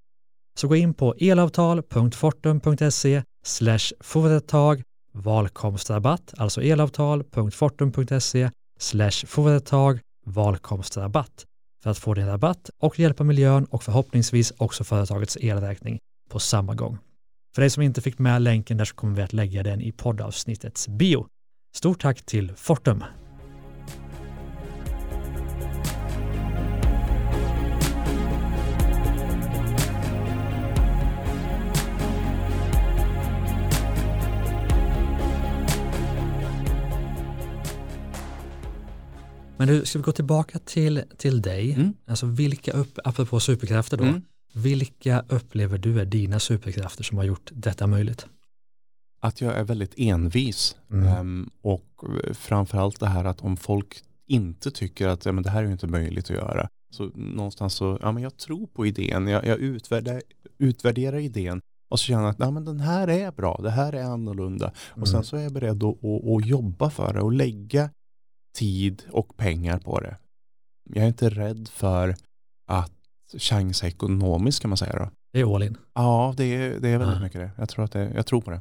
Så 0.59 0.69
gå 0.69 0.77
in 0.77 0.95
på 0.95 1.15
elavtal.fortum.se 1.19 3.23
slash 3.49 3.93
företag 4.01 4.83
valkomstrabatt, 5.13 6.35
alltså 6.37 6.63
elavtal.fortum.se 6.63 8.51
företag 9.27 10.01
valkomstrabatt 10.27 11.45
för 11.83 11.91
att 11.91 11.99
få 11.99 12.15
din 12.15 12.27
rabatt 12.27 12.71
och 12.83 12.99
hjälpa 12.99 13.25
miljön 13.25 13.65
och 13.65 13.83
förhoppningsvis 13.83 14.53
också 14.57 14.85
företagets 14.85 15.37
elräkning 15.41 15.99
på 16.31 16.39
samma 16.39 16.75
gång. 16.75 16.99
För 17.55 17.63
dig 17.63 17.71
som 17.71 17.83
inte 17.83 18.01
fick 18.01 18.19
med 18.19 18.43
länken 18.43 18.77
där 18.77 18.85
så 18.85 18.95
kommer 18.95 19.17
vi 19.17 19.23
att 19.23 19.33
lägga 19.33 19.63
den 19.63 19.81
i 19.81 19.93
poddavsnittets 19.93 20.89
bio. 20.89 21.27
Stort 21.77 22.01
tack 22.01 22.27
till 22.27 22.53
Fortum! 22.57 23.05
Men 39.59 39.69
du, 39.69 39.85
ska 39.85 39.99
vi 39.99 40.03
gå 40.03 40.13
tillbaka 40.13 40.59
till, 40.59 41.03
till 41.17 41.43
dig? 41.43 41.73
Mm. 41.73 41.93
Alltså 42.07 42.27
vilka, 42.27 42.73
upp, 42.73 42.99
apropå 43.05 43.41
superkrafter 43.41 43.97
då, 43.97 44.05
Mm. 44.05 44.23
vilka 44.55 45.25
upplever 45.29 45.79
du 45.79 46.01
är 46.01 46.05
dina 46.05 46.39
superkrafter 46.39 47.05
som 47.05 47.17
har 47.19 47.25
gjort 47.25 47.51
detta 47.53 47.87
möjligt? 47.87 48.27
Att 49.21 49.41
jag 49.41 49.57
är 49.57 49.65
väldigt 49.65 49.95
envis 49.97 50.77
Mm. 50.93 51.07
Ehm, 51.09 51.51
och 51.63 52.01
framförallt 52.33 53.01
det 53.01 53.07
här 53.07 53.25
att 53.25 53.41
om 53.41 53.57
folk 53.57 54.03
inte 54.27 54.71
tycker 54.71 55.09
att 55.09 55.25
ja, 55.25 55.33
men 55.33 55.43
det 55.45 55.51
här 55.51 55.65
är 55.65 55.71
inte 55.71 55.87
möjligt 55.87 56.25
att 56.25 56.37
göra. 56.37 56.69
Så 56.91 57.05
någonstans 57.15 57.75
så, 57.75 57.99
ja 58.03 58.13
men 58.13 58.23
jag 58.23 58.37
tror 58.37 58.67
på 58.67 58.87
idén, 58.87 59.27
jag, 59.29 59.47
jag 59.47 59.59
utvärderar, 59.59 60.23
utvärderar 60.59 61.19
idén 61.19 61.61
och 61.91 62.01
så 62.01 62.05
känner 62.05 62.23
jag 62.23 62.31
att 62.31 62.39
ja, 62.39 62.51
men 62.51 62.65
den 62.65 62.81
här 62.81 63.09
är 63.09 63.33
bra, 63.33 63.61
det 63.63 63.71
här 63.71 63.93
är 63.93 64.03
annorlunda. 64.05 64.73
Och 64.91 65.09
sen 65.09 65.15
Mm. 65.17 65.25
så 65.25 65.37
är 65.37 65.41
jag 65.43 65.53
beredd 65.53 65.83
att, 65.83 66.05
att, 66.05 66.25
att 66.25 66.47
jobba 66.47 66.91
för 66.91 67.13
det 67.15 67.21
och 67.21 67.33
lägga 67.33 67.91
tid 68.55 69.03
och 69.11 69.37
pengar 69.37 69.79
på 69.79 70.01
det. 70.01 70.17
Jag 70.95 71.05
är 71.05 71.09
inte 71.09 71.29
rädd 71.31 71.69
för 71.73 72.17
att 72.67 72.93
chansa 73.39 73.87
ekonomiskt 73.87 74.61
kan 74.61 74.69
man 74.71 74.77
säga 74.77 74.99
då. 74.99 75.11
Det 75.33 75.41
är 75.41 75.55
all 75.55 75.63
in. 75.63 75.77
Ja, 75.95 76.35
det 76.37 76.45
är, 76.45 76.81
det 76.81 76.89
är 76.89 76.99
väldigt 76.99 77.17
Ja. 77.17 77.23
mycket 77.23 77.41
det. 77.41 77.51
Jag 77.59 77.69
tror, 77.69 77.85
att 77.85 77.93
det, 77.93 78.11
jag 78.15 78.27
tror 78.27 78.41
på 78.41 78.51
det. 78.51 78.61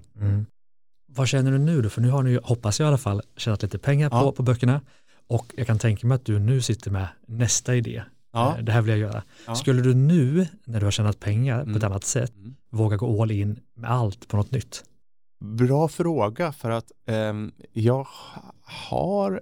Vad 1.14 1.28
känner 1.28 1.52
du 1.52 1.58
nu 1.58 1.82
då? 1.82 1.90
För 1.90 2.02
nu 2.02 2.10
har 2.10 2.24
ni, 2.24 2.40
hoppas 2.44 2.80
jag 2.80 2.88
i 2.88 2.88
alla 2.88 2.98
fall, 2.98 3.22
tjänat 3.38 3.62
lite 3.64 3.78
pengar 3.78 4.10
på, 4.10 4.16
Ja. 4.16 4.32
på 4.32 4.44
böckerna 4.44 4.82
och 5.28 5.54
jag 5.58 5.68
kan 5.68 5.80
tänka 5.80 6.08
mig 6.08 6.16
att 6.16 6.26
du 6.26 6.40
nu 6.40 6.62
sitter 6.62 6.92
med 6.92 7.08
nästa 7.28 7.76
idé. 7.76 8.04
Ja. 8.34 8.58
Eh, 8.58 8.64
Det 8.64 8.72
här 8.72 8.82
vill 8.82 8.90
jag 8.90 9.00
göra. 9.00 9.24
Ja. 9.48 9.56
Skulle 9.56 9.82
du 9.82 9.94
nu, 9.96 10.48
när 10.66 10.80
du 10.80 10.86
har 10.86 10.92
tjänat 10.92 11.20
pengar 11.20 11.58
på 11.64 11.70
ett 11.70 11.76
Mm. 11.76 11.92
annat 11.92 12.04
sätt, 12.04 12.36
Mm. 12.36 12.56
våga 12.70 12.98
gå 12.98 13.22
all 13.22 13.32
in 13.32 13.60
med 13.76 13.92
allt 13.92 14.28
på 14.28 14.38
något 14.38 14.52
nytt? 14.52 14.84
Bra 15.46 15.88
fråga 15.88 16.52
för 16.52 16.72
att 16.72 16.92
ehm, 17.06 17.52
jag 17.74 18.04
ha- 18.04 18.54
har 18.64 19.42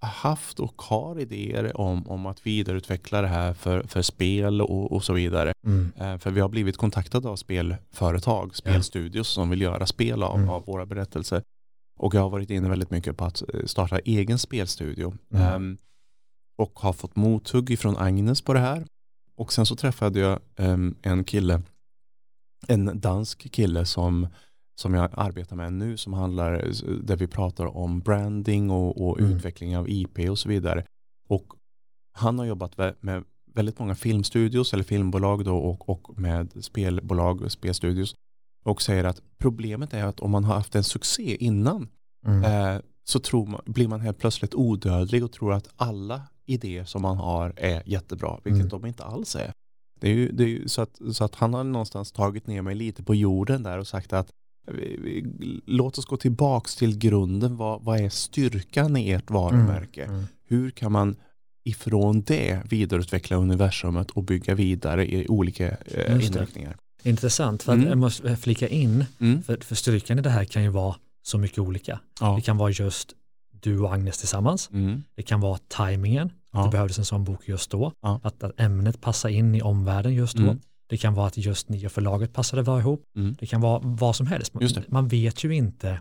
haft 0.00 0.60
och 0.60 0.82
har 0.82 1.20
idéer 1.20 1.80
om, 1.80 2.06
om 2.08 2.26
att 2.26 2.46
vidareutveckla 2.46 3.22
det 3.22 3.28
här 3.28 3.54
för, 3.54 3.82
för 3.82 4.02
spel 4.02 4.60
och, 4.62 4.92
och 4.92 5.04
så 5.04 5.12
vidare. 5.12 5.52
Eh, 5.96 6.18
för 6.18 6.30
vi 6.30 6.40
har 6.40 6.48
blivit 6.48 6.76
kontaktade 6.76 7.28
av 7.28 7.36
spelföretag, 7.36 8.56
spelstudios 8.56 9.28
som 9.28 9.50
vill 9.50 9.60
göra 9.60 9.86
spel 9.86 10.22
av, 10.22 10.36
Mm. 10.38 10.48
av 10.48 10.64
våra 10.66 10.86
berättelser. 10.86 11.42
Och 11.98 12.14
jag 12.14 12.20
har 12.20 12.30
varit 12.30 12.50
inne 12.50 12.68
väldigt 12.68 12.90
mycket 12.90 13.16
på 13.16 13.24
att 13.24 13.42
eh, 13.54 13.64
starta 13.64 13.98
egen 13.98 14.38
spelstudio. 14.38 15.14
Mm. 15.32 15.42
Ehm, 15.46 15.78
och 16.58 16.78
har 16.78 16.92
fått 16.92 17.16
mothugg 17.16 17.70
ifrån 17.70 17.96
Agnes 17.96 18.42
på 18.42 18.52
det 18.54 18.60
här. 18.60 18.86
Och 19.36 19.52
sen 19.52 19.66
så 19.66 19.76
träffade 19.76 20.18
jag 20.20 20.38
ehm, 20.56 20.94
en 21.02 21.24
kille, 21.24 21.62
en 22.68 23.00
dansk 23.00 23.52
kille 23.52 23.84
som, 23.84 24.28
som 24.78 24.94
jag 24.94 25.10
arbetar 25.12 25.56
med 25.56 25.72
nu 25.72 25.96
som 25.96 26.12
handlar, 26.12 26.52
där 27.02 27.16
vi 27.16 27.26
pratar 27.26 27.76
om 27.76 28.00
branding 28.00 28.70
och, 28.70 29.08
och 29.08 29.18
Mm. 29.20 29.32
utveckling 29.32 29.76
av 29.76 29.88
IP 29.88 30.18
och 30.30 30.38
så 30.38 30.48
vidare. 30.48 30.84
Och 31.28 31.44
han 32.12 32.38
har 32.38 32.46
jobbat 32.46 32.76
med 33.00 33.24
väldigt 33.54 33.78
många 33.78 33.94
filmstudios 33.94 34.72
eller 34.74 34.84
filmbolag 34.84 35.44
då 35.44 35.56
och, 35.56 35.88
och 35.88 36.18
med 36.18 36.64
spelbolag 36.64 37.42
och 37.42 37.52
spelstudios 37.52 38.14
och 38.64 38.82
säger 38.82 39.04
att 39.04 39.22
problemet 39.38 39.94
är 39.94 40.04
att 40.04 40.20
om 40.20 40.30
man 40.30 40.44
har 40.44 40.54
haft 40.54 40.74
en 40.74 40.84
succé 40.84 41.36
innan 41.44 41.88
Mm. 42.26 42.44
eh, 42.44 42.80
så 43.04 43.20
tror 43.20 43.46
man, 43.46 43.60
blir 43.66 43.88
man 43.88 44.00
helt 44.00 44.18
plötsligt 44.18 44.54
odödlig 44.54 45.24
och 45.24 45.32
tror 45.32 45.52
att 45.52 45.68
alla 45.76 46.22
idéer 46.46 46.84
som 46.84 47.02
man 47.02 47.16
har 47.16 47.52
är 47.56 47.82
jättebra, 47.86 48.40
vilket 48.44 48.60
Mm. 48.60 48.68
de 48.68 48.86
inte 48.86 49.04
alls 49.04 49.36
är. 49.36 49.52
Det 50.00 50.08
är, 50.08 50.14
ju, 50.14 50.32
det 50.32 50.44
är 50.44 50.48
ju 50.48 50.68
så, 50.68 50.82
att, 50.82 51.00
så 51.12 51.24
att 51.24 51.34
han 51.34 51.54
har 51.54 51.64
någonstans 51.64 52.12
tagit 52.12 52.46
ner 52.46 52.62
mig 52.62 52.74
lite 52.74 53.02
på 53.02 53.14
jorden 53.14 53.62
där 53.62 53.78
och 53.78 53.86
sagt 53.86 54.12
att 54.12 54.30
låt 55.66 55.98
oss 55.98 56.04
gå 56.06 56.16
tillbaks 56.16 56.76
till 56.76 56.98
grunden. 56.98 57.56
Vad, 57.56 57.82
vad 57.82 58.00
är 58.00 58.08
styrkan 58.08 58.96
i 58.96 59.10
ert 59.10 59.30
varumärke? 59.30 60.04
Mm. 60.04 60.24
Hur 60.48 60.70
kan 60.70 60.92
man 60.92 61.16
ifrån 61.64 62.22
det 62.22 62.60
vidareutveckla 62.70 63.36
universumet 63.36 64.10
och 64.10 64.22
bygga 64.24 64.54
vidare 64.54 65.12
i 65.14 65.26
olika 65.28 65.68
eh, 65.68 66.12
inriktningar? 66.14 66.76
Intressant, 67.02 67.62
för 67.62 67.72
Mm. 67.72 67.88
jag 67.88 67.98
måste 67.98 68.36
flika 68.36 68.68
in, 68.68 69.04
Mm. 69.20 69.42
för, 69.42 69.56
för 69.60 69.74
styrkan 69.74 70.18
i 70.18 70.22
det 70.22 70.30
här 70.30 70.44
kan 70.44 70.62
ju 70.62 70.68
vara 70.68 70.94
så 71.22 71.38
mycket 71.38 71.58
olika. 71.58 72.00
Ja. 72.20 72.34
Det 72.36 72.42
kan 72.42 72.56
vara 72.56 72.70
just 72.70 73.14
du 73.60 73.78
och 73.80 73.94
Agnes 73.94 74.18
tillsammans. 74.18 74.70
Mm. 74.72 75.02
Det 75.16 75.22
kan 75.22 75.40
vara 75.40 75.58
tajmingen, 75.68 76.30
Ja. 76.52 76.64
det 76.64 76.70
behövdes 76.70 76.98
en 76.98 77.04
sån 77.04 77.24
bok 77.24 77.48
just 77.48 77.70
då. 77.70 77.92
Ja. 78.02 78.20
Att, 78.22 78.42
att 78.42 78.60
ämnet 78.60 79.00
passar 79.00 79.28
in 79.28 79.54
i 79.54 79.62
omvärlden 79.62 80.14
just 80.14 80.36
då. 80.36 80.56
Det 80.88 80.96
kan 80.96 81.14
vara 81.14 81.26
att 81.26 81.36
just 81.36 81.68
ni 81.68 81.86
och 81.86 81.92
förlaget 81.92 82.32
passade 82.32 82.62
bra 82.62 82.78
ihop. 82.78 83.02
Mm. 83.16 83.36
Det 83.40 83.46
kan 83.46 83.60
vara 83.60 83.80
vad 83.84 84.16
som 84.16 84.26
helst. 84.26 84.52
Man, 84.88 85.08
vet 85.08 85.44
ju 85.44 85.54
inte 85.54 86.00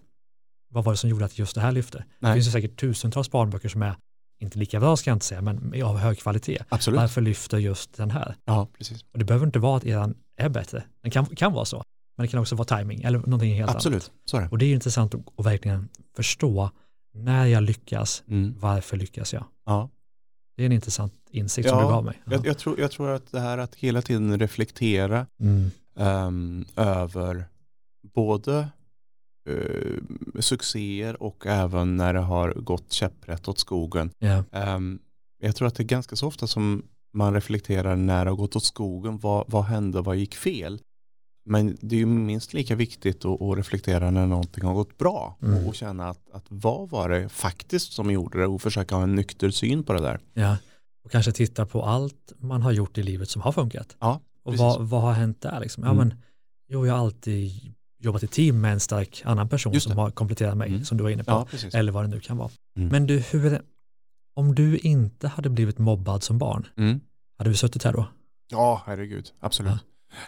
vad 0.69 0.83
var 0.83 0.93
det 0.93 0.97
som 0.97 1.09
gjorde 1.09 1.25
att 1.25 1.39
just 1.39 1.55
det 1.55 1.61
här 1.61 1.71
lyfte? 1.71 2.05
Det 2.19 2.33
finns 2.33 2.47
ju 2.47 2.51
säkert 2.51 2.79
tusentals 2.79 3.31
barnböcker 3.31 3.69
som 3.69 3.81
är 3.81 3.95
inte 4.39 4.59
lika 4.59 4.79
bra 4.79 4.97
ska 4.97 5.09
jag 5.09 5.15
inte 5.15 5.25
säga, 5.25 5.41
men 5.41 5.83
av 5.83 5.97
hög 5.97 6.19
kvalitet. 6.19 6.63
Absolut. 6.69 6.99
Varför 6.99 7.21
lyfter 7.21 7.57
just 7.57 7.93
den 7.97 8.11
här? 8.11 8.35
Ja, 8.45 8.67
precis. 8.77 9.05
Och 9.13 9.19
det 9.19 9.25
behöver 9.25 9.45
inte 9.45 9.59
vara 9.59 9.77
att 9.77 9.85
eran 9.85 10.15
är 10.37 10.49
bättre. 10.49 10.83
Den 11.01 11.11
kan, 11.11 11.25
kan 11.25 11.53
vara 11.53 11.65
så, 11.65 11.83
men 12.17 12.23
det 12.23 12.27
kan 12.27 12.39
också 12.39 12.55
vara 12.55 12.77
timing 12.79 13.01
eller 13.01 13.19
någonting 13.19 13.55
helt 13.55 13.71
Absolut, 13.71 14.03
annat. 14.03 14.11
så 14.25 14.37
är 14.37 14.41
det. 14.41 14.47
Och 14.49 14.57
det 14.57 14.65
är 14.65 14.73
intressant 14.73 15.15
att, 15.15 15.21
att 15.37 15.45
verkligen 15.45 15.89
förstå 16.15 16.71
när 17.13 17.45
jag 17.45 17.63
lyckas, 17.63 18.23
Mm. 18.27 18.53
varför 18.59 18.97
lyckas 18.97 19.33
jag? 19.33 19.45
Ja. 19.65 19.89
Det 20.57 20.63
är 20.63 20.65
en 20.65 20.71
intressant 20.71 21.13
insikt 21.37 21.69
som 21.69 21.77
Ja, 21.79 21.85
du 21.85 21.89
gav 21.91 22.05
mig. 22.05 22.21
Ja. 22.25 22.31
Jag, 22.31 22.45
jag, 22.45 22.57
tror, 22.57 22.79
jag 22.79 22.91
tror 22.91 23.09
att 23.09 23.31
det 23.31 23.39
här 23.39 23.57
att 23.57 23.75
hela 23.75 24.01
tiden 24.01 24.39
reflektera 24.39 25.25
Mm. 25.39 25.71
ehm, 25.97 26.65
över 26.75 27.45
både 28.13 28.67
uh, 29.49 29.99
succéer 30.39 31.23
och 31.23 31.45
även 31.47 31.97
när 31.97 32.13
det 32.13 32.19
har 32.19 32.51
gått 32.53 32.91
käpprätt 32.91 33.47
åt 33.47 33.59
skogen. 33.59 34.09
Ja. 34.19 34.43
Ehm, 34.51 34.99
jag 35.39 35.55
tror 35.55 35.67
att 35.67 35.75
det 35.75 35.83
är 35.83 35.87
ganska 35.87 36.15
så 36.15 36.27
ofta 36.27 36.47
som 36.47 36.83
man 37.13 37.33
reflekterar 37.33 37.95
när 37.95 38.25
det 38.25 38.31
har 38.31 38.37
gått 38.37 38.55
åt 38.55 38.63
skogen, 38.63 39.17
vad, 39.17 39.45
vad 39.47 39.63
hände, 39.63 40.01
vad 40.01 40.15
gick 40.15 40.35
fel? 40.35 40.79
Men 41.49 41.77
det 41.81 41.95
är 41.95 41.99
ju 41.99 42.05
minst 42.05 42.53
lika 42.53 42.75
viktigt 42.75 43.25
att, 43.25 43.41
att 43.41 43.57
reflektera 43.57 44.11
när 44.11 44.27
någonting 44.27 44.63
har 44.63 44.73
gått 44.73 44.97
bra 44.97 45.37
Mm. 45.41 45.57
och, 45.63 45.67
och 45.67 45.75
känna 45.75 46.09
att, 46.09 46.29
att 46.33 46.45
vad 46.49 46.89
var 46.89 47.09
det 47.09 47.29
faktiskt 47.29 47.93
som 47.93 48.11
gjorde 48.11 48.39
det 48.39 48.47
och 48.47 48.61
försöka 48.61 48.95
ha 48.95 49.03
en 49.03 49.15
nykter 49.15 49.49
syn 49.49 49.83
på 49.83 49.93
det 49.93 50.01
där. 50.01 50.19
ja. 50.33 50.57
Och 51.07 51.11
kanske 51.11 51.31
titta 51.31 51.65
på 51.65 51.83
allt 51.85 52.33
man 52.37 52.61
har 52.61 52.71
gjort 52.71 52.97
i 52.97 53.03
livet 53.03 53.29
som 53.29 53.41
har 53.41 53.51
funkat. 53.51 53.95
Ja, 53.99 54.21
Och 54.43 54.55
vad, 54.57 54.81
vad 54.89 55.01
har 55.01 55.13
hänt 55.13 55.41
där? 55.41 55.59
Liksom? 55.59 55.83
Ja, 55.83 55.91
Mm. 55.91 56.07
men, 56.07 56.17
jo, 56.69 56.85
jag 56.85 56.93
har 56.93 56.99
alltid 56.99 57.51
jobbat 57.99 58.23
i 58.23 58.27
team 58.27 58.61
med 58.61 58.73
en 58.73 58.79
stark 58.79 59.21
annan 59.25 59.49
person 59.49 59.79
som 59.81 59.97
har 59.97 60.11
kompletterat 60.11 60.57
mig, 60.57 60.69
Mm. 60.69 60.83
som 60.85 60.97
du 60.97 61.03
var 61.03 61.09
inne 61.11 61.23
på. 61.23 61.31
Ja. 61.31 61.47
Eller 61.73 61.91
vad 61.91 62.03
det 62.03 62.07
nu 62.07 62.19
kan 62.19 62.37
vara. 62.37 62.49
Mm. 62.77 62.89
Men 62.89 63.07
du, 63.07 63.17
hur, 63.19 63.61
om 64.35 64.55
du 64.55 64.77
inte 64.77 65.27
hade 65.27 65.49
blivit 65.49 65.77
mobbad 65.77 66.23
som 66.23 66.37
barn, 66.37 66.67
Mm. 66.77 66.99
hade 67.37 67.49
vi 67.49 67.55
suttit 67.57 67.83
här 67.83 67.93
då? 67.93 68.05
Ja, 68.51 68.81
herregud. 68.85 69.29
Absolut. 69.39 69.73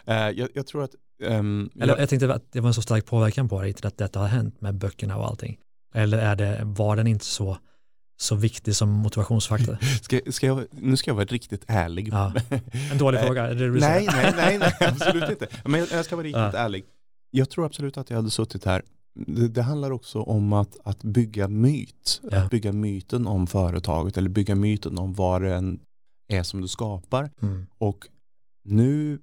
Eh, 0.06 0.14
jag, 0.16 0.48
jag 0.54 0.66
tror 0.66 0.82
att... 0.84 0.94
ehm, 1.22 1.70
Eller 1.74 1.86
jag, 1.88 2.00
jag 2.00 2.08
tänkte 2.08 2.34
att 2.34 2.52
det 2.52 2.60
var 2.60 2.68
en 2.68 2.74
så 2.74 2.82
stark 2.82 3.06
påverkan 3.06 3.48
på 3.48 3.60
dig, 3.60 3.68
inte 3.68 3.88
att 3.88 3.98
detta 3.98 4.20
har 4.20 4.26
hänt 4.26 4.60
med 4.60 4.74
böckerna 4.74 5.16
och 5.16 5.26
allting. 5.26 5.58
Eller 5.94 6.18
är 6.18 6.36
det, 6.36 6.60
var 6.64 6.96
den 6.96 7.06
inte 7.06 7.24
så, 7.24 7.58
så 8.20 8.34
viktig 8.34 8.76
som 8.76 8.88
motivationsfaktor? 8.90 9.78
ska, 10.02 10.20
ska 10.32 10.46
jag, 10.46 10.64
nu 10.70 10.96
ska 10.96 11.10
jag 11.10 11.16
vara 11.16 11.24
riktigt 11.24 11.64
ärlig. 11.66 12.08
Ja. 12.12 12.32
En 12.92 12.98
dålig 12.98 13.18
Eh, 13.20 13.24
fråga, 13.26 13.42
är 13.46 13.54
det 13.54 13.72
du 13.72 13.80
nej, 13.80 14.06
nej, 14.12 14.32
nej, 14.36 14.58
nej, 14.58 14.72
absolut 14.80 15.30
inte. 15.30 15.46
Men 15.64 15.86
jag, 15.92 16.04
ska 16.04 16.16
vara 16.16 16.26
riktigt 16.26 16.40
Ja. 16.40 16.52
ärlig. 16.58 16.84
Jag 17.30 17.50
tror 17.50 17.66
absolut 17.66 17.98
att 17.98 18.10
jag 18.10 18.16
hade 18.16 18.30
suttit 18.30 18.64
här. 18.64 18.82
Det, 19.26 19.48
det 19.48 19.62
handlar 19.62 19.90
också 19.90 20.20
om 20.22 20.52
att, 20.52 20.76
att 20.84 21.02
bygga 21.02 21.48
myt. 21.48 22.20
Ja. 22.30 22.38
Att 22.38 22.50
bygga 22.50 22.72
myten 22.72 23.26
om 23.26 23.46
företaget 23.46 24.16
eller 24.18 24.28
bygga 24.30 24.54
myten 24.54 24.98
om 24.98 25.14
vad 25.14 25.42
det 25.42 25.76
är 26.28 26.42
som 26.42 26.60
du 26.60 26.68
skapar. 26.68 27.30
Mm. 27.42 27.66
Och 27.78 28.06
nu, 28.64 29.18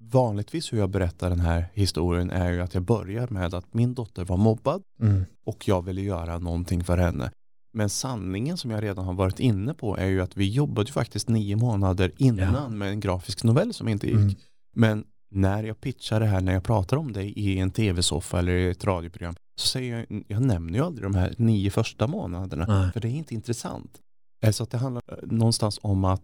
vanligtvis 0.00 0.72
hur 0.72 0.78
jag 0.78 0.90
berättar 0.90 1.30
den 1.30 1.40
här 1.40 1.64
historien 1.74 2.30
är 2.30 2.52
ju 2.52 2.60
att 2.60 2.74
jag 2.74 2.82
börjar 2.82 3.28
med 3.28 3.54
att 3.54 3.74
min 3.74 3.94
dotter 3.94 4.24
var 4.24 4.36
mobbad 4.36 4.82
Mm. 5.00 5.24
och 5.46 5.68
jag 5.68 5.82
ville 5.84 6.02
göra 6.02 6.38
någonting 6.38 6.84
för 6.84 6.98
henne. 6.98 7.30
Men 7.78 7.88
sanningen 7.88 8.56
som 8.56 8.70
jag 8.70 8.82
redan 8.82 9.04
har 9.04 9.14
varit 9.14 9.40
inne 9.40 9.74
på 9.74 9.96
är 9.96 10.06
ju 10.06 10.20
att 10.20 10.36
vi 10.36 10.48
jobbade 10.50 10.86
ju 10.88 10.92
faktiskt 10.92 11.28
nio 11.28 11.56
månader 11.56 12.12
innan 12.16 12.54
Ja. 12.54 12.68
med 12.68 12.88
en 12.90 13.00
grafisk 13.00 13.44
novell 13.44 13.74
som 13.74 13.88
inte 13.88 14.06
gick. 14.06 14.16
Mm. 14.16 14.34
Men 14.76 15.04
när 15.30 15.64
jag 15.64 15.80
pitchar 15.80 16.20
det 16.20 16.26
här, 16.26 16.40
när 16.40 16.52
jag 16.52 16.64
pratar 16.64 16.96
om 16.96 17.12
det 17.12 17.22
i 17.24 17.58
en 17.58 17.70
tv-soffa 17.70 18.38
eller 18.38 18.52
i 18.52 18.70
ett 18.70 18.84
radioprogram 18.84 19.34
så 19.60 19.66
säger 19.68 19.96
jag, 20.10 20.24
jag 20.28 20.42
nämner 20.42 20.78
ju 20.78 20.84
aldrig 20.84 21.04
de 21.04 21.14
här 21.14 21.34
nio 21.38 21.70
första 21.70 22.06
månaderna 22.06 22.66
Nej. 22.68 22.92
för 22.92 23.00
det 23.00 23.08
är 23.08 23.12
inte 23.12 23.34
intressant. 23.34 23.98
Eh, 24.44 24.50
Så 24.50 24.62
att 24.62 24.70
det 24.70 24.78
handlar 24.78 25.02
eh, 25.12 25.16
någonstans 25.22 25.78
om 25.82 26.04
att 26.04 26.22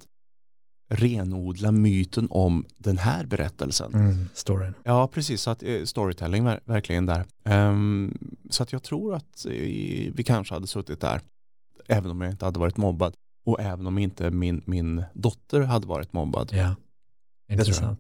renodla 0.91 1.73
myten 1.73 2.27
om 2.31 2.65
den 2.79 2.99
här 2.99 3.27
berättelsen. 3.27 3.95
Mm. 3.95 4.29
Storyn. 4.35 4.75
Ja, 4.85 5.09
precis. 5.09 5.43
Så 5.43 5.51
att 5.51 5.63
eh, 5.63 5.85
storytelling 5.85 6.45
ver- 6.47 6.61
verkligen 6.65 7.07
där. 7.07 7.25
Ehm, 7.45 8.19
så 8.51 8.63
att 8.63 8.73
jag 8.73 8.83
tror 8.83 9.15
att 9.15 9.47
vi 10.15 10.23
kanske 10.27 10.55
hade 10.55 10.67
suttit 10.67 11.01
där, 11.01 11.21
även 11.89 12.11
om 12.11 12.21
jag 12.21 12.31
inte 12.31 12.45
hade 12.45 12.59
varit 12.61 12.77
mobbad. 12.77 13.15
Och 13.47 13.61
även 13.61 13.87
om 13.87 13.99
inte 13.99 14.31
min, 14.31 14.63
min 14.67 15.05
dotter 15.15 15.61
hade 15.61 15.87
varit 15.87 16.13
mobbad. 16.13 16.49
Ja, 16.53 16.57
tror 16.57 16.77
jag. 17.47 17.59
intressant. 17.59 17.99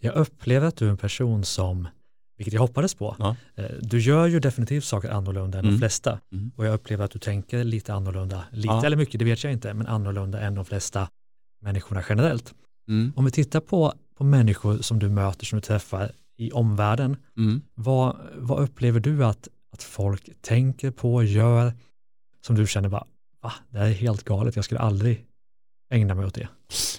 Jag. 0.00 0.14
upplever 0.14 0.66
att 0.66 0.76
du 0.76 0.86
är 0.86 0.90
en 0.90 0.96
person 0.96 1.44
som, 1.44 1.88
vilket 2.36 2.54
jag 2.54 2.60
hoppades 2.60 2.94
på, 2.94 3.16
Ja. 3.18 3.36
eh, 3.54 3.64
du 3.80 4.00
gör 4.00 4.26
ju 4.26 4.40
definitivt 4.40 4.84
saker 4.84 5.10
annorlunda 5.10 5.58
än 5.58 5.64
de 5.64 5.68
Mm. 5.68 5.78
flesta. 5.78 6.20
Mm. 6.32 6.50
Och 6.56 6.66
jag 6.66 6.74
upplever 6.74 7.04
att 7.04 7.10
du 7.10 7.18
tänker 7.18 7.64
lite 7.64 7.94
annorlunda, 7.94 8.44
lite 8.52 8.68
Ja. 8.68 8.86
eller 8.86 8.96
mycket, 8.96 9.18
det 9.18 9.24
vet 9.24 9.44
jag 9.44 9.52
inte, 9.52 9.74
men 9.74 9.86
annorlunda 9.86 10.40
än 10.40 10.54
de 10.54 10.64
flesta 10.64 11.08
människorna 11.62 12.02
generellt. 12.08 12.54
Mm. 12.88 13.12
Om 13.16 13.24
vi 13.24 13.30
tittar 13.30 13.60
på, 13.60 13.92
på 14.14 14.24
människor 14.24 14.78
som 14.78 14.98
du 14.98 15.08
möter, 15.08 15.46
som 15.46 15.56
du 15.56 15.60
träffar 15.60 16.12
i 16.36 16.50
omvärlden, 16.52 17.16
Mm. 17.36 17.60
vad, 17.74 18.16
vad 18.36 18.62
upplever 18.62 19.00
du 19.00 19.24
att, 19.24 19.48
att 19.72 19.82
folk 19.82 20.30
tänker 20.40 20.90
på, 20.90 21.22
gör, 21.22 21.72
som 22.46 22.56
du 22.56 22.66
känner 22.66 22.88
bara, 22.88 23.06
va, 23.46 23.52
det 23.70 23.78
här 23.78 23.86
är 23.86 23.92
helt 23.92 24.24
galet, 24.24 24.56
jag 24.56 24.64
skulle 24.64 24.80
aldrig 24.80 25.24
ägna 25.90 26.14
mig 26.14 26.26
åt 26.26 26.34
det. 26.34 26.48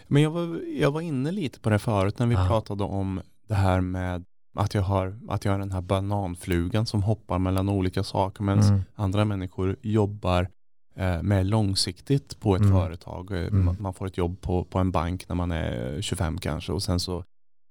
Men 0.07 0.21
jag 0.21 0.31
var, 0.31 0.61
jag 0.79 0.91
var 0.91 1.01
inne 1.01 1.31
lite 1.31 1.59
på 1.59 1.69
det 1.69 1.79
förut 1.79 2.19
när 2.19 2.27
vi 2.27 2.33
Ja. 2.35 2.47
pratade 2.47 2.83
om 2.83 3.21
det 3.47 3.55
här 3.55 3.81
med 3.81 4.23
att 4.55 4.73
jag 4.73 4.81
har, 4.81 5.19
att 5.29 5.45
jag 5.45 5.51
har 5.51 5.59
den 5.59 5.71
här 5.71 5.81
bananflugan 5.81 6.85
som 6.85 7.03
hoppar 7.03 7.39
mellan 7.39 7.69
olika 7.69 8.03
saker 8.03 8.43
medan 8.43 8.63
Mm. 8.63 8.81
andra 8.95 9.25
människor 9.25 9.75
jobbar 9.81 10.49
eh, 10.95 11.21
mer 11.21 11.43
långsiktigt 11.43 12.39
på 12.39 12.55
ett 12.55 12.61
Mm. 12.61 12.73
företag. 12.73 13.31
Eh, 13.31 13.37
Mm. 13.47 13.65
Man, 13.65 13.75
man 13.79 13.93
får 13.93 14.07
ett 14.07 14.17
jobb 14.17 14.41
på, 14.41 14.63
på 14.63 14.79
en 14.79 14.91
bank 14.91 15.29
när 15.29 15.35
man 15.35 15.51
är 15.51 16.01
25 16.01 16.37
kanske 16.37 16.71
och 16.71 16.83
sen 16.83 16.99
så 16.99 17.23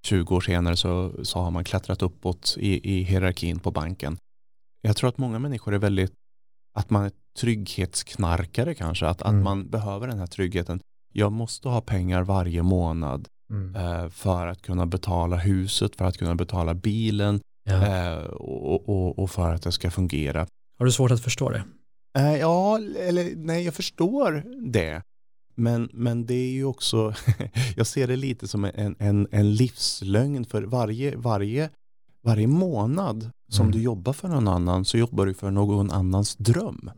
20 0.07 0.35
år 0.37 0.41
senare 0.41 0.77
så, 0.77 1.25
så 1.25 1.39
har 1.39 1.51
man 1.51 1.65
klättrat 1.65 2.03
uppåt 2.03 2.57
i, 2.59 2.99
i 2.99 3.03
hierarkin 3.03 3.59
på 3.59 3.71
banken. 3.71 4.19
Jag 4.83 4.97
tror 4.97 5.09
att 5.09 5.19
många 5.19 5.39
människor 5.39 5.75
är 5.75 5.79
väldigt, 5.79 6.13
att 6.75 6.91
man 6.91 7.05
är 7.05 7.11
trygghetsknarkare 7.37 8.75
kanske, 8.75 9.07
att, 9.07 9.23
Mm. 9.23 9.37
att 9.39 9.45
man 9.45 9.69
behöver 9.71 10.07
den 10.09 10.19
här 10.19 10.27
tryggheten. 10.27 10.81
Jag 11.13 11.33
måste 11.33 11.69
ha 11.69 11.81
pengar 11.81 12.23
varje 12.23 12.63
månad 12.63 13.29
Mm. 13.51 13.75
eh, 13.77 14.09
för 14.09 14.47
att 14.47 14.63
kunna 14.63 14.87
betala 14.87 15.37
huset, 15.37 15.97
för 15.97 16.05
att 16.05 16.17
kunna 16.19 16.35
betala 16.35 16.75
bilen 16.75 17.41
Ja. 17.69 17.87
eh, 17.87 18.25
och, 18.25 18.89
och, 18.89 19.19
och 19.19 19.31
för 19.31 19.55
att 19.55 19.63
det 19.63 19.73
ska 19.73 19.91
fungera. 19.91 20.47
Har 20.79 20.87
du 20.87 20.93
svårt 20.93 21.11
att 21.11 21.21
förstå 21.21 21.51
det? 21.51 21.65
Eh, 22.19 22.37
ja, 22.37 22.79
eller 22.79 23.33
nej, 23.37 23.65
jag 23.65 23.75
förstår 23.75 24.45
det. 24.73 25.03
Men, 25.55 25.89
men 25.93 26.27
det 26.27 26.35
är 26.35 26.51
ju 26.51 26.65
också, 26.65 27.15
jag 27.77 27.87
ser 27.87 28.07
det 28.07 28.17
lite 28.17 28.49
som 28.49 28.65
en, 28.65 28.97
en, 28.99 29.29
en 29.31 29.55
livslögn 29.55 30.45
för 30.45 30.63
varje, 30.63 31.17
varje, 31.17 31.71
varje 32.25 32.47
månad 32.47 33.31
som 33.51 33.67
Mm. 33.67 33.73
du 33.73 33.83
jobbar 33.83 34.13
för 34.13 34.29
någon 34.29 34.49
annan 34.49 34.85
så 34.85 34.99
jobbar 34.99 35.27
du 35.27 35.35
för 35.35 35.51
någon 35.51 35.91
annans 35.91 36.37
dröm. 36.37 36.91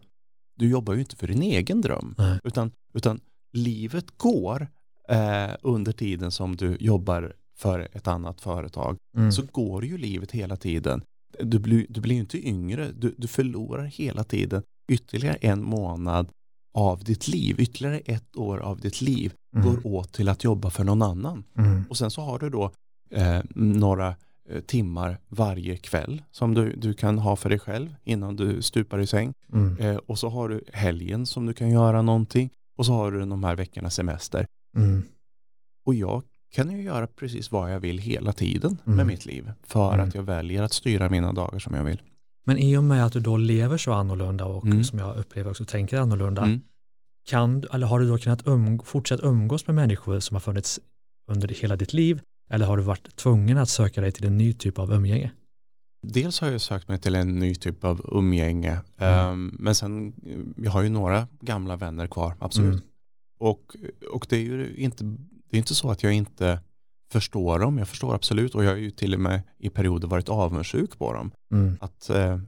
Du 0.59 0.69
jobbar 0.69 0.95
ju 0.95 1.01
inte 1.01 1.17
för 1.17 1.27
din 1.27 1.43
egen 1.43 1.81
dröm, 1.81 2.15
Nej. 2.19 2.39
utan, 2.45 2.71
utan 2.95 3.21
livet 3.53 4.07
går 4.19 4.69
eh, 5.09 5.51
under 5.63 5.93
tiden 5.93 6.31
som 6.31 6.57
du 6.57 6.77
jobbar 6.81 7.33
för 7.57 7.89
ett 7.93 8.07
annat 8.09 8.41
företag 8.41 8.97
Mm. 9.17 9.33
så 9.33 9.43
går 9.53 9.85
ju 9.85 9.99
livet 9.99 10.31
hela 10.33 10.57
tiden. 10.57 11.03
Du 11.41 11.59
blir, 11.59 11.87
du 11.89 12.01
blir 12.01 12.17
inte 12.17 12.49
yngre, 12.49 12.93
du, 12.93 13.15
du 13.19 13.29
förlorar 13.29 13.85
hela 13.85 14.25
tiden 14.25 14.63
ytterligare 14.93 15.37
en 15.41 15.63
månad 15.65 16.29
av 16.75 17.05
ditt 17.05 17.29
liv, 17.29 17.61
ytterligare 17.61 17.99
ett 17.99 18.37
år 18.37 18.59
av 18.59 18.81
ditt 18.81 19.01
liv 19.01 19.33
Mm. 19.57 19.67
går 19.67 19.87
åt 19.87 20.13
till 20.13 20.29
att 20.29 20.45
jobba 20.45 20.71
för 20.71 20.85
någon 20.85 21.03
annan. 21.03 21.45
Mm. 21.57 21.85
Och 21.91 21.97
sen 21.97 22.11
så 22.11 22.21
har 22.23 22.39
du 22.39 22.51
då 22.51 22.71
eh, 23.11 23.41
några 23.55 24.15
timmar 24.67 25.19
varje 25.29 25.77
kväll 25.77 26.23
som 26.31 26.55
du, 26.55 26.73
du 26.77 26.95
kan 26.95 27.19
ha 27.19 27.37
för 27.37 27.49
dig 27.49 27.59
själv 27.59 27.95
innan 28.05 28.37
du 28.37 28.63
stupar 28.63 28.99
i 28.99 29.07
säng. 29.07 29.33
Mm. 29.53 29.77
Eh, 29.79 29.97
och 29.97 30.19
så 30.19 30.29
har 30.29 30.49
du 30.49 30.65
helgen 30.73 31.27
som 31.27 31.47
du 31.47 31.53
kan 31.55 31.71
göra 31.71 32.03
någonting 32.03 32.51
och 32.79 32.87
så 32.87 32.93
har 32.93 33.13
du 33.13 33.19
de 33.21 33.45
här 33.45 33.57
veckornas 33.57 33.95
semester. 33.95 34.47
Mm. 34.77 35.03
Och 35.87 35.95
jag 35.95 36.23
kan 36.53 36.71
ju 36.71 36.83
göra 36.83 37.07
precis 37.07 37.51
vad 37.53 37.73
jag 37.75 37.81
vill 37.81 37.99
hela 37.99 38.33
tiden 38.33 38.79
Mm. 38.87 38.97
med 38.97 39.07
mitt 39.07 39.27
liv 39.27 39.53
för 39.63 39.95
Mm. 39.95 40.09
att 40.09 40.15
jag 40.15 40.23
väljer 40.23 40.63
att 40.63 40.73
styra 40.73 41.09
mina 41.11 41.33
dagar 41.33 41.59
som 41.59 41.75
jag 41.75 41.85
vill. 41.85 42.03
Men 42.47 42.59
i 42.59 42.77
och 42.77 42.85
med 42.85 43.07
att 43.07 43.13
du 43.13 43.21
då 43.21 43.37
lever 43.37 43.77
så 43.79 43.93
annorlunda 43.93 44.45
och 44.45 44.65
Mm. 44.65 44.85
som 44.85 44.99
jag 44.99 45.17
upplever 45.17 45.51
också 45.51 45.65
tänker 45.65 45.99
annorlunda, 45.99 46.43
Mm. 46.43 46.61
kan, 47.29 47.65
eller 47.73 47.87
har 47.87 48.01
du 48.01 48.09
då 48.09 48.19
kunnat 48.19 48.47
um, 48.47 48.79
fortsätta 48.79 49.27
umgås 49.27 49.67
med 49.67 49.77
människor 49.77 50.21
som 50.21 50.35
har 50.35 50.41
funnits 50.41 50.81
under 51.31 51.49
hela 51.49 51.77
ditt 51.77 51.93
liv? 51.93 52.21
Eller 52.49 52.67
har 52.67 52.77
du 52.77 52.83
varit 52.83 53.17
tvungen 53.17 53.59
att 53.59 53.69
söka 53.69 54.01
dig 54.01 54.13
till 54.13 54.27
en 54.27 54.39
ny 54.39 54.53
typ 54.53 54.79
av 54.79 54.93
umgänge? 54.93 55.31
Dels 56.07 56.41
har 56.41 56.51
jag 56.51 56.61
sökt 56.61 56.89
mig 56.89 56.99
till 56.99 57.15
en 57.15 57.39
ny 57.39 57.55
typ 57.55 57.85
av 57.85 58.01
umgänge. 58.13 58.81
Mm. 58.97 59.15
Ehm, 59.19 59.57
men 59.59 59.75
sen, 59.75 60.13
eh, 60.27 60.39
jag 60.65 60.71
har 60.71 60.83
ju 60.83 60.89
några 60.89 61.29
gamla 61.41 61.77
vänner 61.77 62.07
kvar, 62.07 62.37
absolut. 62.41 62.73
Mm. 62.73 62.85
Och, 63.41 63.77
och 64.11 64.27
det 64.29 64.37
är 64.37 64.41
ju 64.41 64.75
inte, 64.77 65.05
det 65.51 65.57
är 65.57 65.59
inte 65.59 65.75
så 65.75 65.91
att 65.91 66.03
jag 66.03 66.13
inte 66.13 66.61
förstår 67.13 67.59
dem. 67.59 67.79
Jag 67.79 67.89
förstår 67.89 68.15
absolut 68.15 68.55
och 68.55 68.65
jag 68.65 68.71
har 68.71 68.77
ju 68.77 68.91
till 68.91 69.15
och 69.15 69.21
med 69.21 69.43
i 69.59 69.71
perioder 69.71 70.09
varit 70.09 70.29
avundsjuk 70.29 70.99
på 70.99 71.13
dem. 71.13 71.31
Mm. 71.53 71.77
Att 71.81 72.11
eh, 72.11 72.39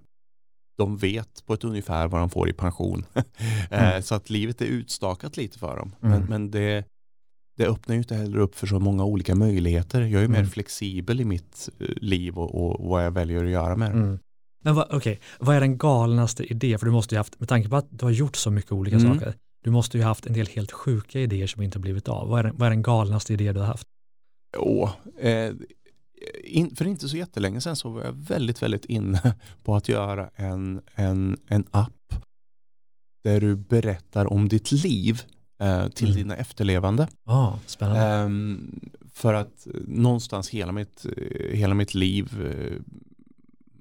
de 0.79 0.97
vet 0.97 1.47
på 1.47 1.55
ett 1.55 1.65
ungefär 1.65 2.09
vad 2.09 2.21
de 2.21 2.31
får 2.31 2.49
i 2.49 2.53
pension. 2.53 3.05
Eh, 3.71 3.89
Mm. 3.91 4.03
så 4.03 4.15
att 4.15 4.31
livet 4.31 4.61
är 4.61 4.67
utstakat 4.67 5.37
lite 5.37 5.59
för 5.59 5.77
dem. 5.77 5.95
Mm. 6.03 6.19
Men, 6.19 6.29
men 6.29 6.51
det, 6.51 6.85
det 7.61 7.67
öppnar 7.69 7.95
ju 7.95 7.99
inte 7.99 8.15
heller 8.15 8.39
upp 8.39 8.55
för 8.55 8.67
så 8.67 8.79
många 8.81 9.05
olika 9.05 9.35
möjligheter. 9.35 10.01
Jag 10.01 10.23
är 10.23 10.29
mer 10.29 10.39
Mm. 10.39 10.51
flexibel 10.51 11.17
flexibel 11.17 11.21
i 11.21 11.25
mitt 11.25 11.69
eh, 11.81 11.87
liv 11.97 12.39
och, 12.39 12.55
och 12.81 12.89
vad 12.89 13.05
jag 13.05 13.11
väljer 13.11 13.45
att 13.45 13.51
göra 13.51 13.77
med 13.77 13.91
det. 13.91 13.99
Mm. 13.99 14.19
Men 14.65 14.75
vad, 14.75 14.87
okej, 14.91 15.21
vad 15.41 15.57
är 15.57 15.61
den 15.61 15.79
galnaste 15.79 16.45
idén? 16.53 16.79
För 16.79 16.87
du 16.87 16.93
måste 16.93 17.15
ju 17.15 17.19
haft, 17.19 17.41
med 17.41 17.49
tanke 17.49 17.69
på 17.69 17.77
att 17.77 17.87
du 17.91 18.05
har 18.05 18.13
gjort 18.13 18.37
så 18.37 18.51
mycket 18.51 18.73
olika 18.73 18.97
Mm. 18.97 19.15
saker, 19.15 19.35
du 19.65 19.71
måste 19.71 19.99
ju 19.99 20.05
haft 20.05 20.27
en 20.27 20.33
del 20.33 20.47
helt 20.47 20.73
sjuka 20.73 21.21
idéer 21.21 21.47
som 21.47 21.63
inte 21.63 21.79
har 21.79 21.83
blivit 21.83 22.09
av. 22.09 22.29
Vad 22.29 22.39
är 22.39 22.43
den, 22.43 22.57
vad 22.57 22.67
är 22.67 22.71
den 22.71 22.83
galnaste 22.83 23.33
idé 23.33 23.53
du 23.53 23.61
har 23.61 23.67
haft? 23.67 23.87
Åh, 24.59 24.91
eh, 25.19 25.53
in, 26.45 26.77
för 26.77 26.87
inte 26.87 27.09
så 27.09 27.17
jättelänge 27.17 27.61
sedan 27.61 27.77
så 27.77 27.91
var 27.91 28.05
jag 28.05 28.13
väldigt, 28.13 28.63
väldigt 28.63 28.85
inne 28.85 29.35
på 29.65 29.75
att 29.77 29.89
göra 29.89 30.31
en, 30.35 30.81
en, 30.95 31.37
en 31.49 31.65
app 31.71 32.15
där 33.25 33.41
du 33.41 33.57
berättar 33.57 34.33
om 34.33 34.49
ditt 34.49 34.73
liv 34.73 35.23
eh, 35.61 35.89
till 35.89 36.07
Mm. 36.09 36.17
dina 36.17 36.37
efterlevande. 36.37 37.09
Ja, 37.25 37.59
spännande. 37.67 38.01
Ehm, 38.03 38.81
för 39.13 39.35
att 39.35 39.67
eh, 39.67 39.73
någonstans 39.87 40.49
hela 40.51 40.73
mitt, 40.73 41.07
eh, 41.17 41.57
hela 41.57 41.75
mitt 41.75 41.95
liv 41.95 42.47
eh, 42.47 42.83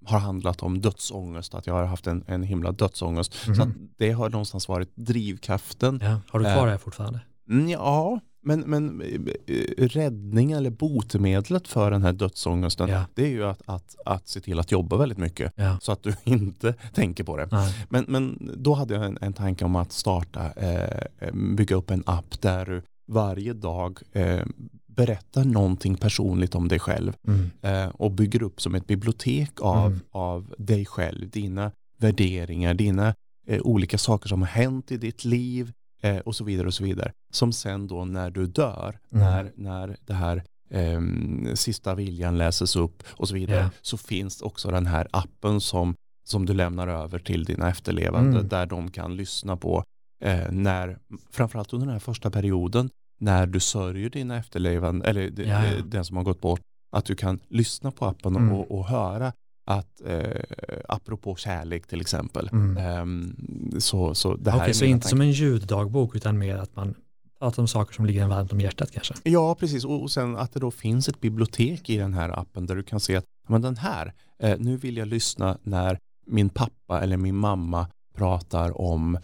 har 0.09 0.19
handlat 0.19 0.61
om 0.63 0.81
dödsångest, 0.81 1.53
att 1.55 1.67
jag 1.67 1.73
har 1.73 1.85
haft 1.85 2.07
en, 2.07 2.23
en 2.27 2.43
himla 2.43 2.71
dödsångest. 2.71 3.33
Så 3.33 3.51
att 3.51 3.57
Mhm. 3.67 3.89
det 3.97 4.11
har 4.11 4.29
någonstans 4.29 4.67
varit 4.67 4.95
drivkraften. 4.95 5.99
ja, 6.03 6.21
har 6.29 6.39
du 6.39 6.45
kvar 6.45 6.65
det 6.65 6.71
här 6.71 6.77
fortfarande? 6.77 7.19
Mm, 7.49 7.69
Ja, 7.69 8.19
men, 8.57 8.59
men 8.59 9.01
eh, 9.01 9.55
eh, 9.77 9.87
räddning 9.87 10.51
eller 10.51 10.69
botemedlet 10.69 11.67
för 11.67 11.91
den 11.91 12.03
här 12.03 12.13
dödsångesten 12.13 12.89
Ja. 12.89 13.05
det 13.15 13.23
är 13.23 13.29
ju 13.29 13.45
att, 13.45 13.61
att, 13.65 13.95
att 14.05 14.27
se 14.27 14.39
till 14.41 14.59
att 14.59 14.71
jobba 14.71 14.97
väldigt 14.97 15.17
mycket 15.17 15.53
Ja. 15.55 15.77
så 15.81 15.91
att 15.91 16.03
du 16.03 16.13
inte 16.23 16.73
tänker 16.93 17.23
på 17.23 17.37
det. 17.37 17.47
Nej. 17.51 17.85
Men, 17.89 18.05
men 18.07 18.51
då 18.57 18.73
hade 18.73 18.93
jag 18.93 19.05
en, 19.05 19.17
en 19.21 19.33
tanke 19.33 19.65
om 19.65 19.75
att 19.75 19.91
starta, 19.91 20.51
eh, 20.51 20.99
eh, 21.19 21.33
bygga 21.55 21.75
upp 21.75 21.91
en 21.91 22.03
app 22.05 22.41
där 22.41 22.65
du 22.65 22.81
varje 23.07 23.53
dag 23.53 23.99
eh, 24.11 24.45
berättar 24.87 25.43
någonting 25.43 25.95
personligt 25.95 26.55
om 26.55 26.67
dig 26.67 26.79
själv 26.79 27.13
Mm. 27.27 27.49
eh, 27.61 27.87
och 27.89 28.11
bygger 28.11 28.43
upp 28.43 28.61
som 28.61 28.75
ett 28.75 28.87
bibliotek 28.87 29.61
av, 29.61 29.87
Mm. 29.87 29.99
av 30.11 30.53
dig 30.57 30.85
själv, 30.85 31.29
dina 31.29 31.71
värderingar, 31.97 32.73
dina 32.73 33.13
olika 33.61 33.97
saker 33.97 34.29
som 34.29 34.41
har 34.41 34.47
hänt 34.47 34.91
i 34.91 34.97
ditt 34.97 35.25
liv 35.25 35.71
eh, 36.01 36.17
och 36.17 36.35
så 36.35 36.43
vidare 36.43 36.67
och 36.67 36.73
så 36.73 36.83
vidare. 36.83 37.11
Som 37.33 37.53
sen 37.53 37.87
då 37.87 38.05
när 38.05 38.29
du 38.31 38.45
dör, 38.47 38.99
Mm. 39.11 39.23
när, 39.25 39.51
när 39.55 39.97
det 40.05 40.13
här 40.13 40.43
ehm, 40.71 41.55
sista 41.55 41.95
viljan 41.95 42.37
läses 42.37 42.75
upp 42.75 43.03
och 43.11 43.27
så 43.27 43.33
vidare, 43.33 43.59
Ja. 43.59 43.69
så 43.81 43.97
finns 43.97 44.41
också 44.41 44.71
den 44.71 44.85
här 44.85 45.07
appen 45.11 45.61
som, 45.61 45.95
som 46.27 46.45
du 46.45 46.53
lämnar 46.53 46.87
över 46.87 47.19
till 47.19 47.43
dina 47.43 47.69
efterlevande 47.69 48.37
Mm. 48.37 48.47
där 48.47 48.65
de 48.65 48.91
kan 48.91 49.15
lyssna 49.15 49.57
på 49.57 49.83
eh, 50.23 50.51
när, 50.51 50.99
framförallt 51.31 51.73
under 51.73 51.85
den 51.87 51.93
här 51.93 51.99
första 51.99 52.31
perioden, 52.31 52.89
när 53.21 53.47
du 53.47 53.59
sörjer 53.59 54.09
dina 54.09 54.37
efterlevande, 54.37 55.05
eller 55.05 55.39
eh, 55.39 55.85
den 55.85 56.05
som 56.05 56.17
har 56.17 56.23
gått 56.23 56.41
bort, 56.41 56.61
att 56.91 57.05
du 57.05 57.15
kan 57.15 57.39
lyssna 57.47 57.91
på 57.91 58.05
appen 58.05 58.35
Mm. 58.35 58.53
och, 58.53 58.71
och 58.79 58.85
höra 58.87 59.33
att, 59.69 60.01
eh, 60.05 60.41
apropå 60.87 61.35
kärlek 61.35 61.87
till 61.87 62.01
exempel, 62.01 62.49
Mm. 62.51 62.77
ehm, 62.77 63.35
så, 63.79 64.15
så 64.15 64.35
det 64.35 64.51
här 64.51 64.67
är 64.69 64.73
så 64.73 64.85
inte 64.85 65.07
som 65.07 65.21
en 65.21 65.31
ljuddagbok 65.31 66.15
utan 66.15 66.37
mer 66.37 66.57
att 66.57 66.75
man 66.75 66.95
pratar 67.39 67.63
om 67.63 67.67
saker 67.67 67.93
som 67.93 68.05
ligger 68.05 68.23
en 68.23 68.29
varmt 68.29 68.53
om 68.53 68.59
hjärtat 68.61 68.91
kanske? 68.91 69.13
Ja, 69.23 69.55
precis. 69.55 69.85
Och 69.85 70.01
och 70.01 70.11
sen 70.11 70.37
att 70.37 70.53
det 70.53 70.59
då 70.59 70.71
finns 70.71 71.09
ett 71.09 71.21
bibliotek 71.21 71.89
i 71.89 71.97
den 71.97 72.13
här 72.13 72.39
appen 72.39 72.65
där 72.65 72.75
du 72.75 72.83
kan 72.83 72.99
se 72.99 73.15
att 73.15 73.25
men 73.47 73.61
den 73.61 73.77
här, 73.77 74.13
eh, 74.43 74.57
nu 74.59 74.77
vill 74.77 74.97
jag 74.97 75.07
lyssna 75.07 75.57
när 75.63 75.97
min 76.27 76.49
pappa 76.49 77.01
eller 77.01 77.17
min 77.17 77.35
mamma 77.35 77.87
pratar 78.15 78.81
om, 78.81 79.17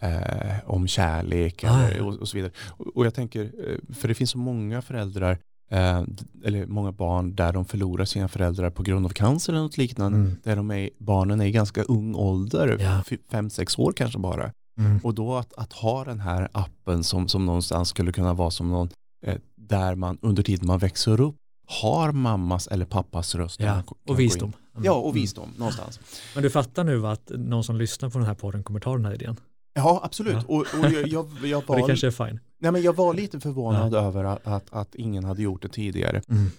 eh, 0.00 0.56
om 0.66 0.86
kärlek 0.88 1.64
Ah, 1.64 1.88
ja. 1.90 2.04
och, 2.04 2.14
och 2.14 2.28
så 2.28 2.36
vidare. 2.36 2.52
Och, 2.68 2.96
och 2.96 3.06
jag 3.06 3.14
tänker, 3.14 3.42
eh, 3.44 3.94
för 3.94 4.08
det 4.08 4.14
finns 4.14 4.30
så 4.30 4.38
många 4.38 4.82
föräldrar 4.82 5.38
eh, 5.68 6.02
eller 6.44 6.66
många 6.66 6.92
barn 6.92 7.34
där 7.34 7.52
de 7.52 7.64
förlorar 7.64 8.04
sina 8.04 8.28
föräldrar 8.28 8.70
på 8.70 8.82
grund 8.82 9.06
av 9.06 9.10
cancer 9.10 9.52
eller 9.52 9.62
något 9.62 9.78
liknande. 9.78 10.18
Mm. 10.18 10.36
Där 10.42 10.56
de 10.56 10.70
är, 10.70 10.90
barnen 10.98 11.40
är 11.40 11.46
i 11.46 11.50
ganska 11.50 11.82
ung 11.82 12.14
ålder, 12.14 12.76
Ja. 12.80 13.16
fem, 13.30 13.50
sex 13.50 13.78
år 13.78 13.92
kanske 13.92 14.18
bara. 14.18 14.52
Mm. 14.78 15.00
Och 15.02 15.14
då 15.14 15.36
att, 15.36 15.52
att 15.56 15.72
ha 15.72 16.04
den 16.04 16.20
här 16.20 16.48
appen 16.52 17.04
som, 17.04 17.28
som 17.28 17.46
någonstans 17.46 17.88
skulle 17.88 18.12
kunna 18.12 18.34
vara 18.34 18.50
som 18.50 18.70
någon 18.70 18.88
eh, 19.26 19.36
där 19.56 19.94
man 19.94 20.18
under 20.22 20.42
tiden 20.42 20.66
man 20.66 20.78
växer 20.78 21.20
upp 21.20 21.36
har 21.66 22.12
mammas 22.12 22.66
eller 22.66 22.84
pappas 22.84 23.34
röst. 23.34 23.60
Ja, 23.60 23.82
och 24.06 24.20
visdom. 24.20 24.52
Mm. 24.74 24.84
Ja, 24.84 24.92
och 24.92 25.16
visdom 25.16 25.48
någonstans. 25.56 26.00
Men 26.34 26.42
du 26.42 26.50
fattar 26.50 26.84
nu 26.84 27.06
att 27.06 27.30
någon 27.34 27.64
som 27.64 27.76
lyssnar 27.76 28.10
på 28.10 28.18
den 28.18 28.26
här 28.26 28.34
podden 28.34 28.62
kommer 28.62 28.80
ta 28.80 28.96
den 28.96 29.04
här 29.04 29.14
idén? 29.14 29.36
Ja, 29.74 30.00
absolut. 30.04 30.34
Ja. 30.34 30.42
Och, 30.46 30.60
och 30.60 30.92
jag, 30.92 31.08
jag, 31.08 31.28
jag, 31.42 31.62
Och 31.70 31.76
det 31.76 31.82
kanske 31.82 32.06
är 32.06 32.10
fine. 32.10 32.40
Nej, 32.60 32.72
men 32.72 32.82
jag 32.82 32.96
var 32.96 33.14
lite 33.14 33.40
förvånad 33.40 33.94
över 33.94 34.24
att, 34.24 34.46
att, 34.46 34.72
att 34.72 34.94
ingen 34.94 35.24
hade 35.24 35.42
gjort 35.42 35.62
det 35.62 35.68
tidigare. 35.68 36.22
Mm. 36.28 36.50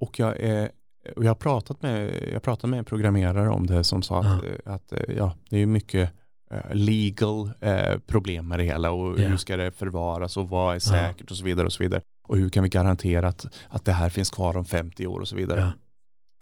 Och 0.00 0.18
jag, 0.18 0.40
är, 0.40 0.70
och 1.16 1.24
jag 1.24 1.30
har 1.30 1.34
pratat 1.34 1.82
med, 1.82 2.14
jag 2.32 2.42
pratade 2.42 2.70
med 2.70 2.78
en 2.78 2.84
programmerare 2.84 3.48
om 3.48 3.66
det 3.66 3.84
som 3.84 4.02
sa 4.02 4.20
att, 4.20 4.44
eh, 4.44 4.72
att 4.74 4.92
eh, 4.92 5.16
ja, 5.16 5.36
det 5.50 5.58
är 5.58 5.66
mycket 5.66 6.10
eh, 6.50 6.74
legal 6.74 7.50
eh, 7.60 7.98
problem 8.06 8.48
med 8.48 8.58
det 8.58 8.64
hela 8.64 8.90
och 8.90 9.20
Ja. 9.20 9.28
hur 9.28 9.36
ska 9.36 9.56
det 9.56 9.70
förvaras 9.70 10.36
och 10.36 10.48
vad 10.48 10.70
är 10.70 10.74
Ja. 10.74 10.80
säkert 10.80 11.30
och 11.30 11.36
så 11.36 11.44
vidare 11.44 11.66
och 11.66 11.72
så 11.72 11.82
vidare. 11.82 12.02
Och 12.28 12.36
hur 12.36 12.48
kan 12.48 12.62
vi 12.62 12.68
garantera 12.68 13.28
att, 13.28 13.46
att 13.68 13.84
det 13.84 13.92
här 13.92 14.08
finns 14.10 14.30
kvar 14.30 14.56
om 14.56 14.64
50 14.64 15.06
år 15.06 15.20
och 15.20 15.28
så 15.28 15.36
vidare. 15.36 15.60
Ja. 15.60 15.72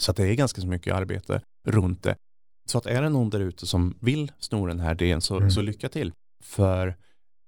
Så 0.03 0.11
att 0.11 0.17
det 0.17 0.27
är 0.29 0.35
ganska 0.35 0.61
så 0.61 0.67
mycket 0.67 0.95
arbete 0.95 1.41
runt 1.69 2.03
det. 2.03 2.15
Så 2.69 2.79
att 2.79 2.87
är 2.87 3.03
det 3.03 3.09
någon 3.09 3.31
där 3.31 3.41
ute 3.41 3.67
som 3.67 3.99
vill 4.01 4.33
sno 4.39 4.67
den 4.67 4.81
här 4.81 4.93
idén 5.03 5.21
så, 5.21 5.37
Mm. 5.37 5.51
så 5.51 5.63
lycka 5.63 5.89
till. 5.89 6.13
För 6.45 6.97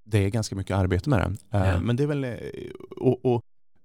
det 0.05 0.18
är 0.18 0.28
ganska 0.30 0.57
mycket 0.57 0.76
arbete 0.76 1.11
med 1.11 1.18
den. 1.18 1.38
Eh, 1.62 1.68
Ja. 1.68 1.80
Men 1.80 1.96
det 1.96 2.03
är 2.03 2.07
väl, 2.07 2.24
eh, 2.24 2.30
och, 2.96 3.24
och 3.24 3.42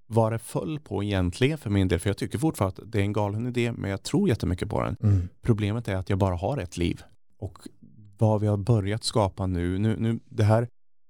vad 0.07 0.31
det 0.31 0.39
föll 0.39 0.79
på 0.79 1.03
egentligen 1.03 1.57
för 1.57 1.69
min 1.69 1.87
del, 1.87 1.99
för 1.99 2.09
jag 2.09 2.17
tycker 2.17 2.37
fortfarande 2.37 2.81
att 2.81 2.91
det 2.91 2.99
är 2.99 3.03
en 3.03 3.13
galen 3.13 3.47
idé, 3.47 3.71
men 3.71 3.91
jag 3.91 4.03
tror 4.03 4.29
jättemycket 4.29 4.69
på 4.69 4.83
den. 4.83 4.95
Mm. 5.03 5.27
Problemet 5.41 5.87
är 5.87 5.95
att 5.95 6.09
jag 6.09 6.19
bara 6.19 6.35
har 6.35 6.57
ett 6.57 6.77
liv. 6.77 7.01
Och 7.39 7.57
vad 8.17 8.41
vi 8.41 8.47
har 8.47 8.57
börjat 8.57 9.03
skapa 9.03 9.45
nu, 9.47 9.77
nu, 9.77 9.95
nu 9.99 10.19
det 10.29 10.43
här, 10.43 10.67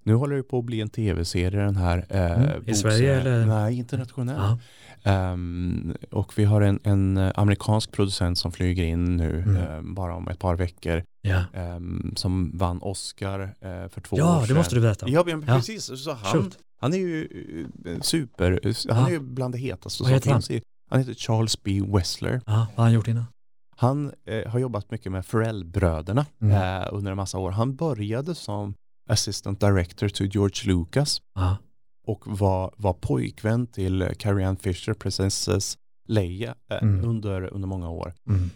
nu 0.08 0.14
håller 0.16 0.36
det 0.36 0.44
på 0.44 0.60
att 0.60 0.66
bli 0.66 0.82
en 0.82 0.90
tv-serie 0.90 1.60
den 1.62 1.76
här. 1.76 2.06
Eh, 2.10 2.32
Mm. 2.32 2.64
I. 2.66 2.74
Sverige 2.76 3.20
eller? 3.22 3.46
Nej, 3.46 3.78
internationellt. 3.78 4.40
Ja. 5.04 5.12
Ehm, 5.12 5.96
och 6.12 6.34
vi 6.40 6.44
har 6.46 6.62
en, 6.62 6.80
en 6.84 7.18
eh, 7.18 7.32
amerikansk 7.36 7.92
producent 7.92 8.38
som 8.38 8.52
flyger 8.52 8.84
in 8.84 9.18
nu 9.18 9.40
Mm. 9.42 9.56
ehm, 9.56 9.94
bara 9.96 10.16
om 10.16 10.28
ett 10.28 10.40
par 10.40 10.56
veckor. 10.56 11.04
Ja. 11.22 11.44
ehm, 11.54 12.14
som 12.16 12.52
vann 12.58 12.82
Oscar 12.82 13.40
eh, 13.40 13.90
för 13.90 14.02
två 14.02 14.16
år 14.16 14.20
ja, 14.20 14.40
sedan. 14.40 14.48
det 14.48 14.54
måste 14.54 14.76
du 14.76 14.82
berätta. 14.82 15.10
Ja, 15.10 15.24
men 15.26 15.44
Ja. 15.48 15.56
precis. 15.56 16.04
Så 16.04 16.12
han, 16.14 16.52
han 16.82 16.94
är 16.94 16.98
ju 16.98 17.28
eh, 17.86 18.00
super, 18.02 18.60
han 18.90 19.02
Ja. 19.02 19.08
är 19.08 19.12
ju 19.12 19.20
bland 19.20 19.54
det 19.54 19.58
hetaste 19.58 20.04
Vad 20.04 20.12
heter 20.12 20.32
han? 20.32 20.42
I, 20.50 20.62
han 20.90 21.00
heter 21.00 21.14
Charles 21.14 21.64
B. 21.64 21.82
Wessler. 21.88 22.42
Ja, 22.46 22.54
vad 22.56 22.76
har 22.76 22.84
han 22.84 22.94
gjort 22.94 23.08
innan? 23.08 23.26
Han 23.80 24.12
eh, 24.26 24.52
har 24.52 24.60
jobbat 24.60 24.92
mycket 24.92 25.12
med 25.12 25.26
Pharrell-bröderna 25.26 26.26
Mm. 26.42 26.82
eh, 26.82 26.88
under 26.92 27.12
en 27.12 27.18
massa 27.18 27.38
år. 27.38 27.52
Han 27.52 27.76
började 27.76 28.36
som 28.36 28.74
assistant 29.08 29.60
director 29.60 30.08
till 30.10 30.30
George 30.36 30.74
Lucas 30.74 31.22
Ja. 31.36 31.58
och 32.08 32.24
var, 32.40 32.74
var 32.78 32.94
pojkvän 32.94 33.68
till 33.68 34.02
eh, 34.02 34.10
Carrie 34.10 34.48
Ann 34.48 34.58
Fisher, 34.58 34.94
Princess 34.94 35.78
Leia, 36.08 36.56
eh, 36.72 36.78
Mm. 36.84 37.06
under, 37.10 37.54
under 37.54 37.68
många 37.68 37.90
år. 37.90 38.14
Mm. 38.30 38.50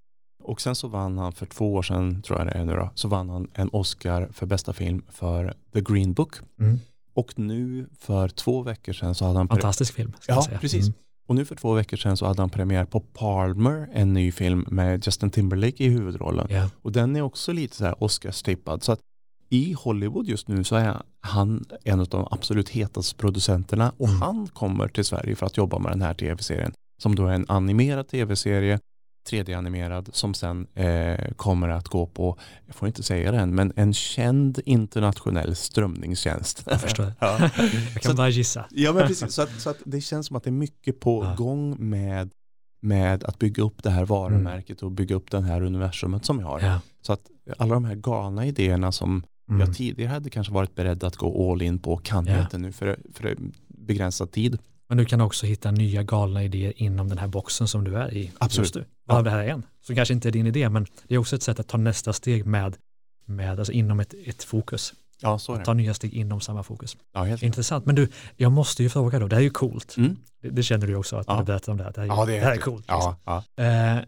Och 0.44 0.62
sen 0.62 0.76
så 0.76 0.88
vann 0.88 1.18
han 1.18 1.32
för 1.34 1.46
två 1.46 1.74
år 1.74 1.82
sedan, 1.82 2.22
tror 2.22 2.40
jag 2.40 2.48
det 2.48 2.52
är 2.54 2.66
nu 2.66 2.74
då, 2.74 2.90
så 2.96 3.08
vann 3.08 3.30
han 3.30 3.48
en 3.54 3.70
Oscar 3.72 4.30
för 4.34 4.46
bästa 4.46 4.74
film 4.74 5.04
för 5.10 5.54
The 5.74 5.82
Green 5.82 6.14
Book. 6.14 6.36
Mm. 6.60 6.80
Och 7.14 7.40
nu 7.40 7.88
för 8.00 8.28
två 8.30 8.62
veckor 8.62 8.94
sedan 8.94 9.16
så 9.16 9.26
hade 9.26 9.38
han, 9.40 9.48
Fantastisk 9.48 9.94
film. 9.94 10.14
Ska 10.20 10.32
Ja, 10.32 10.36
jag 10.38 10.44
säga. 10.46 10.60
precis. 10.60 10.86
Mm. 10.88 10.94
och 11.28 11.36
nu 11.36 11.46
för 11.46 11.56
två 11.56 11.74
veckor 11.74 11.98
sedan 11.98 12.18
så 12.18 12.26
hade 12.26 12.42
han 12.42 12.50
premiär 12.50 12.86
på 12.86 13.00
Palmer, 13.00 13.90
en 13.94 14.14
ny 14.14 14.32
film 14.32 14.66
med 14.70 15.06
Justin 15.06 15.30
Timberlake 15.30 15.84
i 15.84 15.90
huvudrollen. 15.90 16.48
Ja. 16.50 16.70
Och 16.82 16.92
den 16.92 17.16
är 17.16 17.22
också 17.22 17.52
lite 17.52 17.76
så 17.76 17.86
här 17.86 18.04
Oscars-tippad. 18.04 18.84
Så 18.84 18.92
att 18.92 19.00
i 19.54 19.74
Hollywood 19.74 20.28
just 20.28 20.48
nu 20.48 20.64
så 20.64 20.76
är 20.76 21.02
han 21.22 21.66
en 21.84 22.00
av 22.00 22.08
de 22.08 22.28
absolut 22.32 22.70
hetaste 22.70 23.16
producenterna 23.16 23.92
och 23.98 24.08
Mm. 24.08 24.22
han 24.22 24.48
kommer 24.48 24.88
till 24.88 25.06
Sverige 25.06 25.36
för 25.36 25.46
att 25.46 25.58
jobba 25.58 25.80
med 25.80 25.92
den 25.92 26.02
här 26.02 26.14
tv-serien 26.14 26.72
som 27.02 27.16
då 27.16 27.28
är 27.28 27.34
en 27.34 27.46
animerad 27.48 28.08
tv-serie 28.08 28.80
3D-animerad 29.30 30.10
som 30.14 30.34
sen 30.34 30.68
eh, 30.76 31.32
kommer 31.36 31.70
att 31.70 31.88
gå 31.88 32.06
på, 32.06 32.38
jag 32.66 32.76
får 32.76 32.88
inte 32.88 33.04
säga 33.04 33.32
det 33.32 33.38
än, 33.38 33.56
men 33.56 33.74
en 33.76 33.94
känd 33.94 34.60
internationell 34.66 35.56
strömningstjänst. 35.56 36.64
Jag 36.70 36.82
förstår. 36.82 37.06
ja. 37.20 37.40
Jag 37.94 38.02
kan 38.02 38.12
att- 38.12 38.18
bara 38.18 38.30
gissa. 38.30 38.66
ja, 38.72 38.94
men 38.94 39.08
precis. 39.08 39.34
Så, 39.34 39.42
att, 39.42 39.60
så 39.62 39.70
att 39.70 39.78
det 39.86 40.02
känns 40.02 40.28
som 40.28 40.36
att 40.36 40.44
det 40.44 40.50
är 40.50 40.52
mycket 40.52 41.00
på 41.00 41.24
Ja. 41.26 41.36
gång 41.36 41.90
med, 41.90 42.30
med 42.82 43.24
att 43.24 43.40
bygga 43.40 43.64
upp 43.64 43.84
det 43.84 43.90
här 43.90 44.06
varumärket 44.06 44.84
och 44.84 44.92
bygga 44.92 45.16
upp 45.16 45.32
det 45.32 45.42
här 45.42 45.62
universumet 45.64 46.26
som 46.26 46.38
vi 46.38 46.44
har. 46.44 46.60
Ja. 46.60 46.80
Så 47.02 47.14
att 47.14 47.22
alla 47.58 47.74
de 47.74 47.86
här 47.86 47.96
galna 47.96 48.46
idéerna 48.46 48.92
som 48.92 49.24
Mm. 49.56 49.68
jag 49.68 49.76
tidigare 49.76 50.10
hade 50.12 50.30
kanske 50.30 50.54
varit 50.54 50.76
beredd 50.76 51.04
att 51.04 51.16
gå 51.16 51.52
all 51.52 51.62
in 51.62 51.80
på 51.80 51.98
kan 51.98 52.26
jag 52.26 52.38
Ja. 52.38 52.42
inte 52.42 52.58
nu 52.58 52.72
för, 52.72 53.00
för 53.14 53.38
begränsad 53.68 54.32
tid. 54.32 54.58
Men 54.90 54.98
du 54.98 55.06
kan 55.06 55.22
också 55.22 55.46
hitta 55.46 55.72
nya 55.72 56.04
galna 56.04 56.44
idéer 56.44 56.74
inom 56.76 57.10
den 57.10 57.18
här 57.18 57.28
boxen 57.28 57.68
som 57.68 57.84
du 57.84 57.96
är 57.98 58.14
i 58.14 58.32
Absolut. 58.38 58.76
just. 58.76 58.88
Varav 59.08 59.20
Ja. 59.20 59.22
det 59.24 59.30
här 59.30 59.40
är 59.44 59.48
en. 59.48 59.64
Så 59.82 59.96
kanske 59.96 60.14
inte 60.14 60.30
är 60.30 60.32
din 60.32 60.48
idé, 60.48 60.70
men 60.70 60.86
det 61.08 61.16
är 61.16 61.20
också 61.20 61.36
ett 61.36 61.44
sätt 61.44 61.60
att 61.60 61.68
ta 61.68 61.78
nästa 61.78 62.14
steg 62.14 62.46
med, 62.46 62.78
med 63.26 63.60
alltså 63.60 63.74
inom 63.74 64.00
ett, 64.00 64.14
ett 64.26 64.44
fokus. 64.44 64.94
Ja, 65.22 65.40
så 65.40 65.54
är 65.54 65.58
Att 65.60 65.66
ta 65.66 65.72
det. 65.74 65.78
nya 65.78 65.94
steg 65.94 66.14
inom 66.14 66.42
samma 66.42 66.64
fokus. 66.64 66.98
Ja, 67.14 67.24
helt. 67.24 67.44
Intressant. 67.44 67.86
Men 67.86 67.96
du, 67.96 68.08
jag 68.38 68.52
måste 68.52 68.84
ju 68.84 68.90
fråga 68.90 69.20
då, 69.20 69.28
det 69.28 69.36
här 69.36 69.42
är 69.42 69.44
ju 69.44 69.50
coolt. 69.50 69.98
Mm. 69.98 70.18
Det, 70.42 70.50
det 70.50 70.64
känner 70.64 70.88
du 70.88 70.96
också 70.96 71.16
att 71.16 71.26
Ja. 71.28 71.38
du 71.40 71.44
berättar 71.44 71.72
om 71.72 71.78
det 71.78 71.84
här. 71.84 71.92
Det 71.92 72.02
här 72.02 72.08
är, 72.08 72.12
Ja, 72.14 72.26
det 72.26 72.34
är, 72.36 72.40
det 72.40 72.46
här 72.46 72.54
är 72.54 72.58
coolt. 72.58 72.80
liksom. 72.88 73.16
Ja, 73.26 73.44
ja. 73.58 73.64
Eh, 73.64 74.04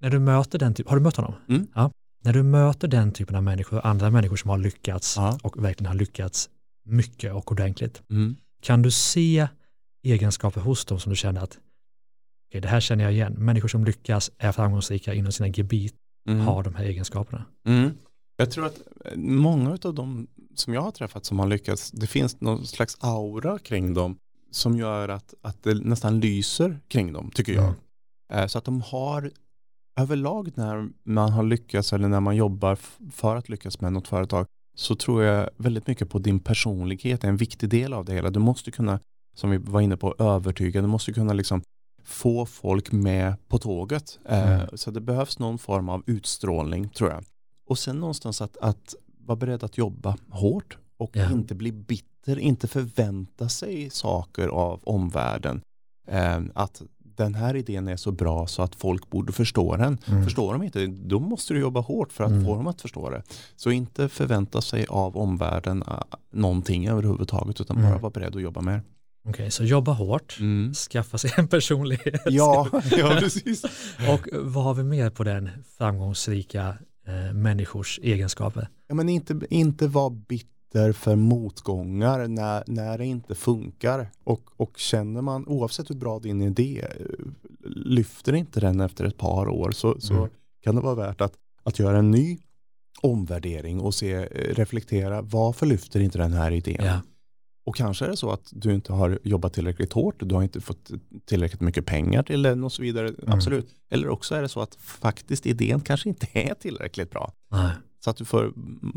när 0.00 0.10
du 0.10 0.18
möter 0.18 0.58
den 0.58 0.74
typen, 0.74 0.90
har 0.90 0.96
du 0.96 1.02
mött 1.02 1.16
honom? 1.16 1.32
Mm. 1.48 1.66
Ja. 1.74 1.90
När 2.26 2.32
du 2.32 2.42
möter 2.42 2.88
den 2.88 3.12
typen 3.12 3.36
av 3.36 3.42
människor, 3.42 3.80
andra 3.86 4.10
människor 4.10 4.36
som 4.36 4.50
har 4.50 4.58
lyckats 4.58 5.16
Ja. 5.16 5.38
och 5.42 5.64
verkligen 5.64 5.88
har 5.88 5.94
lyckats 5.98 6.50
mycket 6.84 7.32
och 7.32 7.52
ordentligt, 7.52 8.02
Mm. 8.10 8.36
kan 8.62 8.82
du 8.82 8.90
se 8.90 9.48
egenskaper 10.06 10.60
hos 10.60 10.84
dem 10.84 11.00
som 11.00 11.10
du 11.10 11.16
känner 11.16 11.40
att 11.42 11.58
okej, 12.48 12.60
det 12.60 12.68
här 12.68 12.80
känner 12.80 13.04
jag 13.04 13.12
igen. 13.12 13.32
Människor 13.32 13.68
som 13.68 13.84
lyckas, 13.84 14.30
är 14.38 14.52
framgångsrika 14.52 15.14
inom 15.14 15.32
sina 15.32 15.48
gebit, 15.48 15.94
Mm. 16.28 16.40
har 16.40 16.62
de 16.62 16.74
här 16.74 16.84
egenskaperna. 16.84 17.44
Mm. 17.68 17.90
Jag 18.36 18.50
tror 18.50 18.66
att 18.66 18.78
eh, 19.04 19.16
många 19.16 19.78
av 19.82 19.94
de 19.94 20.26
som 20.54 20.74
jag 20.74 20.80
har 20.82 20.90
träffat 20.90 21.24
som 21.24 21.38
har 21.38 21.46
lyckats, 21.46 21.90
det 21.90 22.06
finns 22.06 22.40
någon 22.40 22.66
slags 22.66 22.96
aura 23.00 23.58
kring 23.58 23.94
dem 23.94 24.16
som 24.50 24.76
gör 24.78 25.08
att, 25.08 25.34
att 25.42 25.62
det 25.62 25.74
nästan 25.74 26.20
lyser 26.20 26.80
kring 26.88 27.12
dem, 27.12 27.30
tycker 27.34 27.52
jag. 27.52 27.64
Mm. 27.64 27.74
Eh, 28.32 28.46
Så 28.46 28.58
att 28.58 28.64
de 28.64 28.80
har 28.80 29.30
överlag 29.96 30.50
när 30.54 30.88
man 31.04 31.32
har 31.32 31.42
lyckats 31.42 31.92
eller 31.92 32.08
när 32.08 32.20
man 32.20 32.36
jobbar 32.36 32.78
för 33.12 33.36
att 33.36 33.48
lyckas 33.48 33.80
med 33.80 33.92
något 33.92 34.08
företag 34.08 34.46
så 34.76 34.94
tror 34.94 35.22
jag 35.22 35.50
väldigt 35.56 35.86
mycket 35.86 36.10
på 36.10 36.18
din 36.18 36.40
personlighet 36.40 37.24
är 37.24 37.28
en 37.28 37.36
viktig 37.36 37.68
del 37.68 37.92
av 37.92 38.04
det 38.04 38.12
hela. 38.12 38.30
Du 38.30 38.38
måste 38.40 38.70
kunna, 38.70 39.00
som 39.36 39.50
vi 39.50 39.58
var 39.58 39.80
inne 39.80 39.96
på, 39.96 40.14
övertyga. 40.18 40.80
Du 40.80 40.86
måste 40.86 41.12
kunna 41.12 41.32
liksom 41.32 41.62
få 42.04 42.46
folk 42.46 42.92
med 42.92 43.48
på 43.48 43.58
tåget. 43.58 44.18
Eh, 44.24 44.52
Mm. 44.52 44.66
Så 44.74 44.90
det 44.90 45.00
behövs 45.00 45.38
någon 45.38 45.58
form 45.58 45.88
av 45.88 46.02
utstrålning 46.06 46.88
tror 46.88 47.10
jag. 47.10 47.24
Och 47.68 47.78
sen 47.78 48.00
någonstans 48.00 48.40
att, 48.40 48.56
att 48.56 48.94
vara 49.18 49.36
beredd 49.36 49.64
att 49.64 49.78
jobba 49.78 50.16
hårt 50.30 50.78
och 50.96 51.10
Ja. 51.16 51.32
inte 51.32 51.54
bli 51.54 51.72
bitter, 51.72 52.38
inte 52.38 52.68
förvänta 52.68 53.48
sig 53.48 53.90
saker 53.90 54.48
av 54.48 54.80
omvärlden. 54.84 55.60
Eh, 56.08 56.40
att 56.54 56.82
den 57.16 57.34
här 57.34 57.56
idén 57.56 57.88
är 57.88 57.96
så 57.96 58.12
bra 58.12 58.46
så 58.46 58.62
att 58.62 58.74
folk 58.74 59.10
borde 59.10 59.32
förstå 59.32 59.76
den. 59.76 59.98
Mm. 60.06 60.24
Förstår 60.24 60.52
de 60.52 60.62
inte, 60.62 60.86
då 60.86 61.20
måste 61.20 61.54
du 61.54 61.60
jobba 61.60 61.80
hårt 61.80 62.12
för 62.12 62.24
att 62.24 62.30
Mm. 62.30 62.44
få 62.44 62.56
dem 62.56 62.66
att 62.66 62.80
förstå 62.80 63.10
det. 63.10 63.22
Så 63.56 63.70
inte 63.70 64.08
förvänta 64.08 64.60
sig 64.60 64.86
av 64.88 65.16
omvärlden 65.16 65.82
uh, 65.82 66.00
någonting 66.32 66.88
överhuvudtaget 66.88 67.60
utan 67.60 67.76
Mm. 67.76 67.90
bara 67.90 67.98
vara 67.98 68.10
beredd 68.10 68.36
att 68.36 68.42
jobba 68.42 68.60
mer. 68.60 68.82
Okej, 69.28 69.50
så 69.50 69.64
jobba 69.64 69.92
hårt, 69.92 70.36
Mm. 70.40 70.74
skaffa 70.74 71.18
sig 71.18 71.30
en 71.36 71.48
personlighet. 71.48 72.20
Ja, 72.26 72.68
ja, 72.90 73.16
precis. 73.20 73.64
Och 74.08 74.28
vad 74.32 74.64
har 74.64 74.74
vi 74.74 74.82
mer 74.82 75.10
på 75.10 75.24
den 75.24 75.48
framgångsrika 75.78 76.74
eh, 77.06 77.34
människors 77.34 78.00
egenskaper? 78.02 78.68
Ja, 78.88 78.94
men 78.94 79.08
inte, 79.08 79.40
inte 79.50 79.88
vara 79.88 80.10
bitter 80.10 80.55
för 80.92 81.16
motgångar 81.16 82.28
när, 82.28 82.64
när 82.66 82.98
det 82.98 83.06
inte 83.06 83.34
funkar. 83.34 84.10
Och, 84.24 84.40
och 84.56 84.78
känner 84.78 85.22
man, 85.22 85.46
oavsett 85.46 85.90
hur 85.90 85.94
bra 85.94 86.18
din 86.18 86.42
idé, 86.42 86.84
eh, 87.00 87.06
lyfter 87.64 88.32
inte 88.34 88.60
den 88.60 88.80
efter 88.80 89.04
ett 89.04 89.18
par 89.18 89.48
år 89.48 89.70
så, 89.70 90.00
så 90.00 90.14
Mm. 90.14 90.28
kan 90.62 90.74
det 90.74 90.80
vara 90.80 90.94
värt 90.94 91.20
att, 91.20 91.32
att 91.62 91.78
göra 91.78 91.98
en 91.98 92.10
ny 92.10 92.38
omvärdering 93.02 93.80
och 93.80 93.94
se, 93.94 94.12
eh, 94.14 94.54
reflektera 94.54 95.22
varför 95.22 95.66
lyfter 95.66 96.00
inte 96.00 96.18
den 96.18 96.32
här 96.32 96.50
idén? 96.50 96.84
Ja. 96.84 97.00
Och 97.66 97.76
kanske 97.76 98.04
är 98.04 98.08
det 98.08 98.16
så 98.16 98.30
att 98.30 98.48
du 98.52 98.74
inte 98.74 98.92
har 98.92 99.18
jobbat 99.24 99.52
tillräckligt 99.52 99.92
hårt, 99.92 100.14
du 100.18 100.34
har 100.34 100.42
inte 100.42 100.60
fått 100.60 100.90
tillräckligt 101.24 101.60
mycket 101.60 101.86
pengar 101.86 102.22
till 102.22 102.42
den 102.42 102.64
och 102.64 102.72
så 102.72 102.82
vidare. 102.82 103.12
Absolut. 103.26 103.74
Eller 103.90 104.08
också 104.08 104.34
är 104.34 104.42
det 104.42 104.48
så 104.48 104.60
att 104.60 104.74
faktiskt 104.74 105.46
idén 105.46 105.80
kanske 105.80 106.08
inte 106.08 106.26
är 106.32 106.54
tillräckligt 106.54 107.10
bra. 107.10 107.32
Nej. 107.50 107.70
Så 108.06 108.10
att 108.10 108.16
du 108.16 108.24
får, 108.24 108.52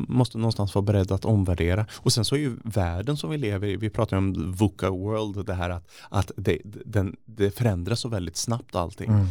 måste 0.08 0.38
någonstans 0.38 0.76
vara 0.76 0.84
beredd 0.86 1.12
att 1.12 1.26
omvärdera. 1.26 1.86
Och 1.96 2.14
sen 2.14 2.26
så 2.26 2.36
är 2.36 2.40
ju 2.40 2.58
världen 2.64 3.18
som 3.18 3.30
vi 3.30 3.38
lever 3.38 3.68
i, 3.68 3.76
vi 3.76 3.90
pratar 3.90 4.18
ju 4.18 4.24
om 4.24 4.52
VUCA 4.52 4.90
world, 4.90 5.46
det 5.46 5.54
här 5.54 5.70
att, 5.70 5.88
att 6.10 6.32
det, 6.38 6.62
den, 6.86 7.16
det 7.26 7.52
förändras 7.52 8.00
så 8.00 8.10
väldigt 8.10 8.38
snabbt 8.38 8.76
allting. 8.76 9.10
Mm. 9.10 9.28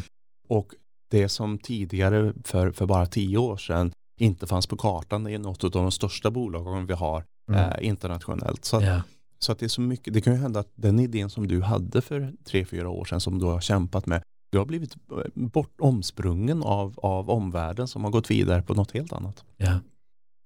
Och 0.48 0.74
det 1.10 1.28
som 1.28 1.58
tidigare 1.58 2.32
för, 2.44 2.70
för 2.70 2.86
bara 2.86 3.06
tio 3.06 3.38
år 3.38 3.56
sedan 3.56 3.92
inte 4.20 4.46
fanns 4.46 4.66
på 4.66 4.76
kartan, 4.76 5.26
är 5.26 5.38
något 5.38 5.64
av 5.64 5.70
de 5.70 5.90
största 5.90 6.30
bolagen 6.30 6.86
vi 6.86 6.94
har 6.94 7.24
Mm. 7.50 7.60
eh, 7.70 7.88
internationellt. 7.88 8.64
Så 8.64 8.76
att, 8.76 8.82
Ja. 8.84 9.02
så 9.38 9.52
att 9.52 9.58
det 9.58 9.66
är 9.66 9.68
så 9.68 9.80
mycket, 9.80 10.14
det 10.14 10.20
kan 10.20 10.32
ju 10.32 10.38
hända 10.38 10.60
att 10.60 10.72
den 10.74 10.98
idén 11.00 11.30
som 11.30 11.48
du 11.48 11.62
hade 11.62 12.00
för 12.00 12.32
tre, 12.44 12.64
fyra 12.64 12.88
år 12.88 13.04
sedan 13.04 13.20
som 13.20 13.38
du 13.38 13.44
har 13.46 13.60
kämpat 13.60 14.06
med, 14.06 14.22
du 14.50 14.58
har 14.58 14.64
blivit 14.64 14.96
eh, 15.12 15.18
bort 15.34 15.74
omsprungen 15.80 16.62
av, 16.62 16.98
av 17.02 17.30
omvärlden 17.30 17.88
som 17.88 18.04
har 18.04 18.10
gått 18.10 18.30
vidare 18.30 18.62
på 18.62 18.74
något 18.74 18.90
helt 18.90 19.12
annat. 19.12 19.44
Ja. 19.56 19.78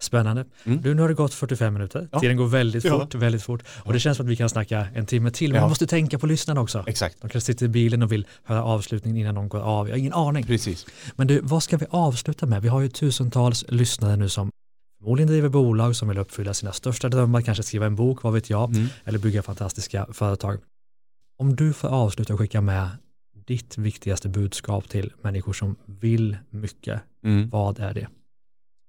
Spännande. 0.03 0.45
Mm. 0.65 0.83
Du, 0.83 0.95
nu 0.95 1.03
har 1.03 1.09
det 1.09 1.15
gått 1.15 1.35
45 1.35 1.75
minuter. 1.75 2.09
Ja. 2.13 2.21
Tiden 2.21 2.37
går 2.37 2.47
väldigt 2.47 2.85
Ja. 2.85 2.99
fort, 3.01 3.15
väldigt 3.15 3.43
fort. 3.43 3.63
Och 3.85 3.93
det 3.93 4.01
känns 4.01 4.17
som 4.17 4.27
att 4.27 4.31
vi 4.31 4.37
kan 4.37 4.49
snacka 4.49 4.87
en 4.95 5.07
timme 5.07 5.31
till. 5.31 5.53
Men 5.53 5.63
vi 5.63 5.69
måste 5.69 5.87
tänka 5.87 6.19
på 6.19 6.27
lyssnarna 6.27 6.61
också. 6.61 6.85
Exakt. 6.87 7.17
De 7.21 7.29
kanske 7.31 7.41
sitter 7.53 7.67
i 7.67 7.69
bilen 7.69 8.03
och 8.03 8.13
vill 8.13 8.27
höra 8.45 8.65
avslutningen 8.65 9.17
innan 9.19 9.35
de 9.35 9.49
går 9.49 9.61
av. 9.61 9.89
Jag 9.89 9.95
har 9.95 9.99
ingen 9.99 10.13
aning. 10.13 10.45
Precis. 10.47 10.87
Men 11.17 11.27
du, 11.27 11.41
vad 11.41 11.63
ska 11.63 11.77
vi 11.77 11.87
avsluta 11.91 12.47
med? 12.47 12.63
Vi 12.63 12.69
har 12.69 12.81
ju 12.81 12.89
tusentals 12.89 13.65
lyssnare 13.69 14.17
nu 14.17 14.29
som 14.29 14.51
förmodligen 14.99 15.29
driver 15.29 15.49
bolag 15.49 15.97
som 15.97 16.09
vill 16.09 16.19
uppfylla 16.19 16.55
sina 16.55 16.73
största 16.73 17.09
drömmar, 17.09 17.41
kanske 17.41 17.63
skriva 17.63 17.87
en 17.87 17.97
bok, 17.97 18.23
vad 18.23 18.33
vet 18.33 18.51
jag, 18.51 18.71
Mm. 18.77 18.89
eller 19.05 19.19
bygga 19.19 19.43
fantastiska 19.43 20.07
företag. 20.13 20.59
Om 21.39 21.57
du 21.57 21.73
får 21.73 21.89
avsluta 21.89 22.33
och 22.33 22.39
skicka 22.41 22.61
med 22.61 22.89
ditt 23.45 23.79
viktigaste 23.79 24.29
budskap 24.29 24.89
till 24.89 25.13
människor 25.23 25.53
som 25.53 25.77
vill 25.87 26.37
mycket, 26.51 27.03
Mm. 27.25 27.51
vad 27.51 27.79
är 27.79 27.95
det? 27.95 28.09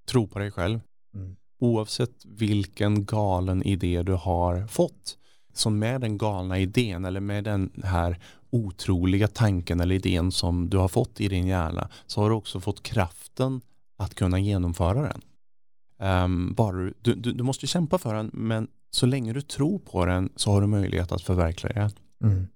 Tro 0.08 0.28
på 0.28 0.40
dig 0.40 0.52
själv. 0.52 0.80
Mm. 1.16 1.36
Oavsett 1.60 2.26
vilken 2.26 3.06
galen 3.06 3.64
idé 3.64 4.04
du 4.04 4.14
har 4.14 4.68
fått. 4.68 5.18
Så 5.54 5.70
med 5.70 6.02
den 6.02 6.18
galna 6.18 6.60
idén 6.60 7.06
eller 7.06 7.20
med 7.20 7.44
den 7.44 7.72
här 7.84 8.20
otroliga 8.50 9.28
tanken 9.28 9.80
eller 9.80 9.96
idén 9.96 10.32
som 10.32 10.70
du 10.70 10.78
har 10.78 10.88
fått 10.88 11.22
i 11.22 11.28
din 11.28 11.48
hjärna 11.48 11.90
så 12.06 12.22
har 12.22 12.30
du 12.30 12.36
också 12.36 12.60
fått 12.60 12.84
kraften 12.84 13.62
att 13.98 14.16
kunna 14.16 14.40
genomföra 14.40 15.02
den. 15.02 15.22
Ehm, 16.00 16.54
bara 16.54 16.76
du, 16.78 16.94
du, 17.02 17.16
du 17.16 17.32
du 17.34 17.44
måste 17.44 17.68
kämpa 17.68 17.98
för 17.98 18.16
den 18.16 18.30
men 18.34 18.68
så 18.90 19.06
länge 19.06 19.34
du 19.34 19.42
tror 19.42 19.80
på 19.80 20.06
den 20.06 20.30
så 20.36 20.52
har 20.52 20.62
du 20.62 20.68
möjlighet 20.68 21.12
att 21.12 21.22
förverkliga 21.22 21.74
den. 21.74 21.92
Mm. 22.32 22.48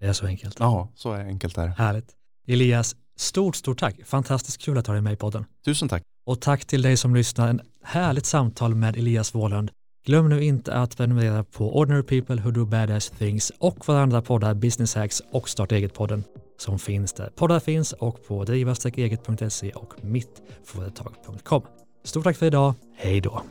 Det 0.00 0.06
är 0.06 0.12
så 0.12 0.26
enkelt. 0.26 0.56
Ja, 0.58 0.88
så 0.94 1.12
är 1.12 1.24
enkelt 1.24 1.58
är 1.58 1.66
det. 1.66 1.74
Härligt. 1.78 2.12
Elias, 2.46 2.96
stort, 3.16 3.56
stort 3.56 3.78
tack. 3.78 3.96
Fantastiskt 4.04 4.62
kul 4.62 4.78
att 4.78 4.86
ha 4.86 4.94
dig 4.94 5.02
med 5.02 5.12
i 5.12 5.16
podden. 5.16 5.44
Tusen 5.64 5.88
tack. 5.88 6.02
Och 6.26 6.40
tack 6.40 6.64
till 6.64 6.82
dig 6.82 6.96
som 6.96 7.14
lyssnar. 7.14 7.48
En 7.48 7.60
härligt 7.82 8.26
samtal 8.26 8.74
med 8.74 8.96
Elias 8.96 9.34
Wåhlund. 9.34 9.70
Glöm 10.06 10.28
nu 10.28 10.44
inte 10.44 10.74
att 10.74 10.96
prenumerera 10.96 11.44
på 11.44 11.76
Ordinary 11.76 12.02
People 12.02 12.42
Who 12.42 12.50
Do 12.50 12.66
Badass 12.66 13.10
Things 13.10 13.52
och 13.58 13.88
våra 13.88 14.02
andra 14.02 14.22
poddar 14.22 14.54
Business 14.54 14.94
Hacks 14.94 15.22
och 15.32 15.48
Starta 15.48 15.74
Eget-podden 15.74 16.24
som 16.58 16.78
finns 16.78 17.12
där 17.12 17.30
poddar 17.36 17.60
finns 17.60 17.92
och 17.92 18.26
på 18.26 18.44
driva-eget.se 18.44 19.72
och 19.72 19.94
mittföretag.com. 20.04 21.62
Stort 22.04 22.24
tack 22.24 22.36
för 22.36 22.46
idag. 22.46 22.74
Hej 22.96 23.20
då! 23.20 23.42